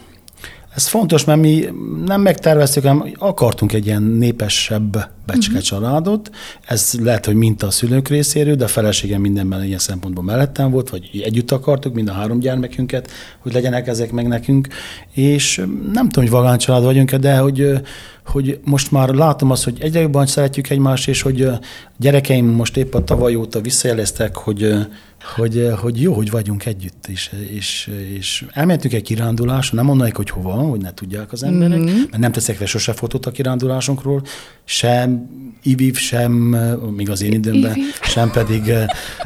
ez 0.75 0.87
fontos, 0.87 1.25
mert 1.25 1.39
mi 1.39 1.65
nem 2.05 2.21
megterveztük, 2.21 2.83
hanem 2.83 3.11
akartunk 3.17 3.73
egy 3.73 3.85
ilyen 3.85 4.03
népesebb 4.03 4.91
becske 5.25 5.51
uh-huh. 5.51 5.65
családot. 5.65 6.29
Ez 6.67 6.93
lehet, 6.99 7.25
hogy 7.25 7.35
minta 7.35 7.67
a 7.67 7.71
szülők 7.71 8.07
részéről, 8.07 8.55
de 8.55 8.63
a 8.63 8.67
feleségem 8.67 9.21
mindenben 9.21 9.63
ilyen 9.63 9.79
szempontból 9.79 10.23
mellettem 10.23 10.71
volt, 10.71 10.89
vagy 10.89 11.21
együtt 11.23 11.51
akartuk, 11.51 11.93
mind 11.93 12.07
a 12.07 12.11
három 12.11 12.39
gyermekünket, 12.39 13.11
hogy 13.39 13.53
legyenek 13.53 13.87
ezek 13.87 14.11
meg 14.11 14.27
nekünk. 14.27 14.67
És 15.13 15.57
nem 15.93 16.09
tudom, 16.09 16.29
hogy 16.29 16.29
vagány 16.29 16.57
család 16.57 16.83
vagyunk 16.83 17.15
de 17.15 17.37
hogy, 17.37 17.71
hogy 18.25 18.59
most 18.63 18.91
már 18.91 19.09
látom 19.09 19.51
azt, 19.51 19.63
hogy 19.63 19.77
egyre 19.79 19.99
jobban 19.99 20.25
szeretjük 20.25 20.69
egymást, 20.69 21.07
és 21.07 21.21
hogy 21.21 21.49
gyerekeim 21.97 22.45
most 22.45 22.77
épp 22.77 22.93
a 22.93 23.03
tavaly 23.03 23.35
óta 23.35 23.61
visszajeleztek, 23.61 24.35
hogy 24.35 24.75
hogy, 25.35 25.69
hogy 25.77 26.01
jó, 26.01 26.13
hogy 26.13 26.29
vagyunk 26.29 26.65
együtt, 26.65 27.07
és, 27.07 27.31
és, 27.49 27.91
és 28.15 28.45
elmentünk 28.51 28.93
egy 28.93 29.01
kirándulásra, 29.01 29.75
nem 29.75 29.85
mondanék, 29.85 30.15
hogy 30.15 30.29
hova, 30.29 30.51
hogy 30.51 30.81
ne 30.81 30.93
tudják 30.93 31.31
az 31.31 31.43
emberek, 31.43 31.77
mm-hmm. 31.77 31.95
mert 31.95 32.17
nem 32.17 32.31
teszek 32.31 32.59
le 32.59 32.65
sose 32.65 32.93
fotót 32.93 33.25
a 33.25 33.31
kirándulásunkról, 33.31 34.21
sem 34.63 35.29
IVIV 35.63 35.95
sem, 35.95 36.31
még 36.95 37.09
az 37.09 37.21
én 37.21 37.31
időmben, 37.31 37.75
IVIV. 37.75 37.99
sem 38.01 38.31
pedig 38.31 38.73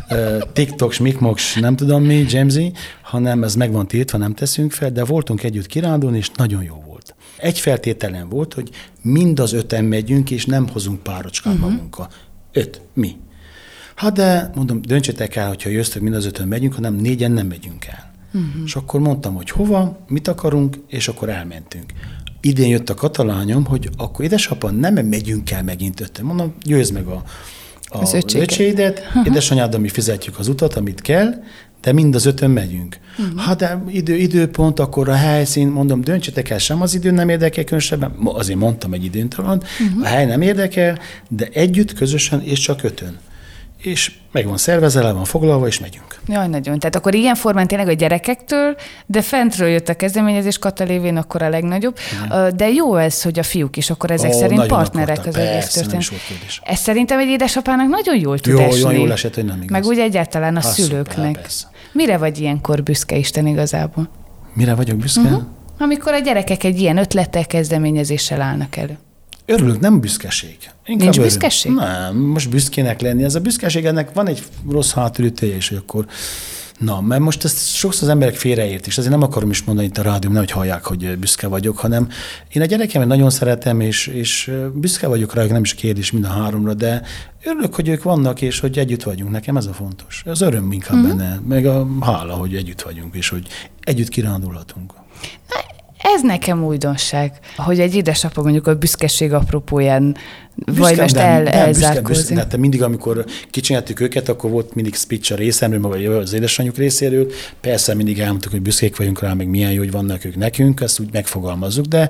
uh, 0.09 0.41
TikTok, 0.53 0.91
Smikmoks, 0.91 1.55
nem 1.55 1.75
tudom 1.75 2.03
mi, 2.03 2.25
Jamesy, 2.29 2.71
hanem 3.01 3.43
ez 3.43 3.55
meg 3.55 3.71
van 3.71 3.87
tiltva, 3.87 4.17
nem 4.17 4.33
teszünk 4.33 4.71
fel, 4.71 4.91
de 4.91 5.03
voltunk 5.03 5.43
együtt 5.43 5.65
kirándulni, 5.65 6.17
és 6.17 6.29
nagyon 6.35 6.63
jó 6.63 6.83
volt. 6.87 7.15
Egy 7.37 7.59
feltételen 7.59 8.29
volt, 8.29 8.53
hogy 8.53 8.69
mind 9.01 9.39
az 9.39 9.53
öten 9.53 9.85
megyünk, 9.85 10.31
és 10.31 10.45
nem 10.45 10.67
hozunk 10.67 11.03
párocskát 11.03 11.53
uh-huh. 11.53 11.69
magunkkal. 11.69 12.09
Öt. 12.51 12.81
Mi. 12.93 13.15
Hát 13.95 14.13
de, 14.13 14.51
mondom, 14.55 14.81
döntsétek 14.81 15.35
el, 15.35 15.47
hogyha 15.47 15.69
jöttök, 15.69 16.01
mind 16.01 16.15
az 16.15 16.25
ötön 16.25 16.47
megyünk, 16.47 16.73
hanem 16.73 16.95
négyen 16.95 17.31
nem 17.31 17.47
megyünk 17.47 17.85
el. 17.85 18.11
Uh-huh. 18.33 18.63
És 18.65 18.75
akkor 18.75 18.99
mondtam, 18.99 19.35
hogy 19.35 19.49
hova, 19.49 19.99
mit 20.07 20.27
akarunk, 20.27 20.77
és 20.87 21.07
akkor 21.07 21.29
elmentünk. 21.29 21.93
Idén 22.41 22.67
jött 22.67 22.89
a 22.89 22.93
katalányom, 22.93 23.65
hogy 23.65 23.89
akkor 23.97 24.25
édesapa, 24.25 24.71
nem 24.71 24.93
megyünk 24.93 25.51
el 25.51 25.63
megint 25.63 26.01
ötön. 26.01 26.25
Mondom, 26.25 26.53
győzd 26.63 26.93
meg 26.93 27.05
a, 27.05 27.23
a 27.83 27.97
Az 27.97 28.13
öcsédet, 28.33 29.01
édesanyád, 29.25 29.79
mi 29.79 29.89
fizetjük 29.89 30.39
az 30.39 30.47
utat, 30.47 30.73
amit 30.73 31.01
kell, 31.01 31.43
de 31.81 31.91
mind 31.93 32.15
az 32.15 32.25
ötön 32.25 32.49
megyünk. 32.49 32.99
Uh-huh. 33.17 33.39
Hát 33.39 33.57
de 33.57 33.83
idő, 33.87 34.15
időpont, 34.15 34.79
akkor 34.79 35.09
a 35.09 35.13
helyszín, 35.13 35.67
mondom, 35.67 36.01
döntsetek 36.01 36.49
el, 36.49 36.57
sem 36.57 36.81
az 36.81 36.93
idő 36.93 37.11
nem 37.11 37.29
érdekel 37.29 37.63
különösebben, 37.63 38.11
azért 38.23 38.59
mondtam 38.59 38.93
egy 38.93 39.03
időntalan, 39.03 39.63
uh-huh. 39.87 40.03
a 40.03 40.05
hely 40.05 40.25
nem 40.25 40.41
érdekel, 40.41 40.99
de 41.29 41.47
együtt, 41.53 41.93
közösen 41.93 42.41
és 42.41 42.59
csak 42.59 42.83
ötön. 42.83 43.17
És 43.85 44.11
meg 44.31 44.47
van 44.47 44.57
szervezve, 44.57 45.01
le 45.01 45.11
van 45.11 45.23
foglalva, 45.25 45.67
és 45.67 45.79
megyünk. 45.79 46.19
Jaj, 46.27 46.47
nagyon. 46.47 46.79
Tehát 46.79 46.95
akkor 46.95 47.15
ilyen 47.15 47.35
formán 47.35 47.67
tényleg 47.67 47.87
a 47.87 47.93
gyerekektől, 47.93 48.75
de 49.05 49.21
fentről 49.21 49.67
jött 49.67 49.89
a 49.89 49.93
kezdeményezés, 49.93 50.57
Kata 50.57 50.83
lévén 50.83 51.17
akkor 51.17 51.41
a 51.41 51.49
legnagyobb. 51.49 51.97
Igen. 52.25 52.55
De 52.55 52.69
jó 52.69 52.95
ez, 52.95 53.21
hogy 53.21 53.39
a 53.39 53.43
fiúk 53.43 53.77
is 53.77 53.89
akkor 53.89 54.11
ezek 54.11 54.33
Ó, 54.33 54.37
szerint 54.37 54.65
partnerek 54.65 55.17
akartak, 55.17 55.41
az 55.41 55.47
egész 55.49 55.67
történet. 55.71 56.11
Ez 56.63 56.79
szerintem 56.79 57.19
egy 57.19 57.27
édesapának 57.27 57.87
nagyon 57.87 58.19
jól 58.19 58.39
tud 58.39 58.53
Jó, 58.53 58.59
esni. 58.59 58.79
jó, 58.79 58.91
jól 58.91 59.11
esett, 59.11 59.35
hogy 59.35 59.45
nem 59.45 59.55
igaz. 59.61 59.69
Meg 59.69 59.83
úgy 59.85 59.99
egyáltalán 59.99 60.55
a 60.55 60.61
Hát 60.61 60.73
szülőknek. 60.73 61.45
szuper. 61.49 61.73
Mire 61.91 62.17
vagy 62.17 62.39
ilyenkor 62.39 62.83
büszke 62.83 63.15
Isten 63.15 63.47
igazából? 63.47 64.09
Mire 64.53 64.75
vagyok 64.75 64.97
büszke? 64.97 65.21
Uh-huh. 65.21 65.43
Amikor 65.79 66.13
a 66.13 66.19
gyerekek 66.19 66.63
egy 66.63 66.79
ilyen 66.79 66.97
ötlettel, 66.97 67.45
kezdeményezéssel 67.45 68.41
állnak 68.41 68.75
elő. 68.75 68.97
Örülök, 69.45 69.79
nem 69.79 69.99
büszkeség. 69.99 70.57
Inkább 70.85 71.03
Nincs 71.03 71.17
öröm. 71.17 71.27
büszkeség? 71.27 71.71
Nem, 71.71 72.17
most 72.17 72.49
büszkének 72.49 73.01
lenni. 73.01 73.23
Ez 73.23 73.35
a 73.35 73.39
büszkeség, 73.39 73.85
ennek 73.85 74.13
van 74.13 74.27
egy 74.27 74.43
rossz 74.69 74.91
hátulütője 74.91 75.55
is, 75.55 75.69
hogy 75.69 75.77
akkor 75.77 76.05
Na, 76.79 77.01
mert 77.01 77.21
most 77.21 77.43
ezt 77.43 77.75
sokszor 77.75 78.03
az 78.03 78.09
emberek 78.09 78.35
félreért, 78.35 78.87
és 78.87 78.97
azért 78.97 79.13
nem 79.13 79.21
akarom 79.21 79.49
is 79.49 79.63
mondani 79.63 79.87
itt 79.87 79.97
a 79.97 80.01
rádióm, 80.01 80.33
nehogy 80.33 80.51
hallják, 80.51 80.85
hogy 80.85 81.17
büszke 81.17 81.47
vagyok, 81.47 81.77
hanem 81.77 82.09
én 82.53 82.61
a 82.61 82.65
gyerekemet 82.65 83.07
nagyon 83.07 83.29
szeretem, 83.29 83.79
és, 83.79 84.07
és 84.07 84.51
büszke 84.73 85.07
vagyok 85.07 85.33
rájuk, 85.33 85.51
nem 85.51 85.63
is 85.63 85.73
kérdés 85.73 86.11
mind 86.11 86.25
a 86.25 86.27
háromra, 86.27 86.73
de 86.73 87.01
örülök, 87.43 87.75
hogy 87.75 87.87
ők 87.87 88.03
vannak, 88.03 88.41
és 88.41 88.59
hogy 88.59 88.77
együtt 88.77 89.03
vagyunk. 89.03 89.31
Nekem 89.31 89.57
ez 89.57 89.65
a 89.65 89.73
fontos. 89.73 90.23
Az 90.25 90.41
öröm 90.41 90.71
inkább 90.71 90.97
mm-hmm. 90.97 91.17
benne, 91.17 91.39
meg 91.47 91.65
a 91.65 91.87
hála, 92.01 92.33
hogy 92.33 92.55
együtt 92.55 92.81
vagyunk, 92.81 93.15
és 93.15 93.29
hogy 93.29 93.47
együtt 93.79 94.09
kirándulhatunk. 94.09 94.93
Ez 96.13 96.21
nekem 96.21 96.63
újdonság, 96.63 97.31
hogy 97.55 97.79
egy 97.79 97.95
édesapa 97.95 98.41
mondjuk 98.41 98.67
a 98.67 98.75
büszkeség 98.75 99.33
apropóján 99.33 100.15
vagy 100.55 100.75
Büszke, 100.75 101.01
most 101.01 101.15
nem, 101.15 101.23
el, 101.23 101.71
de 101.71 102.35
hát 102.35 102.57
mindig, 102.57 102.83
amikor 102.83 103.25
kicsinyeltük 103.49 103.99
őket, 103.99 104.29
akkor 104.29 104.49
volt 104.49 104.75
mindig 104.75 104.95
speech 104.95 105.31
a 105.31 105.35
részemről, 105.35 105.81
vagy 105.81 106.05
az 106.05 106.33
édesanyjuk 106.33 106.77
részéről. 106.77 107.31
Persze 107.61 107.93
mindig 107.93 108.19
elmondtuk, 108.19 108.51
hogy 108.51 108.61
büszkék 108.61 108.95
vagyunk 108.95 109.21
rá, 109.21 109.33
meg 109.33 109.47
milyen 109.47 109.71
jó, 109.71 109.77
hogy 109.77 109.91
vannak 109.91 110.25
ők 110.25 110.35
nekünk, 110.35 110.81
ezt 110.81 110.99
úgy 110.99 111.09
megfogalmazzuk, 111.11 111.85
de 111.85 112.09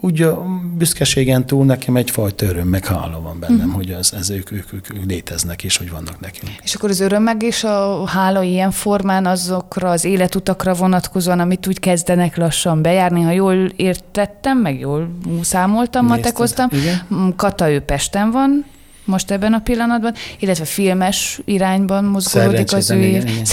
úgy 0.00 0.22
a 0.22 0.44
büszkeségen 0.76 1.46
túl 1.46 1.64
nekem 1.64 1.96
egyfajta 1.96 2.46
öröm, 2.46 2.68
meg 2.68 2.86
hála 2.86 3.20
van 3.20 3.38
bennem, 3.40 3.58
uh-huh. 3.58 3.74
hogy 3.74 3.90
ez, 3.90 4.12
ez 4.12 4.30
ők, 4.30 4.52
ők, 4.52 4.72
ők, 4.72 4.94
ők 4.94 5.04
léteznek, 5.04 5.64
és 5.64 5.76
hogy 5.76 5.90
vannak 5.90 6.20
nekünk. 6.20 6.52
És 6.62 6.74
akkor 6.74 6.90
az 6.90 7.00
öröm 7.00 7.22
meg 7.22 7.42
és 7.42 7.64
a 7.64 8.06
hála 8.06 8.42
ilyen 8.42 8.70
formán 8.70 9.26
azokra 9.26 9.90
az 9.90 10.04
életutakra 10.04 10.74
vonatkozóan, 10.74 11.40
amit 11.40 11.66
úgy 11.66 11.80
kezdenek 11.80 12.36
lassan 12.36 12.82
bejárni, 12.82 13.22
ha 13.22 13.30
jól 13.30 13.54
értettem, 13.76 14.58
meg 14.58 14.78
jól 14.78 15.10
számoltam, 15.42 16.06
Nézted, 16.06 16.22
matekoztam. 16.22 16.68
igen. 16.72 17.34
Kata 17.36 17.70
ő 17.70 17.80
Pesten 17.80 18.30
van, 18.30 18.64
most 19.04 19.30
ebben 19.30 19.52
a 19.52 19.58
pillanatban, 19.58 20.14
illetve 20.38 20.64
filmes 20.64 21.40
irányban 21.44 22.04
mozgolódik 22.04 22.72
az 22.72 22.90
ő 22.90 23.02
igen, 23.04 23.26
igen. 23.26 23.44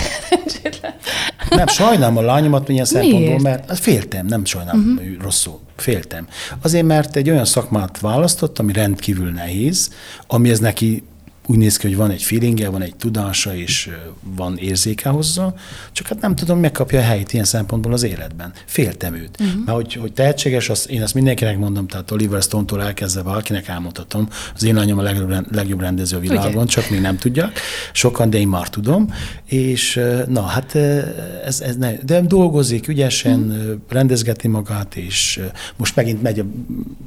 Nem, 1.50 1.68
sajnálom 1.68 2.18
a 2.18 2.22
lányomat 2.22 2.68
Miért? 2.68 2.86
szempontból, 2.86 3.40
mert 3.40 3.80
féltem, 3.80 4.26
nem 4.26 4.46
sajnálom 4.46 4.98
uh-huh. 4.98 5.22
rosszul, 5.22 5.60
féltem. 5.76 6.28
Azért, 6.62 6.86
mert 6.86 7.16
egy 7.16 7.30
olyan 7.30 7.46
szakmát 7.46 8.00
választott, 8.00 8.60
ami 8.60 8.74
rendkívül 8.74 9.32
nehéz, 9.32 9.90
ami 10.28 10.50
ez 10.50 10.60
neki 10.60 11.04
úgy 11.48 11.58
néz 11.58 11.78
ki, 11.78 11.88
hogy 11.88 11.96
van 11.96 12.12
egy 12.12 12.24
feelingje, 12.24 12.70
van 12.70 12.82
egy 12.82 12.96
tudása, 12.96 13.56
és 13.56 13.90
van 14.36 14.58
érzéke 14.58 15.10
hozzá, 15.10 15.54
csak 15.92 16.08
hát 16.08 16.22
nem 16.22 16.36
tudom, 16.36 16.60
megkapja 16.60 17.00
a 17.00 17.04
helyét 17.04 17.34
ilyen 17.34 17.46
szempontból 17.46 17.94
az 17.94 18.04
életben. 18.04 18.54
Féltem 18.66 19.16
őt. 19.16 19.38
Uh-huh. 19.40 19.66
Mert 19.66 19.78
hogy, 19.78 19.94
hogy 19.94 20.14
tehetséges, 20.14 20.70
az, 20.70 20.90
én 20.90 21.02
ezt 21.02 21.14
mindenkinek 21.14 21.58
mondom, 21.58 21.88
tehát 21.88 22.12
Oliver 22.12 22.42
Stone-tól 22.42 22.84
elkezdve 22.84 23.22
valakinek 23.22 23.68
elmondhatom, 23.68 24.28
az 24.56 24.64
én 24.64 24.76
lányom 24.76 24.98
a 24.98 25.02
legjobb, 25.02 25.56
legjobb 25.56 25.80
rendező 25.80 26.18
a 26.18 26.20
világon, 26.20 26.64
Ugye? 26.64 26.66
csak 26.66 26.90
még 26.90 27.02
nem 27.02 27.18
tudják. 27.18 27.60
Sokan, 27.94 28.30
de 28.30 28.38
én 28.38 28.48
már 28.48 28.70
tudom. 28.70 29.14
És 29.46 30.02
na, 30.28 30.42
hát 30.42 30.76
ez, 31.46 31.62
ez 31.62 31.76
ne, 31.76 31.94
de 31.94 32.22
dolgozik 32.22 32.88
ügyesen, 32.88 33.40
mm. 33.40 33.72
rendezgeti 33.90 34.48
magát, 34.48 34.96
és 34.96 35.40
most 35.76 35.96
megint 35.96 36.22
megy, 36.22 36.40
a, 36.40 36.44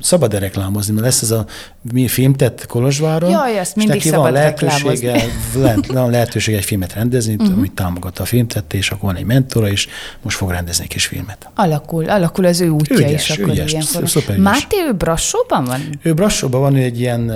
szabad-e 0.00 0.38
reklámozni, 0.38 0.92
mert 0.92 1.04
lesz 1.04 1.22
ez 1.22 1.30
a 1.30 1.46
mi 1.92 2.08
filmtett 2.08 2.66
Kolozsváron. 2.66 3.30
Jaj, 3.30 3.60
és 3.60 3.68
mindig 3.74 4.02
szabad 4.02 4.27
van 4.32 4.40
lehetősége, 4.40 5.24
lehet, 5.54 5.86
van 5.86 6.10
lehetősége 6.10 6.56
egy 6.56 6.64
filmet 6.64 6.92
rendezni, 6.92 7.34
uh-huh. 7.34 7.56
amit 7.56 7.72
támogat 7.72 8.18
a 8.18 8.24
filmtette, 8.24 8.76
és 8.76 8.90
akkor 8.90 9.04
van 9.04 9.16
egy 9.16 9.24
mentora, 9.24 9.70
és 9.70 9.88
most 10.22 10.36
fog 10.36 10.50
rendezni 10.50 10.82
egy 10.82 10.90
kis 10.90 11.06
filmet. 11.06 11.48
Alakul, 11.54 12.10
alakul 12.10 12.44
az 12.44 12.60
ő 12.60 12.68
útja 12.68 12.96
Ügyes, 12.96 13.28
is 13.28 13.38
akkor 13.38 13.52
ügyes, 13.52 13.72
ilyen 13.72 13.84
szuper. 14.04 14.36
Máté, 14.36 14.76
ő 14.88 14.92
Brassóban 14.92 15.64
van? 15.64 15.80
Ő 16.02 16.14
Brassóban 16.14 16.60
van, 16.60 16.76
ő 16.76 16.82
egy 16.82 17.00
ilyen 17.00 17.32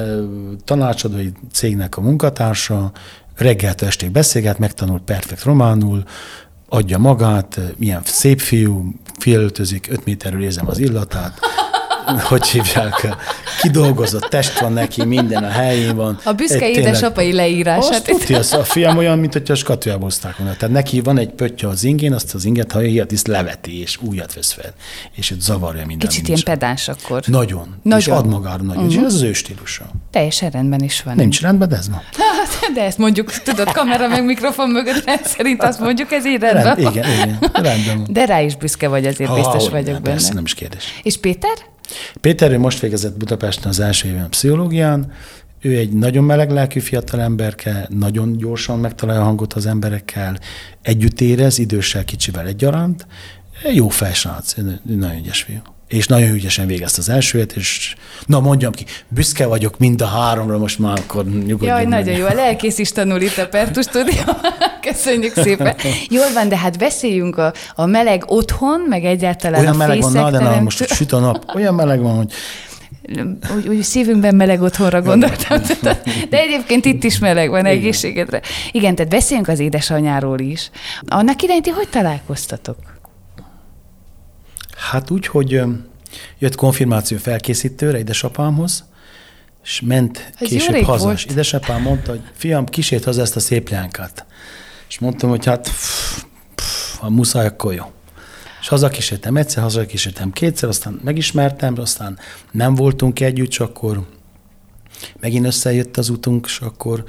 tanácsadói 0.64 1.28
cégnek 1.52 1.96
a 1.96 2.00
munkatársa, 2.00 2.92
reggeltől 3.36 3.88
estig 3.88 4.10
beszélget, 4.10 4.58
megtanul 4.58 5.00
perfekt 5.04 5.42
románul, 5.42 6.02
adja 6.68 6.98
magát, 6.98 7.60
milyen 7.76 8.00
szép 8.04 8.40
fiú, 8.40 8.94
fielöltözik, 9.18 9.86
öt 9.90 10.04
méterről 10.04 10.42
érzem 10.42 10.68
az 10.68 10.78
illatát, 10.78 11.38
hogy 12.22 12.46
hívják, 12.46 13.16
kidolgozott 13.60 14.22
test 14.22 14.58
van 14.60 14.72
neki, 14.72 15.04
minden 15.04 15.44
a 15.44 15.48
helyén 15.48 15.96
van. 15.96 16.18
A 16.24 16.32
büszke 16.32 16.54
Egy 16.54 16.60
tényleg- 16.60 16.82
édesapai 16.82 17.32
leírását. 17.32 17.90
azt 17.90 18.04
tudja, 18.04 18.38
az 18.38 18.52
a 18.52 18.64
fiam 18.64 18.96
olyan, 18.96 19.18
mint 19.18 19.32
hogyha 19.32 19.52
a 19.52 19.56
skatujába 19.56 20.02
hozták 20.04 20.36
volna. 20.36 20.54
Tehát 20.56 20.74
neki 20.74 21.00
van 21.00 21.18
egy 21.18 21.30
pöttye 21.30 21.68
az 21.68 21.84
ingén, 21.84 22.12
azt 22.12 22.34
az 22.34 22.44
inget, 22.44 22.72
ha 22.72 22.82
ilyet 22.82 23.12
is 23.12 23.22
leveti, 23.24 23.80
és 23.80 23.98
újat 24.00 24.34
vesz 24.34 24.52
fel. 24.52 24.72
És 25.12 25.30
őt 25.30 25.40
zavarja 25.42 25.86
minden. 25.86 26.08
Kicsit 26.08 26.28
ilyen 26.28 26.40
pedáns 26.44 26.88
akkor. 26.88 27.22
Nagyon. 27.26 27.66
És 27.84 27.90
Nagyon. 27.90 28.16
ad 28.16 28.26
magára 28.26 28.62
nagyon. 28.62 28.84
Uh-huh. 28.84 29.00
És 29.00 29.06
ez 29.06 29.14
az 29.14 29.22
ő 29.22 29.32
stílusa. 29.32 29.84
Teljesen 30.10 30.50
rendben 30.50 30.80
is 30.82 31.02
van. 31.02 31.14
Nincs 31.14 31.40
rendben, 31.40 31.68
de 31.68 31.76
ez. 31.76 31.86
Hát, 31.92 32.72
De 32.74 32.84
ezt 32.84 32.98
mondjuk, 32.98 33.30
tudod, 33.32 33.72
kamera 33.72 34.08
meg 34.08 34.24
mikrofon 34.24 34.70
mögött 34.70 35.04
rendszerint 35.04 35.62
azt 35.62 35.80
mondjuk, 35.80 36.12
ez 36.12 36.26
így 36.26 36.40
rendben 36.40 36.62
Rend, 36.64 36.78
igen, 36.78 37.10
igen, 37.12 37.38
rendben. 37.52 38.06
De 38.08 38.24
rá 38.24 38.40
is 38.40 38.56
büszke 38.56 38.88
vagy, 38.88 39.06
azért 39.06 39.28
Ha, 39.30 39.34
biztos 39.36 39.62
hogy 39.62 39.70
vagyok 39.70 39.92
nem, 39.92 40.02
benne. 40.02 40.14
Persze, 40.16 40.34
nem 40.34 40.44
is 40.44 40.54
kérdés. 40.54 40.84
És 41.02 41.16
Péter? 41.18 41.56
Péter, 42.20 42.52
ő 42.52 42.58
most 42.58 42.80
végezett 42.80 43.16
Budapesten 43.16 43.68
az 43.68 43.80
első 43.80 44.08
éven 44.08 44.30
pszichológián, 44.30 45.12
ő 45.60 45.76
egy 45.76 45.92
nagyon 45.92 46.24
meleg 46.24 46.50
lelkű 46.50 46.80
fiatal 46.80 47.20
emberke, 47.20 47.86
nagyon 47.88 48.36
gyorsan 48.36 48.78
megtalálja 48.78 49.20
a 49.20 49.24
hangot 49.24 49.52
az 49.52 49.66
emberekkel, 49.66 50.38
együtt 50.82 51.20
érez, 51.20 51.58
időssel, 51.58 52.04
kicsivel 52.04 52.46
egyaránt. 52.46 53.06
Jó 53.72 53.88
felsrác, 53.88 54.54
nagyon 54.82 55.16
ügyes 55.16 55.42
fiú. 55.42 55.58
És 55.92 56.06
nagyon 56.06 56.34
ügyesen 56.34 56.66
végezte 56.66 56.98
az 57.00 57.08
elsőt, 57.08 57.52
és 57.52 57.94
na 58.26 58.40
mondjam 58.40 58.72
ki, 58.72 58.84
büszke 59.08 59.46
vagyok 59.46 59.78
mind 59.78 60.00
a 60.00 60.06
háromra, 60.06 60.58
most 60.58 60.78
már 60.78 60.98
akkor 60.98 61.24
nyugodjunk 61.24 61.62
Jaj, 61.62 61.84
meg. 61.84 62.04
nagyon 62.04 62.20
jó. 62.20 62.26
A 62.26 62.34
lelkész 62.34 62.78
is 62.78 62.92
tanul 62.92 63.20
itt 63.20 63.38
a 63.38 63.48
Pertus 63.48 63.84
stúdió. 63.84 64.22
Köszönjük 64.90 65.32
szépen. 65.34 65.74
Jól 66.08 66.32
van, 66.34 66.48
de 66.48 66.56
hát 66.56 66.78
beszéljünk 66.78 67.38
a, 67.38 67.52
a 67.74 67.86
meleg 67.86 68.24
otthon, 68.26 68.80
meg 68.88 69.04
egyáltalán 69.04 69.60
Olyan 69.60 69.74
a 69.74 69.76
meleg 69.76 70.00
van, 70.00 70.12
na, 70.12 70.30
de 70.30 70.38
na, 70.38 70.60
most 70.60 70.88
süt 70.88 71.12
a 71.12 71.18
nap, 71.18 71.52
olyan 71.54 71.74
meleg 71.74 72.00
van, 72.00 72.16
hogy 72.16 72.32
úgy, 73.56 73.68
úgy 73.68 73.82
szívünkben 73.82 74.34
meleg 74.34 74.62
otthonra 74.62 75.02
gondoltam. 75.02 75.60
De 76.28 76.38
egyébként 76.38 76.84
itt 76.84 77.04
is 77.04 77.18
meleg 77.18 77.50
van 77.50 77.64
egészségedre. 77.64 78.40
Igen, 78.70 78.94
tehát 78.94 79.10
beszéljünk 79.10 79.48
az 79.48 79.58
édesanyáról 79.58 80.38
is. 80.38 80.70
Annak 81.06 81.42
idején 81.42 81.62
ti 81.62 81.70
hogy 81.70 81.88
találkoztatok? 81.88 82.91
Hát 84.90 85.10
úgy, 85.10 85.26
hogy 85.26 85.62
jött 86.38 86.54
konfirmáció 86.54 87.18
felkészítőre 87.18 87.98
édesapámhoz, 87.98 88.84
és 89.64 89.80
ment 89.80 90.32
Ez 90.38 90.48
később 90.48 90.82
haza, 90.82 91.04
volt. 91.04 91.16
és 91.16 91.24
édesapám 91.24 91.82
mondta, 91.82 92.10
hogy 92.10 92.22
fiam, 92.32 92.66
kísért 92.66 93.04
haza 93.04 93.20
ezt 93.20 93.36
a 93.36 93.40
szép 93.40 93.68
leánkát. 93.68 94.26
És 94.88 94.98
mondtam, 94.98 95.30
hogy 95.30 95.44
hát, 95.44 95.68
pff, 95.68 96.22
pff, 96.54 96.98
ha 96.98 97.10
muszáj, 97.10 97.46
akkor 97.46 97.74
jó. 97.74 97.92
És 98.60 98.68
hazakísértem 98.68 99.36
egyszer, 99.36 99.62
hazakísértem 99.62 100.32
kétszer, 100.32 100.68
aztán 100.68 101.00
megismertem, 101.04 101.74
aztán 101.78 102.18
nem 102.50 102.74
voltunk 102.74 103.20
együtt, 103.20 103.50
csak 103.50 103.68
akkor 103.68 104.06
megint 105.20 105.46
összejött 105.46 105.96
az 105.96 106.08
utunk, 106.08 106.46
és 106.46 106.60
akkor 106.60 107.04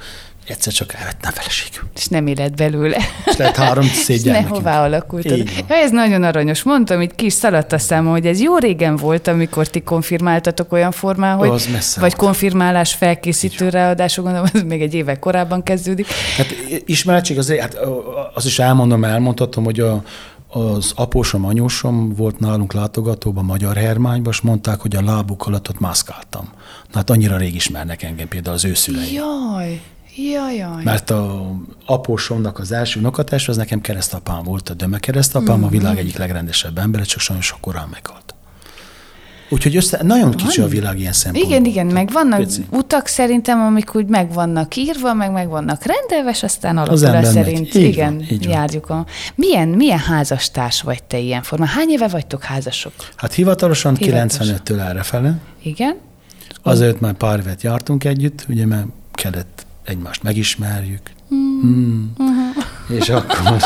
egyszer 0.46 0.72
csak 0.72 0.94
elvettem 0.94 1.32
feleségül. 1.32 1.82
És 1.94 2.06
nem 2.06 2.26
élet 2.26 2.56
belőle. 2.56 2.96
És 3.26 3.36
lehet 3.36 3.56
három 3.56 3.84
szép 3.84 4.16
És 4.16 4.22
nehová 4.22 4.84
alakult. 4.84 5.24
Ja, 5.24 5.44
ez 5.68 5.90
nagyon 5.90 6.22
aranyos. 6.22 6.62
Mondtam, 6.62 7.00
itt 7.00 7.14
ki 7.14 7.24
is 7.24 7.32
szaladt 7.32 7.72
a 7.72 7.78
számom, 7.78 8.12
hogy 8.12 8.26
ez 8.26 8.40
jó 8.40 8.58
régen 8.58 8.96
volt, 8.96 9.26
amikor 9.26 9.68
ti 9.68 9.80
konfirmáltatok 9.82 10.72
olyan 10.72 10.92
formán, 10.92 11.36
hogy 11.36 11.48
Az 11.48 11.66
messze 11.72 12.00
vagy 12.00 12.14
volt. 12.16 12.22
konfirmálás 12.22 12.94
felkészítő 12.94 13.68
ráadásul, 13.68 14.24
gondolom, 14.24 14.48
az 14.52 14.62
még 14.62 14.82
egy 14.82 14.94
évek 14.94 15.18
korábban 15.18 15.62
kezdődik. 15.62 16.06
Hát 16.36 16.46
ismeretség 16.86 17.38
azért, 17.38 17.60
hát 17.60 17.78
azt 18.34 18.46
is 18.46 18.58
elmondom, 18.58 19.04
elmondhatom, 19.04 19.64
hogy 19.64 19.80
a, 19.80 20.02
az 20.48 20.92
apósom, 20.96 21.44
anyósom 21.44 22.14
volt 22.14 22.38
nálunk 22.38 22.72
látogatóban, 22.72 23.44
Magyar 23.44 23.76
Hermányban, 23.76 24.32
és 24.32 24.40
mondták, 24.40 24.80
hogy 24.80 24.96
a 24.96 25.02
lábuk 25.02 25.46
alatt 25.46 25.68
ott 25.68 25.80
mászkáltam. 25.80 26.48
Na 26.92 26.98
hát 26.98 27.10
annyira 27.10 27.36
rég 27.36 27.54
ismernek 27.54 28.02
engem 28.02 28.28
például 28.28 28.54
az 28.54 28.64
ő 28.64 28.74
szüleim. 28.74 29.14
Jaj, 29.14 29.80
jaj, 30.16 30.54
jaj. 30.54 30.82
Mert 30.84 31.10
a 31.10 31.52
apósomnak 31.86 32.58
az 32.58 32.72
első 32.72 33.00
unokatása, 33.00 33.50
az 33.50 33.56
nekem 33.56 33.80
keresztapám 33.80 34.42
volt, 34.42 34.68
a 34.68 34.74
Döme 34.74 34.98
keresztapám, 34.98 35.56
mm-hmm. 35.56 35.64
a 35.64 35.68
világ 35.68 35.98
egyik 35.98 36.16
legrendesebb 36.16 36.78
embere, 36.78 37.04
csak 37.04 37.20
sajnos 37.20 37.46
sok 37.46 37.60
korán 37.60 37.88
meghalt. 37.90 38.34
Úgyhogy 39.48 39.76
össze, 39.76 40.02
nagyon 40.02 40.30
kicsi 40.30 40.60
a 40.60 40.66
világ 40.66 40.98
ilyen 40.98 41.12
szempontból. 41.12 41.52
Igen, 41.52 41.64
igen, 41.64 41.86
meg 41.86 42.10
vannak 42.12 42.38
Pici. 42.38 42.64
utak 42.70 43.06
szerintem, 43.06 43.60
amik 43.60 43.94
úgy 43.94 44.06
meg 44.06 44.32
vannak 44.32 44.76
írva, 44.76 45.14
meg 45.14 45.32
meg 45.32 45.48
vannak 45.48 45.82
rendelve, 45.84 46.30
és 46.30 46.42
aztán 46.42 46.78
ember 46.78 47.22
megy. 47.22 47.24
szerint 47.24 47.74
Így 47.74 47.82
igen, 47.82 48.16
van, 48.16 48.26
így 48.30 48.44
van. 48.44 48.54
járjuk. 48.54 48.90
A... 48.90 49.06
Milyen, 49.34 49.68
milyen 49.68 49.98
házastárs 49.98 50.82
vagy 50.82 51.02
te 51.02 51.18
ilyen 51.18 51.42
formán? 51.42 51.68
Hány 51.68 51.90
éve 51.90 52.08
vagytok 52.08 52.42
házasok? 52.42 52.92
Hát 53.16 53.32
hivatalosan 53.32 53.96
Hivatalosan. 53.96 54.56
95-től 54.56 54.88
errefele. 54.88 55.38
Igen? 55.62 55.96
Azért 56.62 57.00
már 57.00 57.12
pár 57.12 57.38
évet 57.38 57.62
jártunk 57.62 58.04
együtt, 58.04 58.44
ugye, 58.48 58.66
mert 58.66 58.86
kellett 59.12 59.53
egymást 59.84 60.22
megismerjük. 60.22 61.10
Mm. 61.34 62.04
És 62.88 63.08
akkor 63.08 63.64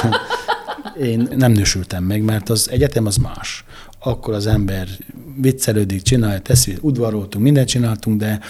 én 1.01 1.29
nem 1.37 1.53
nősültem 1.53 2.05
meg, 2.05 2.23
mert 2.23 2.49
az 2.49 2.71
egyetem 2.71 3.07
az 3.07 3.17
más. 3.17 3.65
Akkor 3.99 4.35
az 4.35 4.47
ember 4.47 4.89
viccelődik, 5.37 6.03
csinálja, 6.03 6.39
teszi, 6.39 6.79
udvaroltunk, 6.81 7.45
mindent 7.45 7.69
csináltunk, 7.69 8.21
de 8.21 8.41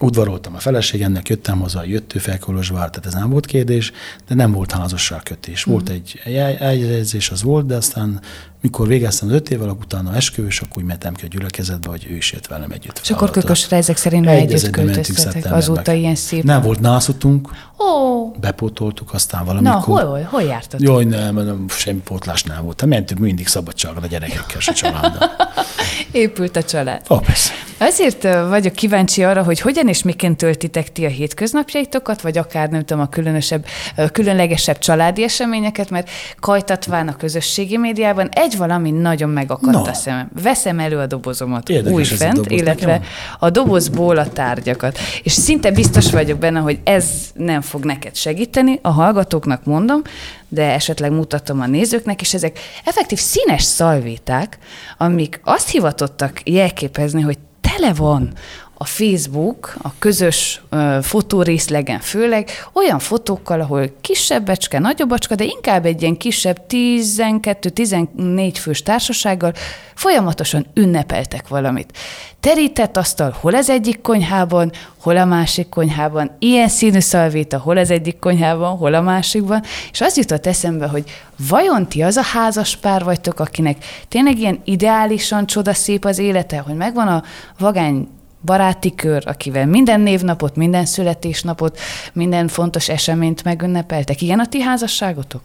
udvaroltam 0.00 0.54
a 0.54 0.58
feleségemnek, 0.58 1.28
jöttem 1.28 1.60
haza, 1.60 1.84
jött 1.84 2.14
ő 2.14 2.18
fel 2.18 2.38
Kolozsvár, 2.38 2.90
tehát 2.90 3.06
ez 3.06 3.14
nem 3.14 3.30
volt 3.30 3.46
kérdés, 3.46 3.92
de 4.28 4.34
nem 4.34 4.52
volt 4.52 4.72
házasságkötés. 4.72 5.62
Volt 5.62 5.88
egy 5.88 6.20
el- 6.24 6.56
eljegyzés, 6.56 7.30
az 7.30 7.42
volt, 7.42 7.66
de 7.66 7.76
aztán 7.76 8.20
mikor 8.60 8.86
végeztem 8.86 9.28
az 9.28 9.34
öt 9.34 9.50
évvel, 9.50 9.68
utána 9.68 10.14
eskü, 10.14 10.46
és 10.46 10.60
akkor 10.60 10.82
úgy 10.82 10.88
mentem 10.88 11.14
ki 11.14 11.24
a 11.24 11.28
gyülekezetbe, 11.28 11.88
hogy 11.88 12.06
ő 12.10 12.16
is 12.16 12.32
jött 12.32 12.46
velem 12.46 12.70
együtt. 12.70 13.00
És 13.02 13.10
akkor 13.10 13.30
kökösre 13.30 13.76
ezek 13.76 13.96
szerint 13.96 14.24
már 14.24 14.34
együtt 14.36 14.70
költöztetek. 14.70 15.52
Azóta 15.52 15.92
ilyen 15.92 16.14
szép. 16.14 16.42
Nem 16.42 16.62
volt 16.62 16.80
nászutunk, 16.80 17.50
Ó, 17.78 18.30
bepótoltuk, 18.30 19.12
aztán 19.12 19.44
na, 19.44 19.46
valamikor... 19.46 20.00
hol, 20.00 20.04
hol, 20.04 20.22
hol 20.22 20.42
jártatok? 20.42 20.86
Jaj, 20.86 21.04
nem, 21.04 21.34
nem, 21.34 21.64
semmi 21.68 22.00
pótlás 22.00 22.42
nem 22.42 22.64
volt. 22.64 22.86
Mentünk 22.86 23.20
mindig 23.20 23.46
szabadságra 23.46 24.00
a 24.00 24.06
gyerekekkel, 24.06 24.60
a 24.66 24.72
családdal. 24.72 25.30
Épült 26.10 26.56
a 26.56 26.62
család. 26.62 27.02
Ó, 27.10 27.18
persze. 27.18 27.52
Azért 27.78 28.22
vagyok 28.48 28.72
kíváncsi 28.72 29.24
arra, 29.24 29.42
hogy 29.42 29.60
hogyan 29.60 29.88
és 29.88 30.02
miként 30.02 30.36
töltitek 30.36 30.92
ti 30.92 31.04
a 31.04 31.08
hétköznapjaitokat, 31.08 32.20
vagy 32.20 32.38
akár 32.38 32.68
nem 32.68 32.84
tudom, 32.84 33.02
a 33.02 33.08
különösebb, 33.08 33.64
különlegesebb 34.12 34.78
családi 34.78 35.22
eseményeket, 35.22 35.90
mert 35.90 36.10
kajtatván 36.40 37.08
a 37.08 37.16
közösségi 37.16 37.76
médiában 37.76 38.28
egy 38.32 38.56
valami 38.56 38.90
nagyon 38.90 39.30
megakadt 39.30 39.76
No. 39.76 39.84
a 39.90 39.92
szemem. 39.92 40.30
Veszem 40.42 40.78
elő 40.78 40.98
a 40.98 41.06
dobozomat 41.06 41.68
Érdekes 41.68 41.92
új 41.92 42.02
ez 42.02 42.12
a 42.12 42.14
fent, 42.14 42.34
doboz, 42.34 42.52
illetve 42.60 42.86
nekem. 42.86 43.06
a 43.38 43.50
dobozból 43.50 44.16
a 44.16 44.28
tárgyakat. 44.28 44.98
És 45.22 45.32
szinte 45.32 45.70
biztos 45.70 46.10
vagyok 46.10 46.38
benne, 46.38 46.58
hogy 46.60 46.78
ez 46.84 47.04
nem 47.34 47.60
fog 47.60 47.84
neked 47.84 48.16
segíteni, 48.16 48.78
a 48.82 48.90
hallgatóknak 48.90 49.64
mondom, 49.64 50.02
de 50.48 50.72
esetleg 50.72 51.10
mutatom 51.12 51.60
a 51.60 51.66
nézőknek, 51.66 52.20
és 52.20 52.34
ezek 52.34 52.58
effektív 52.84 53.18
színes 53.18 53.62
szalvéták, 53.62 54.58
amik 54.98 55.40
azt 55.44 55.70
hivatottak 55.70 56.40
jelképezni, 56.44 57.20
hogy 57.22 57.38
tele 57.76 57.94
van 57.94 58.32
a 58.78 58.84
Facebook, 58.84 59.76
a 59.82 59.88
közös 59.98 60.60
ö, 60.70 60.98
fotórészlegen 61.02 62.00
főleg 62.00 62.50
olyan 62.72 62.98
fotókkal, 62.98 63.60
ahol 63.60 63.90
kisebb 64.00 64.44
becske, 64.44 64.78
nagyobb 64.78 65.08
bacska, 65.08 65.34
de 65.34 65.44
inkább 65.44 65.86
egy 65.86 66.02
ilyen 66.02 66.16
kisebb 66.16 66.62
12-14 66.68 68.54
fős 68.60 68.82
társasággal 68.82 69.52
folyamatosan 69.94 70.66
ünnepeltek 70.74 71.48
valamit. 71.48 71.96
Terített 72.40 72.96
asztal, 72.96 73.36
hol 73.40 73.54
az 73.54 73.70
egyik 73.70 74.00
konyhában, 74.00 74.72
hol 75.00 75.16
a 75.16 75.24
másik 75.24 75.68
konyhában, 75.68 76.36
ilyen 76.38 76.68
színű 76.68 77.00
szalvéta, 77.00 77.58
hol 77.58 77.76
az 77.76 77.90
egyik 77.90 78.18
konyhában, 78.18 78.76
hol 78.76 78.94
a 78.94 79.00
másikban, 79.00 79.62
és 79.92 80.00
az 80.00 80.16
jutott 80.16 80.46
eszembe, 80.46 80.86
hogy 80.86 81.04
vajon 81.48 81.88
ti 81.88 82.02
az 82.02 82.16
a 82.16 82.22
házas 82.22 82.76
pár 82.76 83.04
vagytok, 83.04 83.40
akinek 83.40 83.84
tényleg 84.08 84.38
ilyen 84.38 84.60
ideálisan 84.64 85.46
csodaszép 85.46 86.04
az 86.04 86.18
élete, 86.18 86.58
hogy 86.58 86.74
megvan 86.74 87.08
a 87.08 87.22
vagány 87.58 88.08
baráti 88.46 88.94
kör, 88.94 89.22
akivel 89.26 89.66
minden 89.66 90.00
névnapot, 90.00 90.56
minden 90.56 90.84
születésnapot, 90.84 91.78
minden 92.12 92.48
fontos 92.48 92.88
eseményt 92.88 93.44
megünnepeltek. 93.44 94.22
Ilyen 94.22 94.40
a 94.40 94.46
ti 94.46 94.60
házasságotok? 94.60 95.42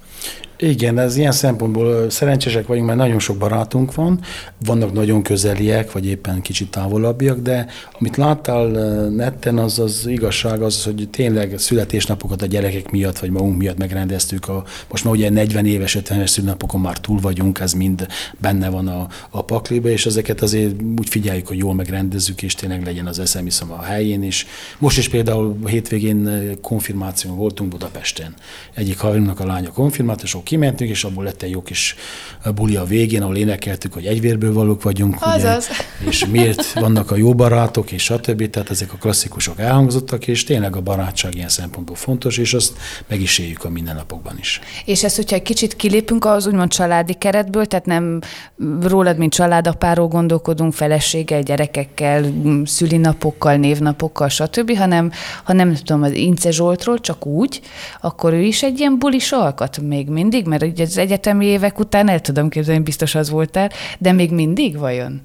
Igen, 0.64 0.97
ez 0.97 1.18
ilyen 1.18 1.32
szempontból 1.32 2.09
szerencsések 2.09 2.68
vagyunk, 2.68 2.86
mert 2.86 2.97
nagyon 2.97 3.20
sok 3.20 3.38
barátunk 3.38 3.95
van, 3.95 4.20
vannak 4.66 4.93
nagyon 4.93 5.24
közeliek, 5.24 5.91
vagy 5.91 6.05
éppen 6.05 6.41
kicsit 6.41 6.72
távolabbiak, 6.72 7.39
de 7.39 7.68
amit 7.99 8.18
láttál 8.18 8.68
netten, 9.09 9.57
az 9.57 9.80
az 9.80 10.05
igazság 10.07 10.62
az, 10.62 10.84
hogy 10.84 11.07
tényleg 11.12 11.57
születésnapokat 11.57 12.41
a 12.41 12.45
gyerekek 12.45 12.91
miatt, 12.91 13.20
vagy 13.20 13.30
magunk 13.30 13.57
miatt 13.57 13.78
megrendeztük. 13.78 14.47
A, 14.47 14.64
most 14.89 15.03
már 15.03 15.14
ugye 15.14 15.30
40 15.30 15.66
éves, 15.66 15.95
50 15.95 16.18
éves 16.18 16.30
születnapokon 16.30 16.82
már 16.82 16.97
túl 16.97 17.20
vagyunk, 17.20 17.59
ez 17.59 17.74
mind 17.74 18.07
benne 18.38 18.70
van 18.70 18.88
a, 18.88 19.07
a 19.30 19.43
pakliba, 19.43 19.89
és 19.89 20.05
ezeket 20.05 20.41
azért 20.41 20.82
úgy 20.99 21.09
figyeljük, 21.09 21.47
hogy 21.47 21.57
jól 21.57 21.74
megrendezzük, 21.74 22.41
és 22.41 22.55
tényleg 22.55 22.86
legyen 22.86 23.07
az 23.07 23.20
eszem 23.20 23.43
hiszem 23.43 23.72
a 23.72 23.82
helyén 23.82 24.24
is. 24.24 24.45
Most 24.78 24.97
is 24.97 25.09
például 25.09 25.57
hétvégén 25.66 26.26
ö, 26.26 26.59
konfirmáción 26.59 27.36
voltunk 27.36 27.70
Budapesten. 27.70 28.34
Egyik 28.74 28.99
haverunknak 28.99 29.39
a 29.39 29.45
lánya 29.45 29.72
konfirmált, 29.72 30.22
és 30.22 30.34
akkor 30.34 30.49
kimentünk, 30.52 30.89
és 30.89 31.04
abból 31.04 31.24
lett 31.24 31.41
egy 31.41 31.49
jó 31.49 31.62
kis 31.62 31.95
buli 32.56 32.76
a 32.76 32.84
végén, 32.84 33.22
ahol 33.22 33.36
énekeltük, 33.36 33.93
hogy 33.93 34.06
egyvérből 34.06 34.54
valók 34.54 34.84
vagyunk. 34.84 35.16
Azaz. 35.20 35.68
Ugye, 36.02 36.10
és 36.10 36.26
miért 36.26 36.74
vannak 36.74 37.12
a 37.12 37.16
jó 37.16 37.34
barátok, 37.34 37.91
és 37.91 38.04
stb. 38.04 38.49
Tehát 38.49 38.70
ezek 38.70 38.93
a 38.93 38.97
klasszikusok 38.97 39.60
elhangzottak, 39.60 40.28
és 40.28 40.43
tényleg 40.43 40.76
a 40.76 40.82
barátság 40.82 41.36
ilyen 41.36 41.49
szempontból 41.49 41.95
fontos, 41.95 42.38
és 42.38 42.54
azt 42.54 42.74
meg 43.08 43.22
is 43.22 43.38
éljük 43.38 43.64
a 43.64 43.70
mindennapokban 43.70 44.38
is. 44.39 44.60
És 44.86 45.04
ezt, 45.04 45.16
hogyha 45.16 45.36
egy 45.36 45.41
kicsit 45.41 45.76
kilépünk 45.76 46.26
az 46.26 46.47
úgymond 46.47 46.70
családi 46.70 47.14
keretből, 47.14 47.66
tehát 47.66 47.86
nem 47.86 48.20
rólad, 48.82 49.18
mint 49.18 49.34
családapáról 49.34 50.08
gondolkodunk, 50.08 50.74
feleséggel, 50.74 51.41
gyerekekkel, 51.41 52.26
szülinapokkal, 52.66 53.56
névnapokkal, 53.56 54.30
stb., 54.30 54.78
hanem, 54.78 55.12
ha 55.43 55.54
nem 55.54 55.76
tudom, 55.76 56.04
az 56.04 56.12
Ince 56.12 56.52
Zsoltról, 56.52 56.99
csak 56.99 57.26
úgy, 57.26 57.62
akkor 58.02 58.34
ő 58.34 58.41
is 58.41 58.64
egy 58.64 58.80
ilyen 58.80 58.97
bulis 58.99 59.32
alkat 59.32 59.82
még 59.82 60.10
mindig, 60.10 60.41
mert 60.46 60.64
ugye 60.64 60.84
az 60.84 60.98
egyetemi 60.98 61.46
évek 61.46 61.80
után 61.80 62.10
el 62.10 62.20
tudom 62.20 62.50
képzelni, 62.50 62.82
biztos 62.82 63.16
az 63.16 63.30
voltál, 63.30 63.70
de 63.98 64.12
még 64.12 64.32
mindig 64.32 64.78
vajon? 64.78 65.22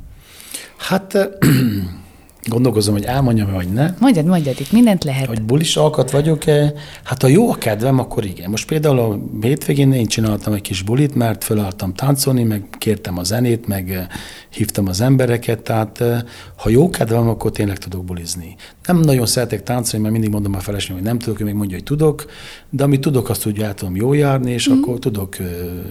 Hát 0.76 1.18
gondolkozom, 2.48 2.94
hogy 2.94 3.04
elmondjam, 3.04 3.52
vagy 3.52 3.68
ne. 3.68 3.94
Mondjad, 3.98 4.24
mondjad, 4.24 4.60
itt 4.60 4.72
mindent 4.72 5.04
lehet. 5.04 5.26
Hogy 5.26 5.42
bulis 5.42 5.76
alkat 5.76 6.10
vagyok-e? 6.10 6.72
Hát 7.04 7.22
ha 7.22 7.28
jó 7.28 7.50
a 7.50 7.54
kedvem, 7.54 7.98
akkor 7.98 8.24
igen. 8.24 8.50
Most 8.50 8.66
például 8.66 8.98
a 8.98 9.18
hétvégén 9.40 9.92
én 9.92 10.06
csináltam 10.06 10.52
egy 10.52 10.60
kis 10.60 10.82
bulit, 10.82 11.14
mert 11.14 11.44
fölálltam 11.44 11.94
táncolni, 11.94 12.42
meg 12.42 12.64
kértem 12.78 13.18
a 13.18 13.22
zenét, 13.22 13.66
meg 13.66 13.90
eh, 13.90 14.06
hívtam 14.48 14.86
az 14.86 15.00
embereket, 15.00 15.60
tehát 15.60 16.00
eh, 16.00 16.20
ha 16.56 16.68
jó 16.68 16.90
kedvem, 16.90 17.28
akkor 17.28 17.50
tényleg 17.50 17.78
tudok 17.78 18.04
bulizni. 18.04 18.56
Nem 18.86 19.00
nagyon 19.00 19.26
szeretek 19.26 19.62
táncolni, 19.62 20.00
mert 20.00 20.12
mindig 20.12 20.32
mondom 20.32 20.54
a 20.54 20.60
feleségem, 20.60 20.96
hogy 20.96 21.06
nem 21.06 21.18
tudok, 21.18 21.40
ő 21.40 21.44
még 21.44 21.54
mondja, 21.54 21.76
hogy 21.76 21.84
tudok, 21.84 22.24
de 22.70 22.84
amit 22.84 23.00
tudok, 23.00 23.28
azt 23.28 23.46
úgy 23.46 23.58
el 23.58 23.74
tudom 23.74 23.96
jól 23.96 24.16
járni, 24.16 24.50
és 24.50 24.68
mm. 24.68 24.72
akkor 24.72 24.98
tudok 24.98 25.36
uh, 25.40 25.46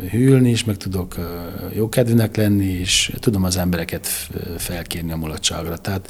hűlni 0.09 0.49
is, 0.49 0.63
meg 0.63 0.77
tudok 0.77 1.15
jó 1.73 1.89
kedvűnek 1.89 2.35
lenni, 2.35 2.65
és 2.65 3.13
tudom 3.19 3.43
az 3.43 3.57
embereket 3.57 4.07
felkérni 4.57 5.11
a 5.11 5.17
mulatságra. 5.17 5.77
Tehát 5.77 6.09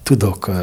tudok 0.03 0.47
uh, 0.47 0.55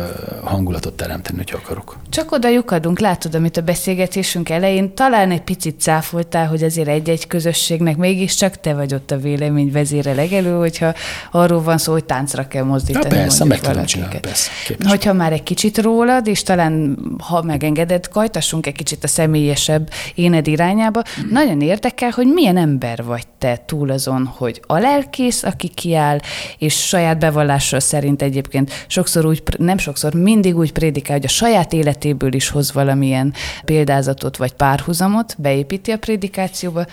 hangulatot 0.44 0.92
teremteni, 0.92 1.36
hogy 1.36 1.52
akarok. 1.62 1.96
Csak 2.08 2.32
oda 2.32 2.48
lyukadunk, 2.48 2.98
látod, 2.98 3.34
amit 3.34 3.56
a 3.56 3.60
beszélgetésünk 3.60 4.48
elején 4.48 4.94
talán 4.94 5.30
egy 5.30 5.42
picit 5.42 5.80
cáfoltál, 5.80 6.46
hogy 6.46 6.62
azért 6.62 6.88
egy-egy 6.88 7.26
közösségnek 7.26 7.96
mégiscsak 7.96 8.60
te 8.60 8.74
vagy 8.74 8.94
ott 8.94 9.10
a 9.10 9.16
vélemény 9.16 9.72
vezére 9.72 10.14
legelő, 10.14 10.56
hogyha 10.56 10.94
arról 11.30 11.62
van 11.62 11.78
szó, 11.78 11.92
hogy 11.92 12.04
táncra 12.04 12.48
kell 12.48 12.64
mozdítani. 12.64 13.14
Ja, 13.14 13.20
persze, 13.20 13.44
meg 13.44 13.60
tudom 13.60 13.84
csinálni, 13.84 14.20
persze, 14.20 14.50
képes. 14.66 14.90
Hogyha 14.90 15.12
már 15.12 15.32
egy 15.32 15.42
kicsit 15.42 15.78
rólad, 15.78 16.26
és 16.26 16.42
talán, 16.42 16.98
ha 17.18 17.42
megengeded, 17.42 18.08
kajtassunk 18.08 18.66
egy 18.66 18.74
kicsit 18.74 19.04
a 19.04 19.08
személyesebb 19.08 19.90
éned 20.14 20.46
irányába, 20.46 21.02
nagyon 21.30 21.60
érdekel, 21.60 22.10
hogy 22.10 22.26
milyen 22.26 22.56
ember 22.56 23.04
vagy 23.04 23.26
te 23.38 23.62
túl 23.66 23.90
azon, 23.90 24.32
hogy 24.36 24.60
a 24.66 24.78
lelkész, 24.78 25.42
aki 25.42 25.68
kiáll, 25.68 26.18
és 26.58 26.86
saját 26.86 27.18
bevallással 27.18 27.80
szerint 27.80 28.22
egyébként 28.22 28.84
sokszor 28.86 29.24
úgy, 29.28 29.42
nem 29.58 29.78
sokszor, 29.78 30.14
mindig 30.14 30.56
úgy 30.56 30.72
prédikál, 30.72 31.16
hogy 31.16 31.24
a 31.24 31.28
saját 31.28 31.72
életéből 31.72 32.32
is 32.32 32.48
hoz 32.48 32.72
valamilyen 32.72 33.34
példázatot 33.64 34.36
vagy 34.36 34.52
párhuzamot, 34.52 35.34
beépíti 35.38 35.90
a 35.90 35.98
prédikációba, 35.98 36.86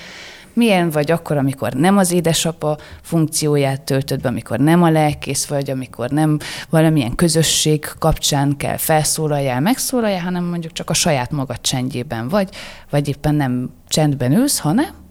milyen 0.53 0.89
vagy 0.89 1.11
akkor, 1.11 1.37
amikor 1.37 1.73
nem 1.73 1.97
az 1.97 2.11
édesapa 2.11 2.77
funkcióját 3.01 3.81
töltöd 3.81 4.21
be, 4.21 4.27
amikor 4.27 4.59
nem 4.59 4.83
a 4.83 4.89
lelkész 4.89 5.45
vagy, 5.45 5.69
amikor 5.69 6.09
nem 6.09 6.37
valamilyen 6.69 7.15
közösség 7.15 7.85
kapcsán 7.99 8.57
kell 8.57 8.77
felszólaljál, 8.77 9.59
megszólaljál, 9.59 10.21
hanem 10.21 10.43
mondjuk 10.43 10.73
csak 10.73 10.89
a 10.89 10.93
saját 10.93 11.31
magad 11.31 11.61
csendjében 11.61 12.27
vagy, 12.27 12.49
vagy 12.89 13.07
éppen 13.07 13.35
nem 13.35 13.69
csendben 13.87 14.31
ülsz, 14.31 14.59
hanem 14.59 15.04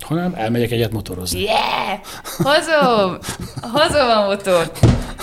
hanem 0.00 0.32
elmegyek 0.36 0.70
egyet 0.70 0.92
motorozni. 0.92 1.42
Yeah! 1.42 1.98
Hozom! 2.36 3.18
Hozom 3.72 4.08
a 4.08 4.26
motort! 4.26 4.78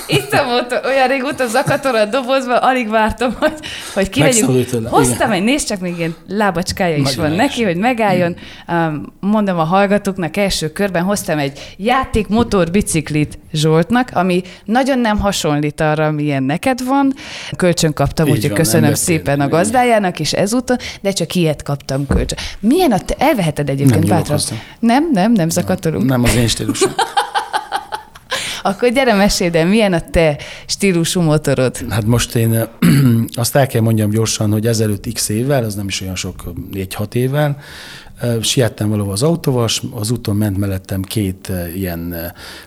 Itt 0.08 0.34
a 0.34 0.44
motor, 0.44 0.82
olyan 0.86 1.08
régóta 1.08 1.48
zakator 1.48 1.96
a 1.96 2.06
dobozban, 2.06 2.58
alig 2.58 2.90
vártam, 2.90 3.36
hogy, 3.40 3.54
hogy 3.94 4.10
kivegyünk. 4.10 4.68
Hoztam 4.88 5.32
egy, 5.32 5.44
nézd 5.44 5.68
csak, 5.68 5.80
még 5.80 5.98
ilyen 5.98 6.16
lábacskája 6.28 6.96
is 6.96 7.04
Nagyon 7.04 7.22
van 7.22 7.32
neki, 7.32 7.64
hogy 7.64 7.78
megálljon. 7.78 8.36
Um, 8.68 9.14
mondom 9.20 9.60
a 9.60 9.64
hallgatóknak 9.64 10.38
első 10.38 10.72
körben, 10.72 11.04
hoztam 11.04 11.38
egy 11.38 11.74
játék 11.78 12.28
motor 12.28 12.72
biciklit 12.72 13.38
Zsoltnak, 13.54 14.10
ami 14.14 14.42
nagyon 14.66 15.00
nem 15.00 15.20
hasonlít 15.20 15.82
arra, 15.82 16.12
milyen 16.12 16.44
neked 16.44 16.86
van. 16.86 17.14
Kölcsön 17.58 17.94
kaptam, 17.94 18.30
úgyhogy 18.30 18.54
köszönöm 18.54 18.94
szépen 18.94 19.42
a 19.42 19.48
gazdájának 19.48 20.20
is 20.20 20.34
ezúton, 20.34 20.78
de 21.02 21.12
csak 21.12 21.36
ilyet 21.36 21.64
kaptam 21.64 22.08
kölcsön. 22.08 22.38
Milyen 22.60 22.92
a 22.92 23.00
te, 23.00 23.16
elveheted 23.18 23.70
egyébként 23.70 24.08
bátran. 24.08 24.40
Nem, 24.80 25.10
nem, 25.12 25.32
nem 25.32 25.50
zakatolunk. 25.50 26.06
Nem, 26.06 26.22
nem 26.22 26.30
az 26.30 26.36
én 26.36 26.48
stílusom. 26.48 26.92
Akkor 28.66 28.90
gyere 28.90 29.14
meséld 29.14 29.56
el, 29.56 29.66
milyen 29.66 29.94
a 29.94 30.00
te 30.00 30.38
stílusú 30.66 31.22
motorod? 31.22 31.78
Hát 31.90 32.06
most 32.06 32.36
én 32.36 32.68
azt 33.34 33.56
el 33.56 33.68
kell 33.68 33.82
mondjam 33.82 34.10
gyorsan, 34.10 34.52
hogy 34.52 34.68
ezelőtt 34.68 35.14
x 35.14 35.30
évvel, 35.30 35.64
az 35.64 35.76
nem 35.76 35.88
is 35.88 36.02
olyan 36.02 36.16
sok, 36.16 36.54
4-6 36.74 37.14
évvel, 37.14 37.58
siettem 38.42 38.90
valahol 38.90 39.12
az 39.12 39.24
autóval, 39.24 39.68
az 39.92 40.12
úton 40.12 40.36
ment 40.36 40.58
mellettem 40.58 41.02
két 41.02 41.52
ilyen 41.76 42.16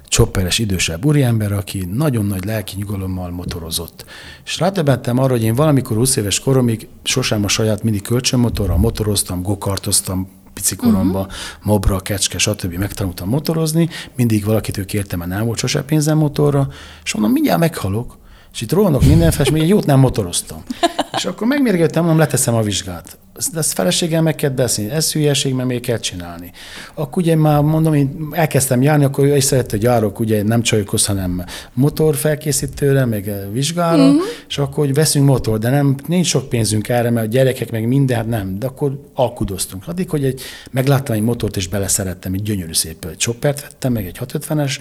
csopperes 0.09 0.59
idősebb 0.59 1.05
úriember, 1.05 1.53
aki 1.53 1.89
nagyon 1.93 2.27
nagy 2.27 2.45
lelki 2.45 2.75
nyugalommal 2.79 3.31
motorozott. 3.31 4.05
És 4.45 4.59
rátöbbentem 4.59 5.19
arra, 5.19 5.33
hogy 5.33 5.43
én 5.43 5.55
valamikor 5.55 5.97
20 5.97 6.17
éves 6.17 6.41
koromig 6.41 6.89
sosem 7.03 7.45
a 7.45 7.49
saját 7.49 7.83
mini 7.83 8.01
kölcsönmotorral 8.01 8.77
motoroztam, 8.77 9.43
gokartoztam, 9.43 10.29
pici 10.57 10.77
koromban, 10.77 11.23
uh-huh. 11.23 11.37
mobra, 11.63 12.01
kecske, 12.01 12.39
stb. 12.39 12.75
megtanultam 12.75 13.29
motorozni, 13.29 13.89
mindig 14.17 14.45
valakitől 14.45 14.85
kértem, 14.85 15.19
mert 15.19 15.31
nem 15.31 15.45
volt 15.45 15.59
sose 15.59 15.83
pénzem 15.83 16.19
motorra, 16.19 16.69
és 17.05 17.15
mondom, 17.15 17.33
mindjárt 17.33 17.61
meghalok, 17.61 18.19
és 18.53 18.61
itt 18.61 18.73
rohanok 18.73 19.05
mindenféle, 19.05 19.45
és 19.45 19.51
még 19.51 19.69
jót 19.69 19.87
nem 19.87 19.99
motoroztam. 19.99 20.63
És 21.17 21.25
akkor 21.25 21.47
megmérgettem, 21.47 22.03
mondom, 22.03 22.21
leteszem 22.21 22.55
a 22.55 22.63
vizsgát 22.63 23.19
ezt 23.55 23.73
feleséggel 23.73 24.23
meg 24.23 24.35
kell 24.35 24.51
beszélni, 24.51 24.91
ez 24.91 25.13
hülyeség, 25.13 25.55
mert 25.55 25.69
még 25.69 25.81
kell 25.81 25.99
csinálni. 25.99 26.51
Akkor 26.95 27.23
ugye 27.23 27.37
már 27.37 27.61
mondom, 27.61 27.95
én 27.95 28.29
elkezdtem 28.31 28.83
járni, 28.83 29.05
akkor 29.05 29.25
ő 29.25 29.37
is 29.37 29.45
szerette, 29.45 29.71
hogy 29.71 29.83
járok, 29.83 30.19
ugye 30.19 30.43
nem 30.43 30.63
csajokhoz, 30.63 31.07
hanem 31.07 31.45
motor 31.73 32.17
felkészítőre, 32.17 33.05
meg 33.05 33.33
vizsgára, 33.53 34.07
mm-hmm. 34.07 34.17
és 34.49 34.59
akkor 34.59 34.85
hogy 34.85 34.95
veszünk 34.95 35.27
motor, 35.27 35.59
de 35.59 35.71
nem, 35.71 35.95
nincs 36.07 36.27
sok 36.27 36.49
pénzünk 36.49 36.89
erre, 36.89 37.11
mert 37.11 37.27
a 37.27 37.31
gyerekek 37.31 37.71
meg 37.71 37.87
minden, 37.87 38.17
hát 38.17 38.29
nem, 38.29 38.59
de 38.59 38.67
akkor 38.67 39.01
alkudoztunk. 39.15 39.89
Addig, 39.89 40.11
hogy 40.11 40.25
egy, 40.25 40.41
megláttam 40.71 41.15
egy 41.15 41.23
motort, 41.23 41.57
és 41.57 41.69
beleszerettem, 41.69 42.33
egy 42.33 42.43
gyönyörű 42.43 42.73
szép 42.73 43.05
egy 43.05 43.19
choppert 43.19 43.61
vettem, 43.61 43.93
meg 43.93 44.07
egy 44.07 44.19
650-es 44.21 44.77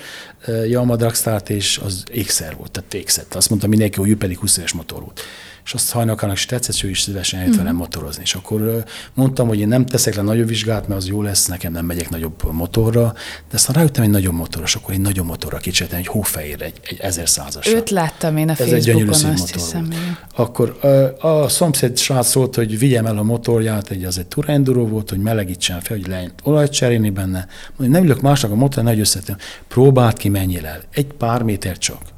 uh, 0.47 0.69
Yamaha 0.69 0.95
Dragstart, 0.95 1.49
és 1.49 1.81
az 1.85 2.03
ékszer 2.11 2.55
volt, 2.57 2.71
tehát 2.71 2.93
ékszett. 2.93 3.33
Azt 3.33 3.49
mondta 3.49 3.67
mindenki, 3.67 3.99
hogy 3.99 4.09
ő 4.09 4.17
pedig 4.17 4.37
20 4.37 4.57
éves 4.57 4.73
motor 4.73 5.01
volt 5.01 5.21
és 5.65 5.73
azt 5.73 5.91
hajnakának 5.91 6.35
is 6.35 6.45
tetszett, 6.45 6.83
ő 6.83 6.89
is 6.89 7.01
szívesen 7.01 7.39
eljött 7.39 7.55
velem 7.55 7.71
mhm. 7.71 7.81
motorozni. 7.81 8.21
És 8.21 8.35
akkor 8.35 8.83
mondtam, 9.13 9.47
hogy 9.47 9.59
én 9.59 9.67
nem 9.67 9.85
teszek 9.85 10.15
le 10.15 10.21
nagyobb 10.21 10.47
vizsgát, 10.47 10.87
mert 10.87 10.99
az 10.99 11.07
jó 11.07 11.21
lesz, 11.21 11.45
nekem 11.45 11.71
nem 11.71 11.85
megyek 11.85 12.09
nagyobb 12.09 12.51
motorra, 12.51 13.13
de 13.49 13.55
aztán 13.55 13.75
rájöttem 13.75 14.03
egy 14.03 14.09
nagyobb 14.09 14.33
motoros, 14.33 14.75
akkor 14.75 14.93
egy 14.93 14.99
nagyobb 14.99 15.25
motorra 15.25 15.57
kicsit, 15.57 15.93
egy 15.93 16.07
hófehér, 16.07 16.61
egy, 16.61 16.79
egy 16.83 16.99
1100-as. 17.01 17.67
Őt 17.67 17.89
láttam 17.89 18.37
én 18.37 18.49
a 18.49 18.51
Ez 18.51 18.57
Facebookon, 18.57 19.01
egy 19.01 19.09
azt 19.09 19.23
motor 19.23 19.49
hiszem. 19.51 19.93
Akkor 20.35 20.77
a, 20.81 21.27
a 21.27 21.49
szomszéd 21.49 21.97
srác 21.97 22.27
szólt, 22.27 22.55
hogy 22.55 22.79
vigyem 22.79 23.05
el 23.05 23.17
a 23.17 23.23
motorját, 23.23 23.89
egy, 23.89 24.03
az 24.03 24.17
egy 24.17 24.27
Turenduro 24.27 24.87
volt, 24.87 25.09
hogy 25.09 25.19
melegítsen 25.19 25.81
fel, 25.81 25.97
hogy 25.97 26.07
legyen 26.07 26.33
olajt 26.43 26.71
cserélni 26.71 27.09
benne. 27.09 27.47
Mondja, 27.75 27.97
nem 27.97 28.05
ülök 28.05 28.21
másnak 28.21 28.51
a 28.51 28.55
motor, 28.55 28.83
nagy 28.83 28.99
összetem. 28.99 29.37
Próbált 29.67 30.17
ki, 30.17 30.29
menjél 30.29 30.65
el. 30.65 30.81
Egy 30.91 31.05
pár 31.05 31.41
méter 31.41 31.77
csak. 31.77 32.13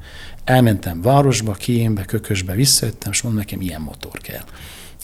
Elmentem 0.48 1.02
városba, 1.02 1.52
Kiénbe, 1.52 2.04
Kökösbe, 2.04 2.54
visszajöttem, 2.54 3.12
és 3.12 3.22
mondom, 3.22 3.40
nekem 3.40 3.60
ilyen 3.60 3.80
motor 3.80 4.18
kell. 4.18 4.44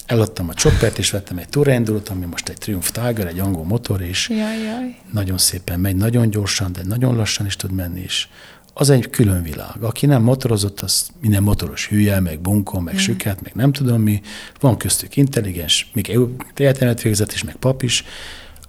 Eladtam 0.07 0.49
a 0.49 0.55
csoppert, 0.55 0.99
és 0.99 1.11
vettem 1.11 1.38
egy 1.38 1.49
Turendulot, 1.49 2.09
ami 2.09 2.24
most 2.24 2.49
egy 2.49 2.59
Triumph 2.59 2.88
Tiger, 2.88 3.26
egy 3.26 3.38
angol 3.38 3.64
motor, 3.64 4.01
és 4.01 4.28
jaj, 4.28 4.62
jaj. 4.62 4.97
nagyon 5.12 5.38
szépen 5.38 5.80
megy, 5.80 5.97
nagyon 5.97 6.30
gyorsan, 6.30 6.72
de 6.72 6.80
nagyon 6.84 7.16
lassan 7.16 7.47
is 7.47 7.57
tud 7.57 7.72
menni, 7.72 8.01
és 8.01 8.28
az 8.74 8.90
egy 8.90 9.11
külön 9.11 9.42
világ. 9.42 9.82
Aki 9.82 10.07
nem 10.07 10.22
motorozott, 10.22 10.80
az 10.80 11.09
minden 11.20 11.42
motoros 11.42 11.88
hülye, 11.88 12.20
meg 12.20 12.40
bunkon, 12.40 12.82
meg 12.82 12.95
mm. 12.95 12.99
süket, 12.99 13.42
meg 13.42 13.55
nem 13.55 13.72
tudom 13.72 14.03
mi. 14.03 14.20
Van 14.61 14.76
köztük 14.76 15.16
intelligens, 15.16 15.90
még 15.92 16.18
egyetemet 16.55 17.03
végzett 17.03 17.32
is, 17.32 17.45
meg 17.45 17.57
pap 17.57 17.82
is, 17.82 18.05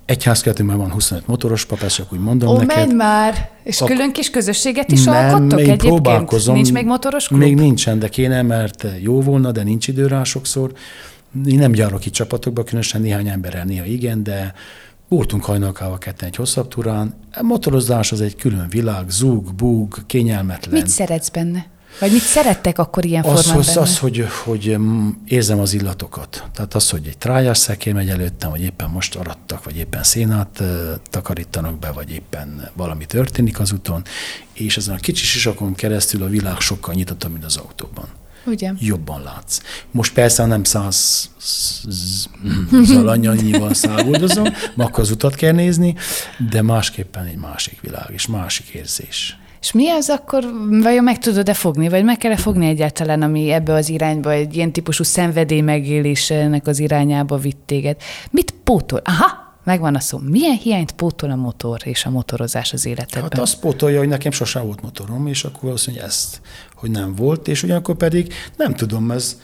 Egyházkeretünkben 0.05 0.77
van 0.77 0.91
25 0.91 1.27
motoros 1.27 1.65
pap, 1.65 1.81
ezt 1.81 1.95
csak 1.95 2.13
úgy 2.13 2.19
mondom 2.19 2.49
Ó, 2.49 2.57
neked. 2.57 2.75
menj 2.75 2.93
már! 2.93 3.49
És 3.63 3.81
Ak- 3.81 3.89
külön 3.89 4.11
kis 4.11 4.29
közösséget 4.29 4.91
is 4.91 5.03
nem, 5.03 5.13
alkottok 5.15 5.59
még 5.59 5.59
egyébként? 5.59 5.93
próbálkozom. 5.93 6.55
Nincs 6.55 6.71
még 6.71 6.85
motoros 6.85 7.27
klub? 7.27 7.39
Még 7.39 7.55
nincsen, 7.55 7.99
de 7.99 8.09
kéne, 8.09 8.41
mert 8.41 8.85
jó 9.01 9.21
volna, 9.21 9.51
de 9.51 9.63
nincs 9.63 9.87
idő 9.87 10.07
rá 10.07 10.23
sokszor. 10.23 10.71
Én 11.45 11.59
nem 11.59 11.71
gyárok 11.71 12.05
itt 12.05 12.13
csapatokba, 12.13 12.63
különösen 12.63 13.01
néhány 13.01 13.27
emberrel 13.27 13.65
néha 13.65 13.85
igen, 13.85 14.23
de 14.23 14.53
Voltunk 15.07 15.43
hajnalkával 15.43 15.97
ketten 15.97 16.27
egy 16.27 16.35
hosszabb 16.35 16.67
túrán. 16.67 17.13
A 17.33 17.43
motorozás 17.43 18.11
az 18.11 18.21
egy 18.21 18.35
külön 18.35 18.67
világ, 18.69 19.09
zúg, 19.09 19.53
búg, 19.53 20.05
kényelmetlen. 20.05 20.73
Mit 20.73 20.87
szeretsz 20.87 21.29
benne? 21.29 21.65
Vagy 21.99 22.11
mit 22.11 22.21
szerettek 22.21 22.79
akkor 22.79 23.05
ilyen 23.05 23.23
az, 23.23 23.41
formában? 23.41 23.67
Az, 23.67 23.77
az 23.77 23.97
hogy, 23.97 24.27
hogy 24.43 24.77
mm, 24.77 25.09
érzem 25.25 25.59
az 25.59 25.73
illatokat. 25.73 26.43
Tehát 26.53 26.73
az, 26.73 26.89
hogy 26.89 27.07
egy 27.07 27.17
trájás 27.17 27.57
szekér 27.57 27.93
megy 27.93 28.09
előttem, 28.09 28.49
vagy 28.49 28.61
éppen 28.61 28.89
most 28.89 29.15
arattak, 29.15 29.63
vagy 29.63 29.77
éppen 29.77 30.03
szénát 30.03 30.63
takarítanak 31.09 31.79
be, 31.79 31.91
vagy 31.91 32.11
éppen 32.11 32.69
valami 32.73 33.05
történik 33.05 33.59
az 33.59 33.71
úton, 33.71 34.03
és 34.53 34.77
ezen 34.77 34.95
a 34.95 34.99
kicsi 34.99 35.25
sisakon 35.25 35.73
keresztül 35.73 36.23
a 36.23 36.27
világ 36.27 36.59
sokkal 36.59 36.93
nyitottabb, 36.93 37.31
mint 37.31 37.45
az 37.45 37.57
autóban. 37.57 38.07
Ugye? 38.45 38.71
Jobban 38.79 39.23
látsz. 39.23 39.59
Most 39.91 40.13
persze 40.13 40.45
nem 40.45 40.63
száz 40.63 41.29
zalanyannyival 42.83 43.73
száguldozom, 43.73 44.47
akkor 44.77 44.99
az 44.99 45.11
utat 45.11 45.35
kell 45.35 45.51
nézni, 45.51 45.95
de 46.49 46.61
másképpen 46.61 47.25
egy 47.25 47.37
másik 47.37 47.81
világ, 47.81 48.09
és 48.13 48.27
másik 48.27 48.67
érzés. 48.67 49.37
És 49.65 49.71
mi 49.71 49.89
az 49.89 50.09
akkor, 50.09 50.43
vajon 50.81 51.03
meg 51.03 51.17
tudod-e 51.17 51.53
fogni, 51.53 51.89
vagy 51.89 52.03
meg 52.03 52.17
kell-e 52.17 52.37
fogni 52.37 52.67
egyáltalán, 52.67 53.21
ami 53.21 53.51
ebbe 53.51 53.73
az 53.73 53.89
irányba, 53.89 54.31
egy 54.31 54.55
ilyen 54.55 54.71
típusú 54.71 55.03
szenvedély 55.03 55.61
megélésének 55.61 56.67
az 56.67 56.79
irányába 56.79 57.37
vitt 57.37 57.61
téged? 57.65 57.97
Mit 58.31 58.53
pótol? 58.63 59.01
Aha, 59.03 59.57
megvan 59.63 59.95
a 59.95 59.99
szó. 59.99 60.17
Milyen 60.17 60.57
hiányt 60.57 60.91
pótol 60.91 61.31
a 61.31 61.35
motor 61.35 61.79
és 61.83 62.05
a 62.05 62.09
motorozás 62.09 62.73
az 62.73 62.85
életedben? 62.85 63.21
Hát 63.21 63.37
azt 63.37 63.59
pótolja, 63.59 63.99
hogy 63.99 64.07
nekem 64.07 64.31
sosem 64.31 64.65
volt 64.65 64.81
motorom, 64.81 65.27
és 65.27 65.43
akkor 65.43 65.61
valószínűleg 65.61 66.05
ezt, 66.05 66.41
hogy 66.75 66.91
nem 66.91 67.15
volt, 67.15 67.47
és 67.47 67.63
ugyanakkor 67.63 67.95
pedig 67.95 68.33
nem 68.57 68.73
tudom, 68.73 69.11
ez, 69.11 69.39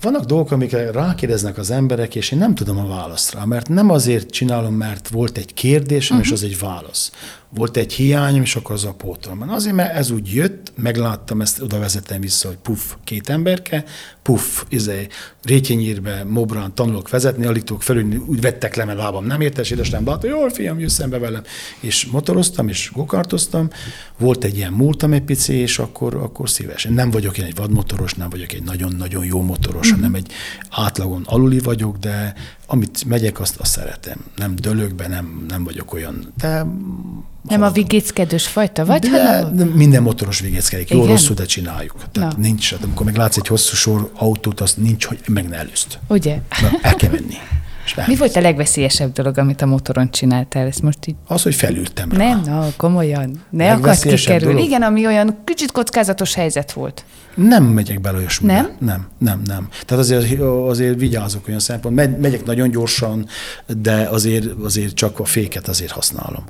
vannak 0.00 0.24
dolgok, 0.24 0.50
amikre 0.50 0.90
rákérdeznek 0.90 1.58
az 1.58 1.70
emberek, 1.70 2.14
és 2.14 2.30
én 2.30 2.38
nem 2.38 2.54
tudom 2.54 2.78
a 2.78 2.86
választ 2.86 3.34
rá, 3.34 3.44
mert 3.44 3.68
nem 3.68 3.90
azért 3.90 4.30
csinálom, 4.30 4.74
mert 4.74 5.08
volt 5.08 5.38
egy 5.38 5.54
kérdésem, 5.54 6.16
uh-huh. 6.16 6.32
és 6.32 6.42
az 6.42 6.48
egy 6.48 6.58
válasz, 6.58 7.12
volt 7.50 7.76
egy 7.76 7.92
hiányom, 7.92 8.42
és 8.42 8.56
akkor 8.56 8.74
az 8.74 8.84
a 8.84 8.92
pótolom. 8.92 9.50
Azért, 9.50 9.74
mert 9.74 9.94
ez 9.94 10.10
úgy 10.10 10.34
jött, 10.34 10.72
megláttam, 10.76 11.40
ezt 11.40 11.60
oda 11.60 11.78
vezetem 11.78 12.20
vissza, 12.20 12.48
hogy 12.48 12.56
puff, 12.56 12.92
két 13.04 13.28
emberke, 13.28 13.84
puff, 14.22 14.62
izé, 14.68 15.06
rétjenyírbe, 15.42 16.24
mobrán 16.24 16.74
tanulok 16.74 17.10
vezetni, 17.10 17.46
alig 17.46 17.62
tudok 17.62 17.82
felülni, 17.82 18.16
úgy 18.16 18.40
vettek 18.40 18.74
le, 18.74 18.84
mert 18.84 18.98
lábam 18.98 19.24
nem 19.24 19.40
értes, 19.40 19.70
édesem 19.70 20.06
látta, 20.06 20.26
jól 20.26 20.50
fiam, 20.50 20.78
jössz 20.78 20.94
szembe 20.94 21.18
velem. 21.18 21.42
És 21.80 22.06
motoroztam, 22.06 22.68
és 22.68 22.90
gokartoztam, 22.94 23.70
volt 24.18 24.44
egy 24.44 24.56
ilyen 24.56 24.72
múltam 24.72 25.12
egy 25.12 25.22
pici, 25.22 25.54
és 25.54 25.78
akkor, 25.78 26.14
akkor 26.14 26.50
szívesen. 26.50 26.92
Nem 26.92 27.10
vagyok 27.10 27.38
én 27.38 27.44
egy 27.44 27.56
vadmotoros, 27.56 28.14
nem 28.14 28.28
vagyok 28.30 28.52
egy 28.52 28.62
nagyon-nagyon 28.62 29.24
jó 29.24 29.42
motoros, 29.42 29.86
mm-hmm. 29.86 29.96
hanem 29.96 30.14
egy 30.14 30.32
átlagon 30.70 31.22
aluli 31.26 31.58
vagyok, 31.58 31.96
de 31.96 32.34
amit 32.70 33.04
megyek, 33.04 33.40
azt, 33.40 33.56
azt 33.56 33.72
szeretem. 33.72 34.24
Nem 34.36 34.54
dölök 34.54 34.94
be, 34.94 35.08
nem, 35.08 35.44
nem 35.48 35.64
vagyok 35.64 35.92
olyan, 35.92 36.32
de 36.36 36.66
nem 37.48 37.62
a 37.62 37.70
vigéckedős 37.70 38.46
fajta 38.46 38.84
vagy? 38.84 39.00
De, 39.00 39.10
hanem... 39.10 39.56
de 39.56 39.64
minden 39.64 40.02
motoros 40.02 40.40
vigéckedik. 40.40 40.90
Jó, 40.90 41.04
rosszul, 41.04 41.34
de 41.34 41.44
csináljuk. 41.44 41.94
Tehát 42.12 42.36
Na. 42.36 42.42
nincs, 42.42 42.72
amikor 42.82 43.06
meg 43.06 43.16
látsz 43.16 43.36
egy 43.36 43.46
hosszú 43.46 43.74
sor 43.74 44.10
autót, 44.14 44.60
az 44.60 44.74
nincs, 44.74 45.04
hogy 45.04 45.20
meg 45.28 45.48
ne 45.48 45.56
előzt. 45.56 45.98
Ugye? 46.08 46.40
Na, 46.60 46.70
el 46.82 46.94
kell 46.94 47.10
menni. 47.10 47.34
Mi 48.06 48.16
volt 48.16 48.36
a 48.36 48.40
legveszélyesebb 48.40 49.12
dolog, 49.12 49.38
amit 49.38 49.62
a 49.62 49.66
motoron 49.66 50.10
csináltál? 50.10 50.66
Ezt 50.66 50.82
most 50.82 50.98
így 51.06 51.14
Az, 51.26 51.42
hogy 51.42 51.54
felültem 51.54 52.10
rá. 52.12 52.16
nem, 52.16 52.40
na, 52.40 52.66
komolyan. 52.76 53.42
Ne 53.50 53.72
akarsz 53.72 54.02
kikerülni. 54.02 54.44
dolog? 54.54 54.68
Igen, 54.68 54.82
ami 54.82 55.06
olyan 55.06 55.38
kicsit 55.44 55.72
kockázatos 55.72 56.34
helyzet 56.34 56.72
volt. 56.72 57.04
Nem 57.34 57.64
megyek 57.64 58.00
bele 58.00 58.18
olyasmibe. 58.18 58.52
Nem? 58.52 58.70
Nem, 58.78 59.06
nem, 59.18 59.42
nem. 59.46 59.68
Tehát 59.86 60.02
azért, 60.04 60.40
azért 60.68 60.98
vigyázok 60.98 61.48
olyan 61.48 61.60
szempont. 61.60 61.94
Megy, 61.94 62.18
megyek 62.18 62.44
nagyon 62.44 62.70
gyorsan, 62.70 63.26
de 63.66 63.92
azért, 64.10 64.46
azért 64.64 64.94
csak 64.94 65.18
a 65.20 65.24
féket 65.24 65.68
azért 65.68 65.90
használom. 65.90 66.44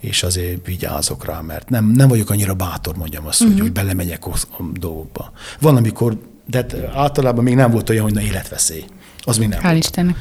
És 0.00 0.22
azért 0.22 0.66
vigyázok 0.66 1.24
rá, 1.26 1.40
mert 1.40 1.68
nem, 1.68 1.84
nem 1.96 2.08
vagyok 2.08 2.30
annyira 2.30 2.54
bátor, 2.54 2.96
mondjam 2.96 3.26
azt, 3.26 3.40
Mhm. 3.40 3.48
uh-huh. 3.48 3.66
hogy, 3.66 3.74
hogy 3.76 3.84
belemegyek 3.84 4.26
a 4.26 4.30
a 4.58 4.62
dolgokba. 4.78 5.32
Van, 5.60 5.76
amikor, 5.76 6.18
de 6.46 6.56
hát 6.58 6.76
általában 6.94 7.44
még 7.44 7.54
nem 7.54 7.70
volt 7.70 7.90
olyan, 7.90 8.02
hogy 8.02 8.14
na 8.14 8.20
életveszély. 8.20 8.84
Az 9.24 9.36
még 9.38 9.48
nem. 9.48 9.58
Hál' 9.62 9.76
Istennek. 9.76 10.16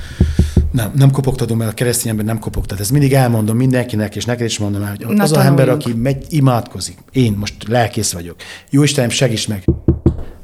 Nem, 0.71 0.91
nem 0.95 1.11
kopogtatom 1.11 1.61
el, 1.61 1.67
a 1.67 1.71
keresztény 1.73 2.11
ember 2.11 2.25
nem 2.25 2.39
kopogtat. 2.39 2.79
Ezt 2.79 2.91
mindig 2.91 3.13
elmondom 3.13 3.57
mindenkinek, 3.57 4.15
és 4.15 4.25
neked 4.25 4.45
is 4.45 4.57
mondom 4.57 4.81
el, 4.83 4.95
hogy 5.05 5.15
Na, 5.15 5.23
az 5.23 5.31
a 5.31 5.35
ember, 5.45 5.65
tanuljunk. 5.65 5.81
aki 5.81 5.93
megy, 5.93 6.25
imádkozik, 6.29 6.97
én 7.11 7.33
most 7.39 7.55
lelkész 7.67 8.11
vagyok, 8.11 8.35
jó 8.69 8.83
Istenem, 8.83 9.09
segíts 9.09 9.47
meg. 9.47 9.63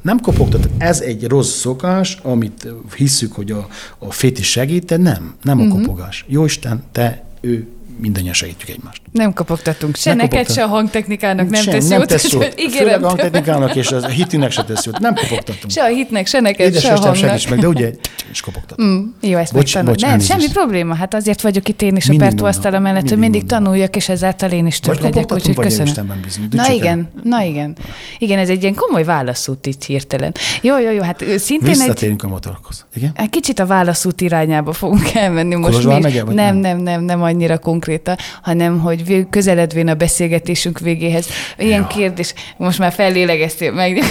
Nem 0.01 0.19
kopogtat. 0.19 0.69
Ez 0.77 1.01
egy 1.01 1.27
rossz 1.27 1.59
szokás, 1.59 2.17
amit 2.23 2.67
hisszük, 2.95 3.33
hogy 3.33 3.51
a, 3.51 3.67
a 3.99 4.11
fétis 4.11 4.49
segít, 4.49 4.85
de 4.85 4.97
nem, 4.97 5.35
nem 5.43 5.59
a 5.59 5.63
Mhm. 5.63 5.71
kopogás. 5.81 6.25
Jó 6.27 6.45
Isten, 6.45 6.83
te, 6.91 7.23
ő, 7.41 7.67
mindannyian 7.99 8.33
segítjük 8.33 8.69
egymást. 8.69 9.01
Nem 9.11 9.33
kopogtatunk 9.33 9.95
se 9.95 10.09
Nem 10.09 10.17
neked, 10.17 10.51
se 10.51 10.63
a 10.63 10.67
hangtechnikának 10.67 11.49
nem 11.49 11.61
Sem, 11.63 11.73
tesz 11.73 11.87
nem 11.87 11.97
jót. 11.99 12.07
tesz 12.07 12.31
jót. 12.31 12.53
Ígérem. 12.59 12.71
Főleg 12.85 13.03
a 13.03 13.07
hangtechnikának 13.07 13.75
és 13.75 13.91
a 13.91 14.07
hitűnek 14.07 14.51
se 14.51 14.63
tesz 14.63 14.85
jót. 14.85 14.99
Nem 14.99 15.13
kopogtatunk. 15.15 15.71
Se 15.71 15.83
a 15.83 15.87
hitnek, 15.87 16.27
se 16.27 16.39
neked, 16.39 16.69
Édes 16.69 16.81
se 16.81 16.87
a 16.93 16.99
hangnak. 16.99 17.15
segíts 17.15 17.49
meg, 17.49 17.59
de 17.59 17.67
ugye, 17.67 17.91
és 18.31 18.41
kopogtatom. 18.41 18.85
Mm, 18.87 19.03
jó, 19.21 19.37
ezt 19.37 19.53
Bocs, 19.53 19.79
bocs, 19.83 20.01
Nem, 20.01 20.09
elnézést. 20.11 20.31
semmi 20.39 20.51
probléma. 20.53 20.95
Hát 20.95 21.13
azért 21.13 21.41
vagyok 21.41 21.67
itt 21.69 21.81
én 21.81 21.95
is 21.95 22.05
a 22.05 22.09
Mindig 22.09 22.27
Pertó 22.27 22.43
mondom, 22.43 22.59
asztala 22.59 22.79
mellett, 22.79 23.09
hogy 23.09 23.17
mindig 23.17 23.39
mondom. 23.41 23.63
tanuljak, 23.63 23.95
és 23.95 24.09
ezáltal 24.09 24.51
én 24.51 24.65
is 24.65 24.79
több 24.79 24.93
legyek. 25.01 25.11
kopogtatunk, 25.11 25.57
Úgyhogy 25.57 25.65
köszönöm. 25.85 26.19
Bízunk. 26.23 26.53
Na 26.53 26.71
igen, 26.71 27.09
na 27.23 27.43
igen. 27.43 27.75
Igen, 28.17 28.39
ez 28.39 28.49
egy 28.49 28.61
ilyen 28.61 28.75
komoly 28.75 29.03
válaszút 29.03 29.65
itt 29.65 29.83
hirtelen. 29.83 30.33
Jó, 30.61 30.79
jó, 30.79 30.91
jó, 30.91 31.01
hát 31.01 31.23
szintén 31.37 31.69
egy... 31.69 31.77
Visszatérünk 31.77 32.23
a 32.23 32.27
motorokhoz. 32.27 32.85
Igen? 32.95 33.13
Kicsit 33.29 33.59
a 33.59 33.65
válaszút 33.65 34.21
irányába 34.21 34.73
fogunk 34.73 35.13
elmenni 35.13 35.55
most. 35.55 35.83
Nem, 35.83 36.55
nem? 36.57 36.77
nem, 36.77 37.01
nem, 37.03 37.21
annyira 37.23 37.57
konkrétan, 37.89 38.17
hanem 38.41 38.79
hogy 38.79 39.05
vég- 39.05 39.29
közeledvén 39.29 39.87
a 39.87 39.93
beszélgetésünk 39.93 40.79
végéhez. 40.79 41.27
Ilyen 41.57 41.81
Ja. 41.81 41.87
kérdés, 41.87 42.33
most 42.57 42.79
már 42.79 42.91
fellélegeztél 42.91 43.71
meg, 43.71 44.03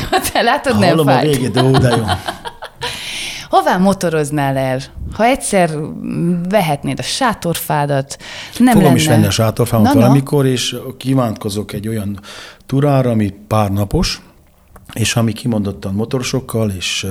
látod, 0.42 0.78
nem 0.78 0.88
Hallom 0.88 1.06
a 1.06 1.20
végét, 1.20 1.50
de 1.50 1.62
ó, 1.62 1.70
de 1.70 1.96
jó. 1.96 2.02
Hová 3.50 3.76
motoroznál 3.76 4.56
el? 4.56 4.80
Ha 5.12 5.24
egyszer 5.24 5.70
vehetnéd 6.48 6.98
a 6.98 7.02
sátorfádat, 7.02 8.16
nem 8.58 8.72
Fogom 8.72 8.82
lenne... 8.82 8.96
is 8.96 9.06
venni 9.06 9.26
a 9.26 9.30
sátorfámat 9.30 9.94
Na, 9.94 10.00
valamikor, 10.00 10.46
és 10.46 10.76
kívántkozok 10.96 11.72
egy 11.72 11.88
olyan 11.88 12.20
turára, 12.66 13.10
ami 13.10 13.34
pár 13.48 13.70
napos, 13.70 14.20
és 14.92 15.16
ami 15.16 15.32
kimondottan 15.32 15.94
motorosokkal, 15.94 16.70
és, 16.70 17.06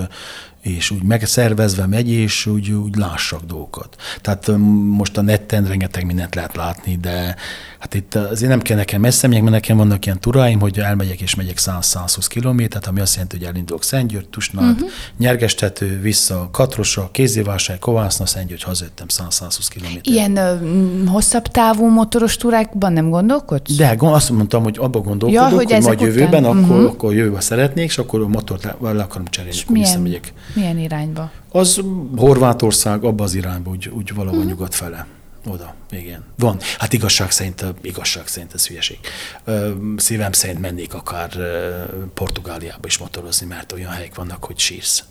és 0.68 0.92
úgy 0.92 1.04
megszervezve 1.04 1.86
megy, 1.86 2.10
és 2.10 2.46
úgy, 2.46 2.72
úgy 2.72 2.96
lássak 2.96 3.42
dolgokat. 3.46 3.96
Tehát 4.22 4.52
most 4.90 5.18
a 5.18 5.22
netten 5.22 5.66
rengeteg 5.68 6.06
mindent 6.06 6.36
lehet 6.36 6.56
látni, 6.56 6.98
de 7.02 7.36
hát 7.80 7.94
itt 7.94 8.16
azért 8.16 8.50
nem 8.50 8.62
kell 8.62 8.78
nekem 8.78 9.02
messze 9.02 9.28
menjek, 9.28 9.44
mert 9.46 9.56
nekem 9.56 9.78
vannak 9.78 10.06
ilyen 10.06 10.20
turáim, 10.20 10.60
hogy 10.60 10.80
elmegyek 10.80 11.22
és 11.22 11.36
megyek 11.36 11.58
100-120 11.60 12.26
kilométert, 12.28 12.88
ami 12.88 13.00
azt 13.00 13.14
jelenti, 13.14 13.38
hogy 13.38 13.46
elindulok 13.46 13.84
Szentgyőr, 13.84 14.26
Tusnád, 14.30 14.74
uh-huh. 14.74 14.90
Nyergestető, 15.18 16.00
vissza 16.02 16.50
Katrosa, 16.52 17.10
Kézévásárhely, 17.12 17.80
Kovászna, 17.80 18.26
Szentgyőr, 18.26 18.62
hazajöttem 18.62 19.08
100-120 19.10 19.66
kilométert. 19.70 20.06
Ilyen 20.08 20.36
ö, 20.38 20.56
hosszabb 21.08 21.48
távú 21.48 21.88
motoros 21.90 22.36
túrákban 22.36 22.94
nem 22.94 23.10
gondolkodsz? 23.10 23.76
De 23.76 23.96
azt 24.00 24.30
mondtam, 24.30 24.64
hogy 24.64 24.78
abba 24.80 25.00
gondolkodok, 25.00 25.34
Ja, 25.34 25.56
hogy 25.56 25.72
hogy, 25.72 25.84
majd 25.84 26.02
után. 26.02 26.08
jövőben, 26.08 26.44
akkor, 26.46 26.78
Mhm. 26.78 26.86
akkor 26.86 27.14
jövőben 27.14 27.42
szeretnék, 27.42 27.86
és 27.86 27.98
akkor 27.98 28.22
a 28.22 28.28
motort 28.28 28.64
le, 28.64 28.76
le 28.92 29.02
akarom 29.04 29.26
cserélni, 29.28 29.58
akkor 29.60 29.72
milyen, 29.72 29.88
visszamegyek. 29.90 30.34
Milyen 30.58 30.78
irányba? 30.80 31.32
Az 31.52 31.82
Horvátország, 32.16 33.04
abba 33.04 33.24
az 33.24 33.34
irányba, 33.34 33.70
úgy, 33.70 33.88
úgy 33.88 34.14
valahol 34.14 34.40
Mhm. 34.40 34.48
nyugat 34.48 34.76
fele. 34.76 35.06
Oda, 35.50 35.74
igen. 35.92 36.24
Van. 36.38 36.58
Hát 36.78 36.94
igazság 36.94 37.32
szerint, 37.32 37.66
igazság 37.82 38.28
szerint 38.28 38.54
ez 38.54 38.68
hülyeség. 38.68 38.98
Szívem 39.98 40.32
szerint 40.32 40.60
mennék 40.62 40.94
akár 40.94 41.30
Portugáliába 42.14 42.88
is 42.88 42.98
motorozni, 42.98 43.46
mert 43.48 43.72
olyan 43.72 43.92
helyek 43.92 44.16
vannak, 44.16 44.44
hogy 44.44 44.60
sírsz. 44.60 45.04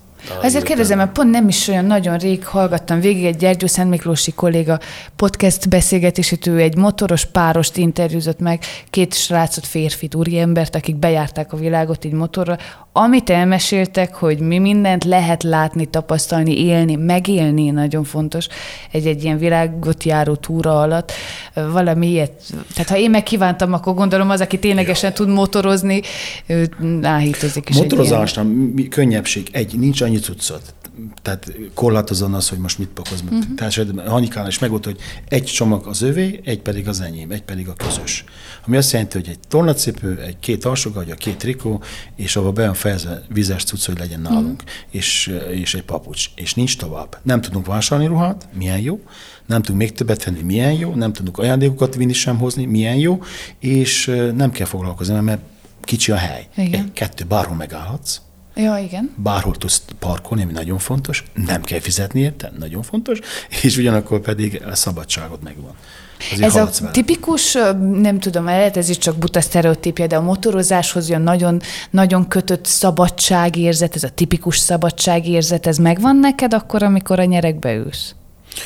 Ezért 0.42 0.64
kérdezem, 0.64 0.98
mert 0.98 1.12
pont 1.12 1.30
nem 1.30 1.48
is 1.48 1.68
olyan 1.68 1.84
nagyon 1.84 2.18
rég 2.18 2.46
hallgattam 2.46 3.00
végig 3.00 3.24
egy 3.24 3.36
Gyergyó 3.36 3.66
Szent 3.66 3.90
Miklósi 3.90 4.32
kolléga 4.32 4.80
podcast 5.16 5.68
beszélgetését, 5.68 6.46
ő 6.46 6.58
egy 6.60 6.76
motoros 6.76 7.24
párost 7.24 7.76
interjúzott 7.76 8.38
meg, 8.38 8.62
két 8.90 9.14
srácot, 9.14 9.66
férfit, 9.66 10.14
úriembert, 10.14 10.74
akik 10.74 10.96
bejárták 10.96 11.52
a 11.52 11.56
világot 11.56 12.04
így 12.04 12.12
motorra. 12.12 12.58
Amit 12.98 13.30
elmeséltek, 13.30 14.14
hogy 14.14 14.38
mi 14.38 14.58
mindent 14.58 15.04
lehet 15.04 15.42
látni, 15.42 15.84
tapasztalni, 15.84 16.64
élni, 16.64 16.94
megélni, 16.94 17.70
nagyon 17.70 18.04
fontos 18.04 18.46
egy-egy 18.90 19.24
ilyen 19.24 19.38
világot 19.38 20.04
járó 20.04 20.34
túra 20.34 20.80
alatt, 20.80 21.12
valami 21.54 22.10
ilyet. 22.10 22.32
Tehát 22.74 22.90
ha 22.90 22.96
én 22.96 23.10
megkívántam, 23.10 23.72
akkor 23.72 23.94
gondolom 23.94 24.30
az, 24.30 24.40
aki 24.40 24.58
ténylegesen 24.58 25.14
tud 25.14 25.28
motorozni, 25.28 26.02
ő 26.46 26.68
áhítozik 27.02 27.68
is. 27.68 27.76
Motorozásnál 27.76 28.46
könnyebbség. 28.90 29.48
Egy, 29.52 29.78
nincs 29.78 30.00
annyi 30.00 30.18
cuccot. 30.18 30.74
Tehát 31.22 31.52
korlátozon 31.74 32.34
az, 32.34 32.48
hogy 32.48 32.58
most 32.58 32.78
mit 32.78 32.88
pakoz. 32.88 33.22
Mhm. 33.22 33.34
Uh-huh. 33.34 33.54
Tehát 33.54 34.08
Hanikán 34.08 34.46
is 34.46 34.58
megvolt, 34.58 34.84
hogy 34.84 34.96
egy 35.28 35.44
csomag 35.44 35.86
az 35.86 36.02
övé, 36.02 36.40
egy 36.44 36.60
pedig 36.60 36.88
az 36.88 37.00
enyém, 37.00 37.30
egy 37.30 37.42
pedig 37.42 37.68
a 37.68 37.72
közös. 37.72 38.24
Ami 38.66 38.76
azt 38.76 38.92
jelenti, 38.92 39.18
hogy 39.18 39.28
egy 39.28 39.38
tornacipő, 39.48 40.20
egy 40.20 40.38
két 40.38 40.64
alsógagy, 40.64 41.14
két 41.14 41.36
trikó, 41.38 41.82
és 42.16 42.36
abban 42.36 42.54
be 42.54 42.72
fejezve 42.74 43.22
vizes 43.28 43.64
cucc, 43.64 43.84
hogy 43.86 43.98
legyen 43.98 44.20
nálunk, 44.20 44.44
Mhm. 44.44 44.52
uh-huh. 44.52 44.70
és, 44.90 45.34
és 45.50 45.74
egy 45.74 45.82
papucs. 45.82 46.30
És 46.34 46.54
nincs 46.54 46.76
tovább. 46.76 47.18
Nem 47.22 47.40
tudunk 47.40 47.66
vásárolni 47.66 48.08
ruhát, 48.12 48.48
milyen 48.52 48.78
jó, 48.78 49.00
nem 49.46 49.62
tudunk 49.62 49.78
még 49.80 49.92
többet 49.92 50.24
venni, 50.24 50.42
milyen 50.42 50.72
jó, 50.72 50.94
nem 50.94 51.12
tudunk 51.12 51.38
ajándékokat 51.38 51.94
vinni 51.94 52.12
sem 52.12 52.38
hozni, 52.38 52.64
milyen 52.64 52.96
jó, 52.96 53.22
és 53.58 54.06
nem 54.34 54.50
kell 54.50 54.66
foglalkozni, 54.66 55.20
mert 55.20 55.40
kicsi 55.82 56.12
a 56.12 56.16
hely. 56.16 56.46
Igen. 56.56 56.80
Egy, 56.84 56.92
kettő, 56.92 57.24
bárhol 57.24 57.56
megállhatsz, 57.56 58.20
Ja, 58.58 58.76
igen. 58.78 59.14
bárhol 59.16 59.56
tudsz 59.56 59.82
parkolni, 59.98 60.42
ami 60.42 60.52
nagyon 60.52 60.78
fontos, 60.78 61.24
nem 61.46 61.62
kell 61.62 61.80
fizetni 61.80 62.20
érte, 62.20 62.52
nagyon 62.58 62.82
fontos, 62.82 63.18
és 63.62 63.76
ugyanakkor 63.76 64.20
pedig 64.20 64.62
a 64.70 64.74
szabadságod 64.74 65.42
megvan. 65.42 65.74
Azért 66.18 66.42
Ez 66.42 66.54
a 66.56 66.70
vele. 66.80 66.90
tipikus, 66.92 67.52
nem 67.92 68.18
tudom, 68.18 68.44
lehet 68.44 68.76
ez 68.76 68.88
is 68.88 68.98
csak 68.98 69.16
buta 69.16 69.40
sztereotípia, 69.40 70.06
de 70.06 70.16
a 70.16 70.20
motorozáshoz 70.20 71.08
jön 71.08 71.20
nagyon, 71.20 71.60
nagyon 71.90 72.28
kötött 72.28 72.64
szabadságérzet, 72.64 73.94
ez 73.94 74.02
a 74.02 74.08
tipikus 74.08 74.58
szabadságérzet, 74.58 75.66
ez 75.66 75.78
megvan 75.78 76.16
neked 76.16 76.54
akkor, 76.54 76.82
amikor 76.82 77.20
a 77.20 77.24
nyerekbe 77.24 77.74
ülsz? 77.74 78.14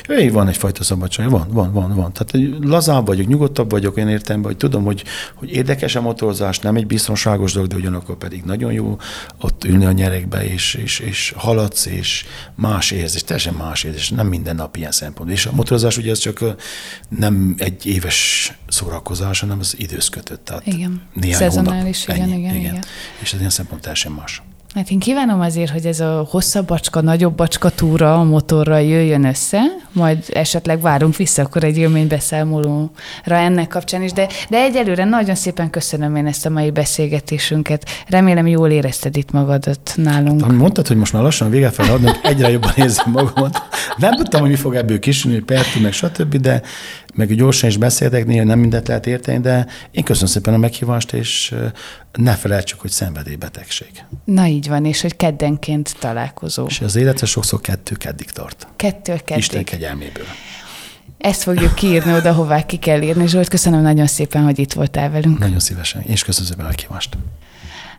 Ő, 0.08 0.32
van 0.32 0.48
egyfajta 0.48 0.84
szabadság, 0.84 1.30
van, 1.30 1.48
van, 1.50 1.72
van, 1.72 1.94
van. 1.94 2.12
Tehát 2.12 2.48
lazább 2.60 3.06
vagyok, 3.06 3.26
nyugodtabb 3.26 3.70
vagyok 3.70 3.96
olyan 3.96 4.08
értelemben, 4.08 4.50
hogy 4.50 4.60
tudom, 4.60 4.84
hogy, 4.84 5.04
hogy 5.34 5.50
érdekes 5.50 5.94
a 5.94 6.00
motorozás, 6.00 6.58
nem 6.58 6.76
egy 6.76 6.86
biztonságos 6.86 7.52
dolog, 7.52 7.68
de 7.68 7.76
ugyanakkor 7.76 8.16
pedig 8.16 8.42
nagyon 8.42 8.72
jó 8.72 8.96
ott 9.40 9.64
ülni 9.64 9.84
a 9.84 9.92
nyerekbe, 9.92 10.44
és, 10.44 10.74
és, 10.74 10.98
és 10.98 11.34
haladsz, 11.36 11.86
és 11.86 12.24
más 12.54 12.90
érzés, 12.90 13.24
teljesen 13.24 13.54
más 13.54 13.84
érzés, 13.84 14.10
nem 14.10 14.26
minden 14.26 14.56
nap 14.56 14.76
ilyen 14.76 14.92
szempont. 14.92 15.30
És 15.30 15.46
a 15.46 15.52
motorozás 15.52 15.96
ugye 15.96 16.10
az 16.10 16.18
csak 16.18 16.44
nem 17.08 17.54
egy 17.58 17.86
éves 17.86 18.52
szórakozás, 18.68 19.40
hanem 19.40 19.58
az 19.58 19.74
idősz 19.78 20.08
kötött. 20.08 20.44
Tehát 20.44 20.66
Igen. 20.66 21.02
Néhány 21.12 21.38
Szezonális, 21.38 22.04
hónap, 22.06 22.22
igen, 22.22 22.32
ennyi, 22.32 22.42
igen, 22.42 22.54
igen. 22.56 22.84
És 23.20 23.32
ez 23.32 23.38
ilyen 23.38 23.50
szempont 23.50 23.80
teljesen 23.80 24.12
más. 24.12 24.42
Hát 24.74 24.90
én 24.90 24.98
kívánom 24.98 25.40
azért, 25.40 25.70
hogy 25.70 25.86
ez 25.86 26.00
a 26.00 26.26
hosszabb 26.30 26.66
bacska, 26.66 27.00
nagyobb 27.00 27.34
bacska 27.34 27.70
túra 27.70 28.14
a 28.14 28.24
motorral 28.24 28.80
jöjjön 28.80 29.24
össze, 29.24 29.60
majd 29.92 30.24
esetleg 30.28 30.80
várunk 30.80 31.16
vissza 31.16 31.42
akkor 31.42 31.64
egy 31.64 31.76
élménybeszámolóra 31.76 32.90
ennek 33.24 33.68
kapcsán 33.68 34.02
is, 34.02 34.12
de, 34.12 34.28
de 34.48 34.56
egyelőre 34.56 35.04
nagyon 35.04 35.34
szépen 35.34 35.70
köszönöm 35.70 36.16
én 36.16 36.26
ezt 36.26 36.46
a 36.46 36.50
mai 36.50 36.70
beszélgetésünket. 36.70 37.90
Remélem 38.08 38.46
jól 38.46 38.70
érezted 38.70 39.16
itt 39.16 39.30
magadat 39.30 39.92
nálunk. 39.96 40.42
Ami 40.44 40.56
mondtad, 40.56 40.86
hogy 40.86 40.96
most 40.96 41.12
már 41.12 41.22
lassan 41.22 41.50
véget 41.50 41.74
fel 41.74 41.92
adnak, 41.92 42.18
egyre 42.22 42.50
jobban 42.50 42.72
érzem 42.74 43.10
magamat. 43.10 43.62
Nem 43.96 44.16
tudtam, 44.16 44.40
hogy 44.40 44.50
mi 44.50 44.56
fog 44.56 44.74
ebből 44.74 44.98
kisülni, 44.98 45.38
pertű, 45.38 45.80
meg 45.80 45.92
stb., 45.92 46.36
de 46.36 46.62
meg 47.14 47.34
gyorsan 47.34 47.68
is 47.68 47.76
beszéltek, 47.76 48.26
néha 48.26 48.44
nem 48.44 48.58
mindent 48.58 48.88
lehet 48.88 49.06
érteni, 49.06 49.40
de 49.40 49.66
én 49.90 50.04
köszönöm 50.04 50.28
szépen 50.28 50.54
a 50.54 50.56
meghívást, 50.56 51.12
és 51.12 51.54
ne 52.12 52.34
felejtsük, 52.34 52.80
hogy 52.80 52.90
szenvedélybetegség. 52.90 53.90
Na 54.24 54.46
így 54.46 54.68
van, 54.68 54.84
és 54.84 55.00
hogy 55.00 55.16
keddenként 55.16 55.96
találkozó. 55.98 56.66
És 56.66 56.80
az 56.80 56.96
életre 56.96 57.26
sokszor 57.26 57.60
kettő 57.60 57.94
keddig 57.94 58.30
tart. 58.30 58.66
Kettő 58.76 59.12
Isten 59.12 59.40
keddig. 59.40 59.64
kegyelméből. 59.64 60.26
Ezt 61.18 61.42
fogjuk 61.42 61.74
kiírni 61.74 62.12
oda, 62.12 62.32
hová 62.32 62.66
ki 62.66 62.76
kell 62.76 63.02
írni. 63.02 63.28
Zsolt, 63.28 63.48
köszönöm 63.48 63.82
nagyon 63.82 64.06
szépen, 64.06 64.42
hogy 64.42 64.58
itt 64.58 64.72
voltál 64.72 65.10
velünk. 65.10 65.38
Nagyon 65.38 65.58
szívesen. 65.58 66.02
És 66.02 66.24
köszönöm 66.24 66.48
szépen 66.48 66.64
a 66.64 66.68
meghívást. 66.68 67.16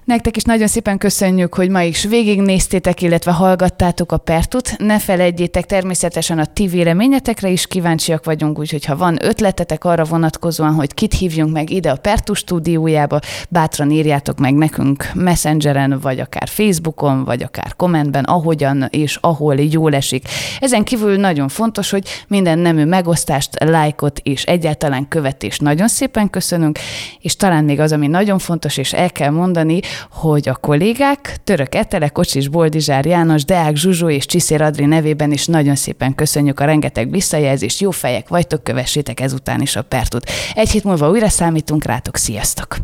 Nektek 0.06 0.38
is 0.38 0.44
nagyon 0.44 0.68
szépen 0.68 0.98
köszönjük, 0.98 1.54
hogy 1.54 1.70
ma 1.70 1.82
is 1.82 2.04
végignéztétek, 2.04 3.02
illetve 3.02 3.32
hallgattátok 3.32 4.12
a 4.12 4.18
Pertut. 4.18 4.78
Ne 4.78 5.00
felejtjétek 5.00 5.66
természetesen 5.66 6.40
a 6.40 6.46
ti 6.46 6.68
véleményetekre 6.68 7.50
is 7.50 7.68
kíváncsiak 7.68 8.26
vagyunk, 8.26 8.60
úgyhogy 8.60 8.86
ha 8.86 8.96
van 8.96 9.18
ötletetek 9.26 9.84
arra 9.84 10.04
vonatkozóan, 10.04 10.74
hogy 10.74 10.94
kit 10.94 11.14
hívjunk 11.14 11.54
meg 11.54 11.70
ide 11.70 11.92
a 11.92 11.96
Pertu 11.96 12.34
stúdiójába, 12.34 13.20
bátran 13.50 13.92
írjátok 13.92 14.40
meg 14.40 14.54
nekünk 14.54 15.06
Messengeren, 15.14 16.00
vagy 16.00 16.20
akár 16.20 16.48
Facebookon, 16.48 17.24
vagy 17.24 17.44
akár 17.44 17.76
kommentben, 17.76 18.24
ahogyan 18.24 18.88
és 18.90 19.18
ahol 19.22 19.56
jól 19.56 19.96
esik. 19.96 20.28
Ezen 20.60 20.84
kívül 20.84 21.16
nagyon 21.16 21.48
fontos, 21.48 21.90
hogy 21.90 22.08
minden 22.28 22.60
nemű 22.60 22.86
megosztást, 22.86 23.64
lájkot 23.64 24.20
és 24.24 24.44
egyáltalán 24.44 25.08
követést 25.08 25.62
nagyon 25.62 25.88
szépen 25.88 26.30
köszönünk, 26.30 26.80
és 27.20 27.36
talán 27.36 27.64
még 27.64 27.80
az, 27.80 27.92
ami 27.92 28.08
nagyon 28.08 28.40
fontos, 28.40 28.78
és 28.78 28.94
el 28.94 29.12
kell 29.12 29.30
mondani, 29.30 29.80
hogy 30.12 30.50
a 30.50 30.56
kollégák, 30.56 31.38
Török 31.44 31.76
Etele, 31.76 32.10
Kocsis 32.10 32.48
Boldizsár 32.48 33.06
János, 33.06 33.46
Deák 33.46 33.76
Zsuzsó 33.76 34.10
és 34.10 34.26
Csiszér 34.26 34.62
Adri 34.62 34.86
nevében 34.86 35.32
is 35.32 35.46
nagyon 35.46 35.76
szépen 35.76 36.16
köszönjük 36.16 36.60
a 36.60 36.66
rengeteg 36.66 37.12
visszajelzést, 37.12 37.80
jó 37.80 37.92
fejek 37.92 38.28
vagytok, 38.28 38.64
kövessétek 38.64 39.20
ezután 39.20 39.62
is 39.62 39.76
a 39.76 39.82
Pertut. 39.82 40.30
Egy 40.56 40.70
hét 40.70 40.84
múlva 40.84 41.10
újra 41.10 41.30
számítunk 41.30 41.84
rátok, 41.84 42.18
sziasztok! 42.18 42.78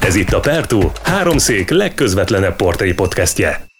Ez 0.00 0.14
itt 0.14 0.32
a 0.32 0.40
Pertú, 0.40 0.90
háromszék 1.02 1.70
legközvetlenebb 1.70 2.56
portai 2.56 2.92
podcastje. 2.92 3.73